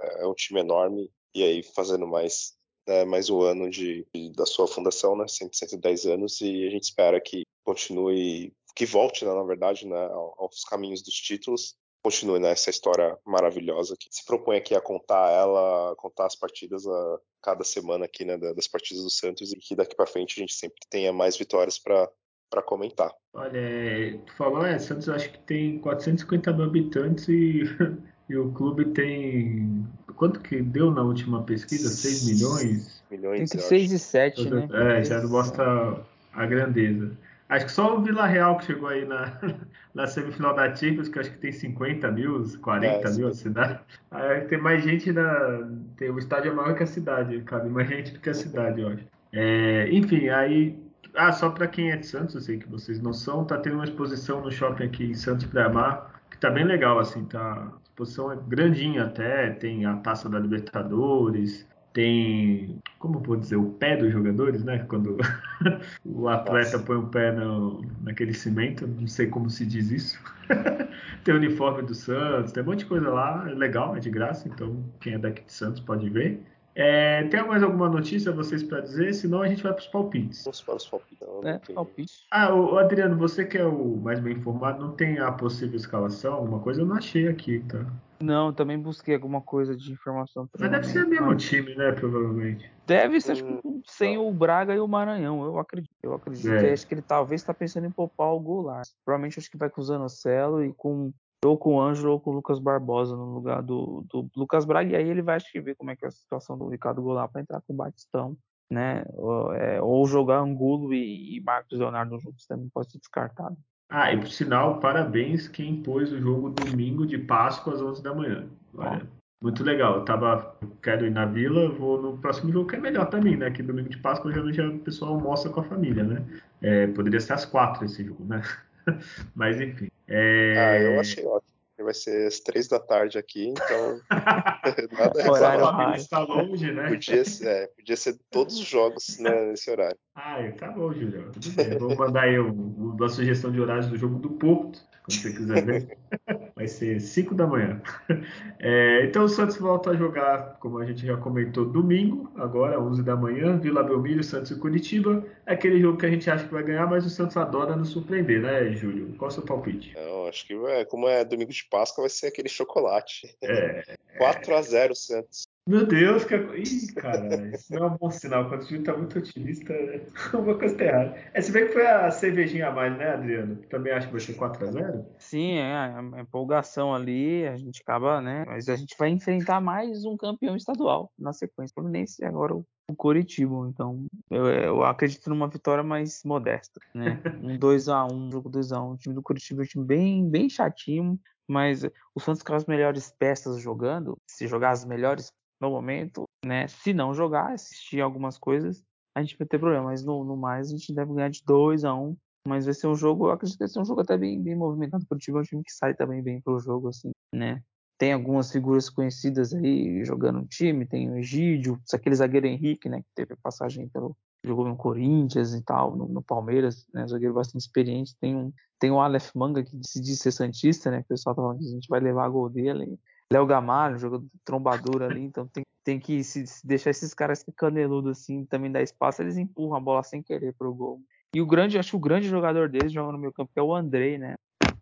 [0.00, 2.55] é, é um time enorme e aí fazendo mais
[2.86, 6.84] né, mais um ano de, de, da sua fundação, né, 110 anos, e a gente
[6.84, 10.08] espera que continue, que volte, né, na verdade, né,
[10.38, 15.30] aos caminhos dos títulos, continue nessa né, história maravilhosa que se propõe aqui a contar
[15.32, 19.74] ela, contar as partidas a cada semana aqui, né, das partidas do Santos, e que
[19.74, 22.08] daqui para frente a gente sempre tenha mais vitórias para
[22.50, 23.12] para comentar.
[23.34, 27.62] Olha, é, tu falou, é, Santos acho que tem 450 mil habitantes e,
[28.30, 29.84] e o clube tem.
[30.16, 31.88] Quanto que deu na última pesquisa?
[31.88, 33.04] 6 milhões?
[33.10, 34.68] milhões Entre 6 e 7, né?
[34.72, 36.00] É, já mostra
[36.32, 37.12] a grandeza.
[37.48, 39.38] Acho que só o Vila Real que chegou aí na,
[39.94, 43.78] na semifinal da Champions, que acho que tem 50 mil, 40 é, mil a cidade.
[44.10, 45.68] Aí tem mais gente na.
[45.96, 48.80] Tem, o estádio é maior que a cidade, cabe mais gente do que a cidade,
[48.80, 49.04] eu acho.
[49.32, 50.76] É, enfim, aí.
[51.14, 53.76] Ah, só para quem é de Santos, eu sei que vocês não são, tá tendo
[53.76, 57.72] uma exposição no shopping aqui em Santos Mar que tá bem legal, assim, tá.
[57.98, 63.70] A exposição é grandinha até, tem a taça da Libertadores, tem, como vou dizer, o
[63.70, 64.80] pé dos jogadores, né?
[64.80, 65.16] Quando
[66.04, 70.20] o atleta põe o pé no, naquele cimento, não sei como se diz isso.
[71.24, 74.10] tem o uniforme do Santos, tem um monte de coisa lá, é legal, é de
[74.10, 76.42] graça, então quem é daqui de Santos pode ver.
[76.78, 79.14] É, tem mais alguma notícia vocês para dizer?
[79.14, 80.44] Senão a gente vai para os palpites.
[80.44, 81.26] Vamos para os palpites.
[81.42, 82.12] É, palpite.
[82.30, 86.34] Ah, o, Adriano, você que é o mais bem informado, não tem a possível escalação?
[86.34, 87.86] Alguma coisa eu não achei aqui, tá?
[88.20, 90.48] Não, também busquei alguma coisa de informação.
[90.58, 91.92] Mas deve ser o mesmo time, né?
[91.92, 92.70] Provavelmente.
[92.86, 95.94] Deve ser hum, sem o Braga e o Maranhão, eu acredito.
[96.02, 96.46] Eu acredito.
[96.48, 96.72] É.
[96.72, 98.88] Acho que ele talvez está pensando em poupar o Goulart.
[99.02, 101.10] Provavelmente acho que vai com o Zanocelo e com
[101.46, 104.92] ou com o Ângelo ou com o Lucas Barbosa no lugar do, do Lucas Braga,
[104.92, 107.02] e aí ele vai acho que ver como é que é a situação do Ricardo
[107.02, 108.36] Goulart para entrar com o Batistão,
[108.70, 109.04] né?
[109.14, 113.56] Ou, é, ou jogar Angulo e, e, Marcos Leonardo juntos também pode ser descartado.
[113.88, 118.12] Ah, e por sinal, parabéns quem pôs o jogo domingo de Páscoa às 11 da
[118.12, 118.48] manhã.
[118.76, 119.06] Olha,
[119.40, 119.96] muito legal.
[119.98, 123.50] Eu tava, quero ir na vila, vou no próximo jogo que é melhor mim, né?
[123.50, 126.24] Que domingo de Páscoa geralmente o pessoal almoça com a família, né?
[126.60, 128.42] É, poderia ser às quatro esse jogo, né?
[129.36, 129.88] Mas enfim.
[130.08, 130.54] É...
[130.56, 131.56] Ah, eu achei ótimo.
[131.78, 134.00] Vai ser às três da tarde aqui, então.
[134.92, 136.88] nada horário está longe, né?
[136.88, 139.98] Podia ser, é, podia ser todos os jogos né, nesse horário.
[140.14, 141.30] Ah, tá bom, Julião.
[141.32, 141.78] Tudo bem.
[141.78, 145.98] Vou mandar aí uma sugestão de horários do jogo do Porto quando você quiser ver.
[146.56, 147.80] Vai ser 5 da manhã.
[148.58, 153.02] É, então o Santos volta a jogar, como a gente já comentou, domingo, agora, 11
[153.02, 155.22] da manhã, Vila Belmiro, Santos e Curitiba.
[155.44, 157.90] É aquele jogo que a gente acha que vai ganhar, mas o Santos adora nos
[157.90, 159.14] surpreender, né, Júlio?
[159.18, 159.94] Qual é o seu palpite?
[159.94, 163.36] Não, acho que é, como é domingo de Páscoa, vai ser aquele chocolate.
[163.42, 163.96] É.
[164.16, 165.46] 4 a 0 Santos.
[165.68, 166.36] Meu Deus, que.
[166.36, 168.48] Ih, cara, isso não é um bom sinal.
[168.48, 169.74] Quando o time tá muito otimista,
[170.32, 171.16] uma coisa tá errada.
[171.34, 173.56] É, se bem que foi a cervejinha a mais, né, Adriano?
[173.68, 175.04] Também acho que vai ser 4x0?
[175.18, 178.44] Sim, é, a empolgação ali, a gente acaba, né?
[178.46, 181.74] Mas a gente vai enfrentar mais um campeão estadual na sequência.
[181.74, 182.64] Fluminense e agora o
[182.96, 183.68] Coritiba.
[183.68, 187.20] Então, eu, eu, acredito numa vitória mais modesta, né?
[187.42, 188.94] Um 2x1, um jogo 2x1.
[188.94, 191.18] O time do Curitiba é um time bem, bem chatinho,
[191.48, 191.84] mas
[192.14, 196.68] o Santos com as melhores peças jogando, se jogar as melhores no momento, né?
[196.68, 198.84] Se não jogar, assistir algumas coisas,
[199.14, 199.84] a gente vai ter problema.
[199.84, 202.16] Mas no, no mais, a gente deve ganhar de 2 a 1 um,
[202.46, 204.54] Mas vai ser um jogo, eu acredito que vai ser um jogo até bem, bem
[204.54, 205.04] movimentado.
[205.04, 207.62] O Curitiba é um time que sai também bem pro jogo, assim, né?
[207.98, 213.00] Tem algumas figuras conhecidas aí jogando no time, tem o Egídio, aquele zagueiro Henrique, né?
[213.00, 214.14] Que teve passagem pelo.
[214.44, 217.06] jogou no Corinthians e tal, no, no Palmeiras, né?
[217.06, 218.14] Zagueiro bastante experiente.
[218.20, 221.00] Tem um, tem o Aleph Manga, que diz ser Santista, né?
[221.00, 222.98] O pessoal tá falando que a gente vai levar gol dele.
[223.32, 227.50] Léo Gamalho, jogador trombador ali, então tem, tem que se, se deixar esses caras que
[227.50, 231.00] caneludo assim, também dar espaço, eles empurram a bola sem querer pro gol.
[231.34, 233.74] E o grande, acho que o grande jogador deles jogando no meio campo é o
[233.74, 234.36] Andrei, né?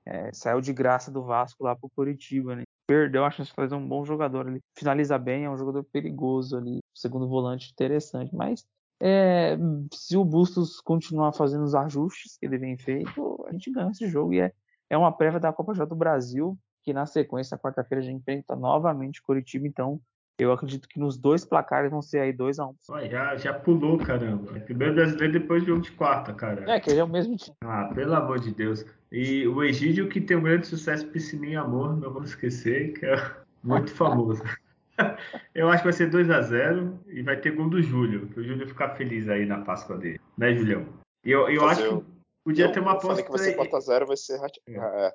[0.07, 2.63] É, saiu de graça do Vasco lá pro Curitiba, né?
[2.87, 4.61] Perdeu a chance de um bom jogador ali.
[4.77, 6.81] Finaliza bem, é um jogador perigoso ali.
[6.95, 8.67] Segundo volante interessante, mas
[9.01, 9.57] é,
[9.93, 14.07] se o Bustos continuar fazendo os ajustes que ele vem feito, a gente ganha esse
[14.07, 14.53] jogo e é,
[14.91, 18.55] é uma prévia da Copa J do Brasil que na sequência, quarta-feira, a gente enfrenta
[18.55, 20.01] novamente Curitiba, então
[20.39, 22.75] eu acredito que nos dois placares vão ser aí 2 a 1 um.
[23.09, 24.53] já, já pulou, caramba.
[24.61, 26.71] Primeiro brasileiro, depois do jogo de quarta, cara.
[26.71, 27.57] É, que ele é o mesmo time.
[27.63, 28.85] Ah, pelo amor de Deus.
[29.13, 33.15] E o Egídio, que tem um grande sucesso Piscininha Amor, não vamos esquecer, que é
[33.63, 34.43] muito famoso.
[35.55, 38.41] Eu acho que vai ser 2 a 0 e vai ter gol do Júlio, que
[38.41, 40.21] o Júlio ficar feliz aí na Páscoa dele.
[40.37, 40.85] Né, Julião?
[41.25, 42.05] E eu, eu acho que
[42.45, 43.09] Podia eu ter uma aposta.
[43.09, 44.41] falei que vai ser 4x0, vai ser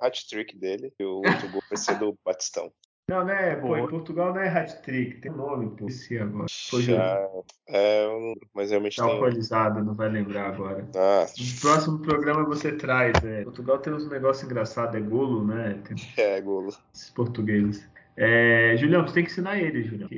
[0.01, 2.72] hat-trick dele, e o outro gol vai ser do Batistão.
[3.10, 3.56] Não, né?
[3.56, 5.88] Pô, em Portugal não é hat-trick, tem um nome, pô.
[5.88, 6.45] Esse agora.
[6.47, 7.27] Já,
[7.68, 8.07] é,
[8.53, 9.14] mas realmente tá tem.
[9.14, 10.88] alcoolizado, não vai lembrar agora.
[10.95, 11.26] Ah.
[11.26, 13.43] No próximo programa você traz, é.
[13.43, 15.81] Portugal tem uns negócios engraçados, é golo, né?
[15.88, 15.97] Tem...
[16.18, 16.72] É, golo.
[16.93, 17.88] Esses portugueses.
[18.15, 20.10] É, Julião, você tem que ensinar ele, Julião.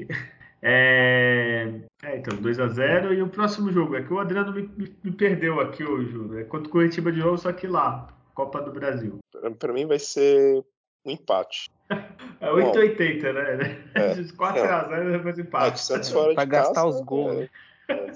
[0.61, 3.13] É, é então, 2x0.
[3.13, 6.15] E o próximo jogo é que o Adriano me, me, me perdeu aqui hoje.
[6.39, 9.19] É contra o Curitiba de novo, só que lá, Copa do Brasil.
[9.57, 10.63] Para mim vai ser
[11.05, 11.69] um empate.
[12.41, 13.83] É 8,80, né?
[13.93, 14.15] É.
[14.33, 15.75] 4x0 depois empate.
[15.75, 17.47] É, Santos fora pra de gastar casa, os gols.
[17.87, 18.07] É, é,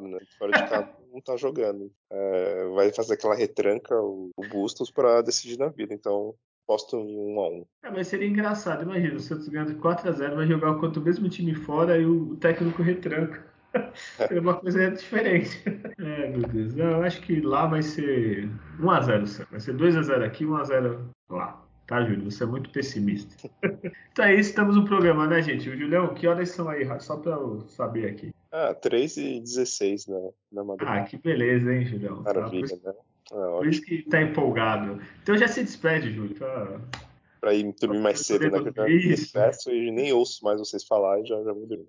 [0.00, 0.20] né?
[0.38, 1.90] Fora de casa não tá jogando.
[2.08, 5.92] É, vai fazer aquela retranca, o, o Bustos, para decidir na vida.
[5.92, 10.34] Então, posto em 1 a 1 é, Mas seria engraçado, imagina, o Santos ganhando 4x0,
[10.34, 13.44] vai jogar contra o mesmo time fora e o técnico retranca.
[14.30, 15.60] É uma coisa diferente.
[15.98, 16.76] É, meu Deus.
[16.76, 21.60] Eu acho que lá vai ser 1x0, vai ser 2x0 aqui, 1x0 lá.
[21.86, 22.30] Tá, Júlio?
[22.30, 23.50] Você é muito pessimista.
[24.12, 25.68] então é isso, estamos no programa, né, gente?
[25.68, 26.88] O Julião, que horas são aí?
[27.00, 28.32] Só pra eu saber aqui.
[28.50, 31.00] Ah, 3 e 16 né, na madrugada.
[31.00, 32.22] Ah, que beleza, hein, Julião?
[32.22, 32.92] Maravilha, tá?
[32.92, 32.98] né?
[33.32, 35.00] É, por isso que tá empolgado.
[35.22, 36.34] Então já se despede, Júlio.
[36.34, 36.80] Pra,
[37.40, 38.62] pra ir dormir mais cedo, né?
[38.62, 41.88] Que eu já despeço e nem ouço mais vocês falar e já, já vou dormir.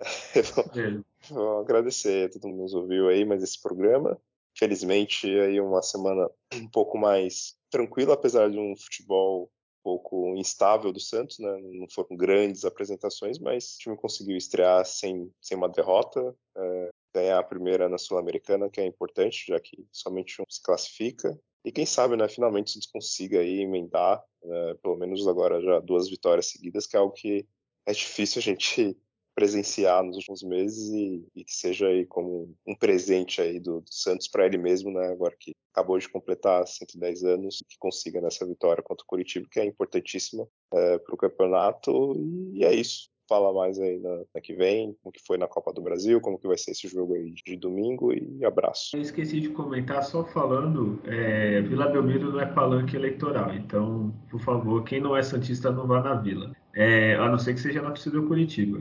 [1.30, 4.20] vou agradecer a todo mundo que nos ouviu aí, mais esse programa.
[4.58, 10.92] Felizmente, aí uma semana um pouco mais tranquila, apesar de um futebol um pouco instável
[10.92, 11.56] do Santos, né?
[11.62, 17.38] Não foram grandes apresentações, mas o time conseguiu estrear sem, sem uma derrota, é, ganhar
[17.38, 21.38] a primeira na Sul-Americana, que é importante, já que somente um se classifica.
[21.64, 26.08] E quem sabe, né, finalmente Santos consiga aí emendar, né, pelo menos agora já duas
[26.08, 27.46] vitórias seguidas, que é algo que
[27.86, 28.96] é difícil a gente
[29.34, 33.92] presenciar nos últimos meses e, e que seja aí como um presente aí do, do
[33.92, 35.08] Santos para ele mesmo, né?
[35.08, 39.60] Agora que acabou de completar 110 anos, que consiga nessa vitória contra o Curitiba, que
[39.60, 42.14] é importantíssima é, para o campeonato.
[42.54, 43.10] E é isso.
[43.28, 46.38] Fala mais aí na, na, que vem, como que foi na Copa do Brasil, como
[46.38, 48.96] que vai ser esse jogo aí de domingo e abraço.
[48.96, 54.40] Eu esqueci de comentar, só falando, é, Vila Belmiro não é palanque eleitoral, então, por
[54.40, 57.82] favor, quem não é Santista não vá na Vila, é, a não ser que seja
[57.82, 58.80] na torcida do Curitiba.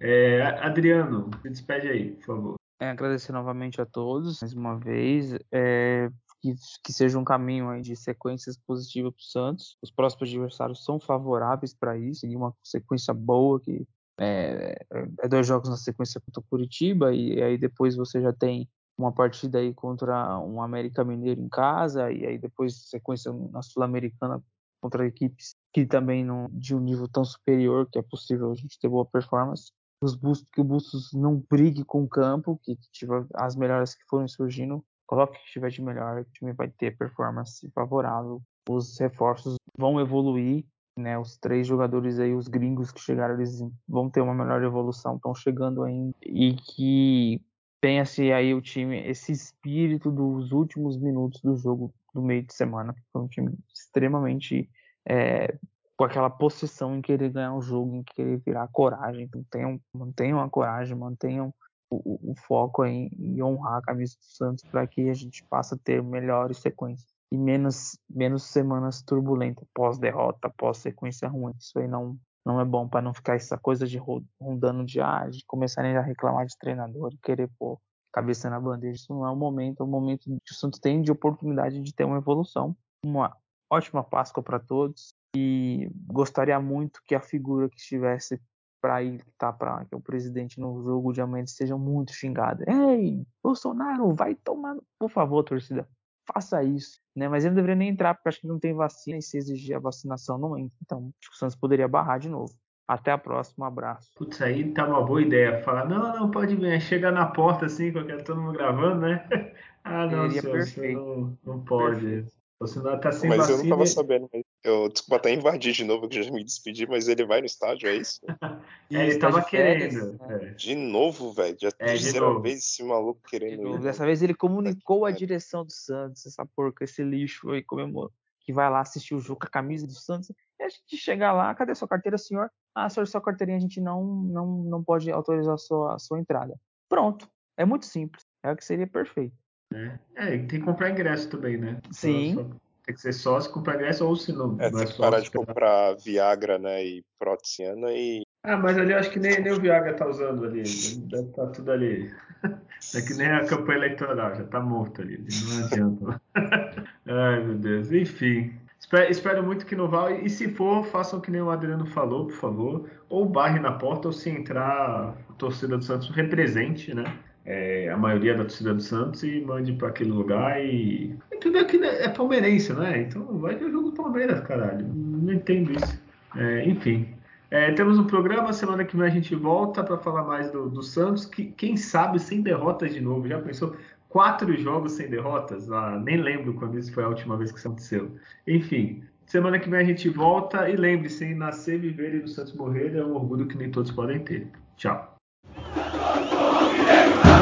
[0.00, 2.54] É, Adriano, se despede aí, por favor.
[2.80, 5.38] É, agradecer novamente a todos, mais uma vez.
[5.52, 6.08] É,
[6.40, 6.54] que,
[6.84, 9.76] que, seja um caminho aí de sequências positivas para o Santos.
[9.82, 13.86] Os próximos adversários são favoráveis para isso, e uma sequência boa que
[14.18, 14.76] é,
[15.22, 18.68] é, dois jogos na sequência contra o Curitiba e aí depois você já tem
[18.98, 24.42] uma partida aí contra um América Mineiro em casa e aí depois sequência na Sul-Americana
[24.78, 28.78] contra equipes que também não de um nível tão superior que é possível a gente
[28.78, 29.72] ter boa performance
[30.02, 34.04] os Bustos, que o Bustos não brigue com o campo, que, tiver as melhores que
[34.08, 38.40] forem surgindo, coloque o que tiver de melhor, o time vai ter performance favorável.
[38.68, 40.64] Os reforços vão evoluir,
[40.96, 41.18] né?
[41.18, 45.34] Os três jogadores aí, os gringos que chegaram, eles vão ter uma melhor evolução, estão
[45.34, 46.14] chegando ainda.
[46.24, 47.42] E que
[47.80, 52.94] tenha-se aí o time, esse espírito dos últimos minutos do jogo do meio de semana,
[52.94, 54.70] que foi um time extremamente
[55.04, 55.58] é,
[55.96, 59.28] com aquela possessão em querer ganhar o jogo, em querer virar coragem.
[59.34, 61.52] Mantenham, mantenham a coragem, mantenham
[61.90, 65.76] o, o foco em, em, honrar a camisa do Santos para que a gente possa
[65.76, 71.52] ter melhores sequências e menos, menos semanas turbulentas pós-derrota, pós-sequência ruim.
[71.58, 74.00] Isso aí não, não é bom para não ficar essa coisa de
[74.40, 77.78] rondando de, ah, de começarem a reclamar de treinador, querer pôr
[78.12, 78.96] cabeça na bandeja.
[78.96, 81.94] Isso não é o momento, é o momento que o Santos tem de oportunidade de
[81.94, 82.76] ter uma evolução.
[83.04, 83.36] Uma
[83.70, 88.40] ótima Páscoa para todos e gostaria muito que a figura que estivesse
[88.80, 92.64] para ir tá para que é o presidente no jogo de amanhã seja muito xingada.
[92.68, 95.88] Ei, Bolsonaro, vai tomar, por favor, torcida,
[96.32, 97.28] faça isso, né?
[97.28, 99.76] Mas ele não deveria nem entrar porque acho que não tem vacina e se exigir
[99.76, 100.76] a vacinação não entra.
[100.82, 102.52] Então, acho que o Santos poderia barrar de novo.
[102.88, 104.10] Até a próxima, um abraço.
[104.16, 105.62] Putz, aí tá uma boa ideia.
[105.62, 106.80] Falar, não, não, pode vir.
[106.80, 109.24] Chega na porta assim, qualquer todo mundo gravando, né?
[109.84, 110.28] ah, não,
[110.64, 112.00] senhor, não, não pode.
[112.00, 112.32] Perfeito.
[112.58, 113.58] Você não tá sem mas vacina.
[113.58, 114.28] eu não tava sabendo.
[114.62, 117.88] Eu, desculpa até invadir de novo, que já me despedi, mas ele vai no estádio,
[117.88, 118.20] é isso?
[118.92, 120.12] é, ele tava querendo.
[120.12, 120.18] Né?
[120.28, 120.50] É.
[120.50, 121.56] De novo, velho.
[121.58, 123.78] Já é, terceira vez esse maluco querendo.
[123.78, 128.12] Dessa vez ele comunicou a direção do Santos, essa porca, esse lixo aí, comemorou.
[128.42, 130.30] Que vai lá assistir o jogo com a camisa do Santos.
[130.58, 132.50] E a gente chega lá, cadê sua carteira, senhor?
[132.74, 136.20] Ah, senhor, sua carteirinha a gente não, não, não pode autorizar a sua, a sua
[136.20, 136.54] entrada.
[136.86, 137.26] Pronto.
[137.56, 138.26] É muito simples.
[138.42, 139.34] É o que seria perfeito.
[139.72, 141.80] É, é tem que comprar ingresso também, né?
[141.92, 142.34] Sim.
[142.34, 144.56] Só, só tem que ser sócio, comprar ingresso ou se não.
[144.60, 146.84] É, não é tem que parar de comprar Viagra, né?
[146.84, 148.22] E Protiana e.
[148.42, 150.62] Ah, mas ali eu acho que nem, nem o Viagra tá usando ali.
[150.62, 152.10] Deve estar tá tudo ali.
[152.94, 155.22] É que nem a campanha eleitoral, já tá morto ali.
[155.44, 156.22] Não adianta.
[157.06, 157.92] Ai, meu Deus.
[157.92, 158.54] Enfim.
[158.78, 160.10] Espero, espero, muito que não vá.
[160.10, 162.90] E se for, façam que nem o Adriano falou, por favor.
[163.10, 167.04] Ou barre na porta, ou se entrar, a torcida do Santos represente, né?
[167.44, 171.14] É, a maioria da torcida do Santos e mande para aquele lugar e.
[171.40, 173.02] Tudo aqui é palmeirense, né?
[173.02, 174.86] Então vai ver o jogo do Palmeiras, caralho.
[174.86, 176.00] Não entendo isso.
[176.36, 177.08] É, enfim.
[177.50, 180.82] É, temos um programa, semana que vem a gente volta para falar mais do, do
[180.82, 183.26] Santos, que quem sabe sem derrotas de novo.
[183.26, 183.74] Já pensou?
[184.08, 185.70] Quatro jogos sem derrotas?
[185.70, 188.10] Ah, nem lembro quando isso foi a última vez que isso aconteceu.
[188.46, 192.94] Enfim, semana que vem a gente volta e lembre-se, nascer, viver e do Santos morrer
[192.96, 194.46] é um orgulho que nem todos podem ter.
[194.76, 195.19] Tchau.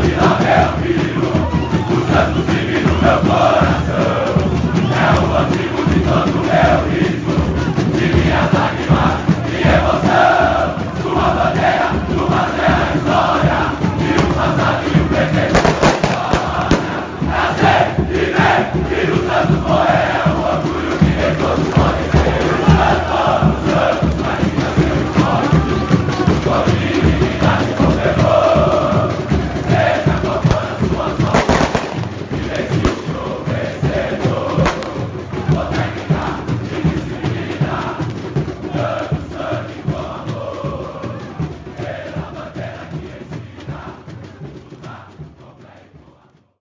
[0.08, 1.28] Vila Mel, menino,
[1.90, 3.87] o santo divino meu nunca.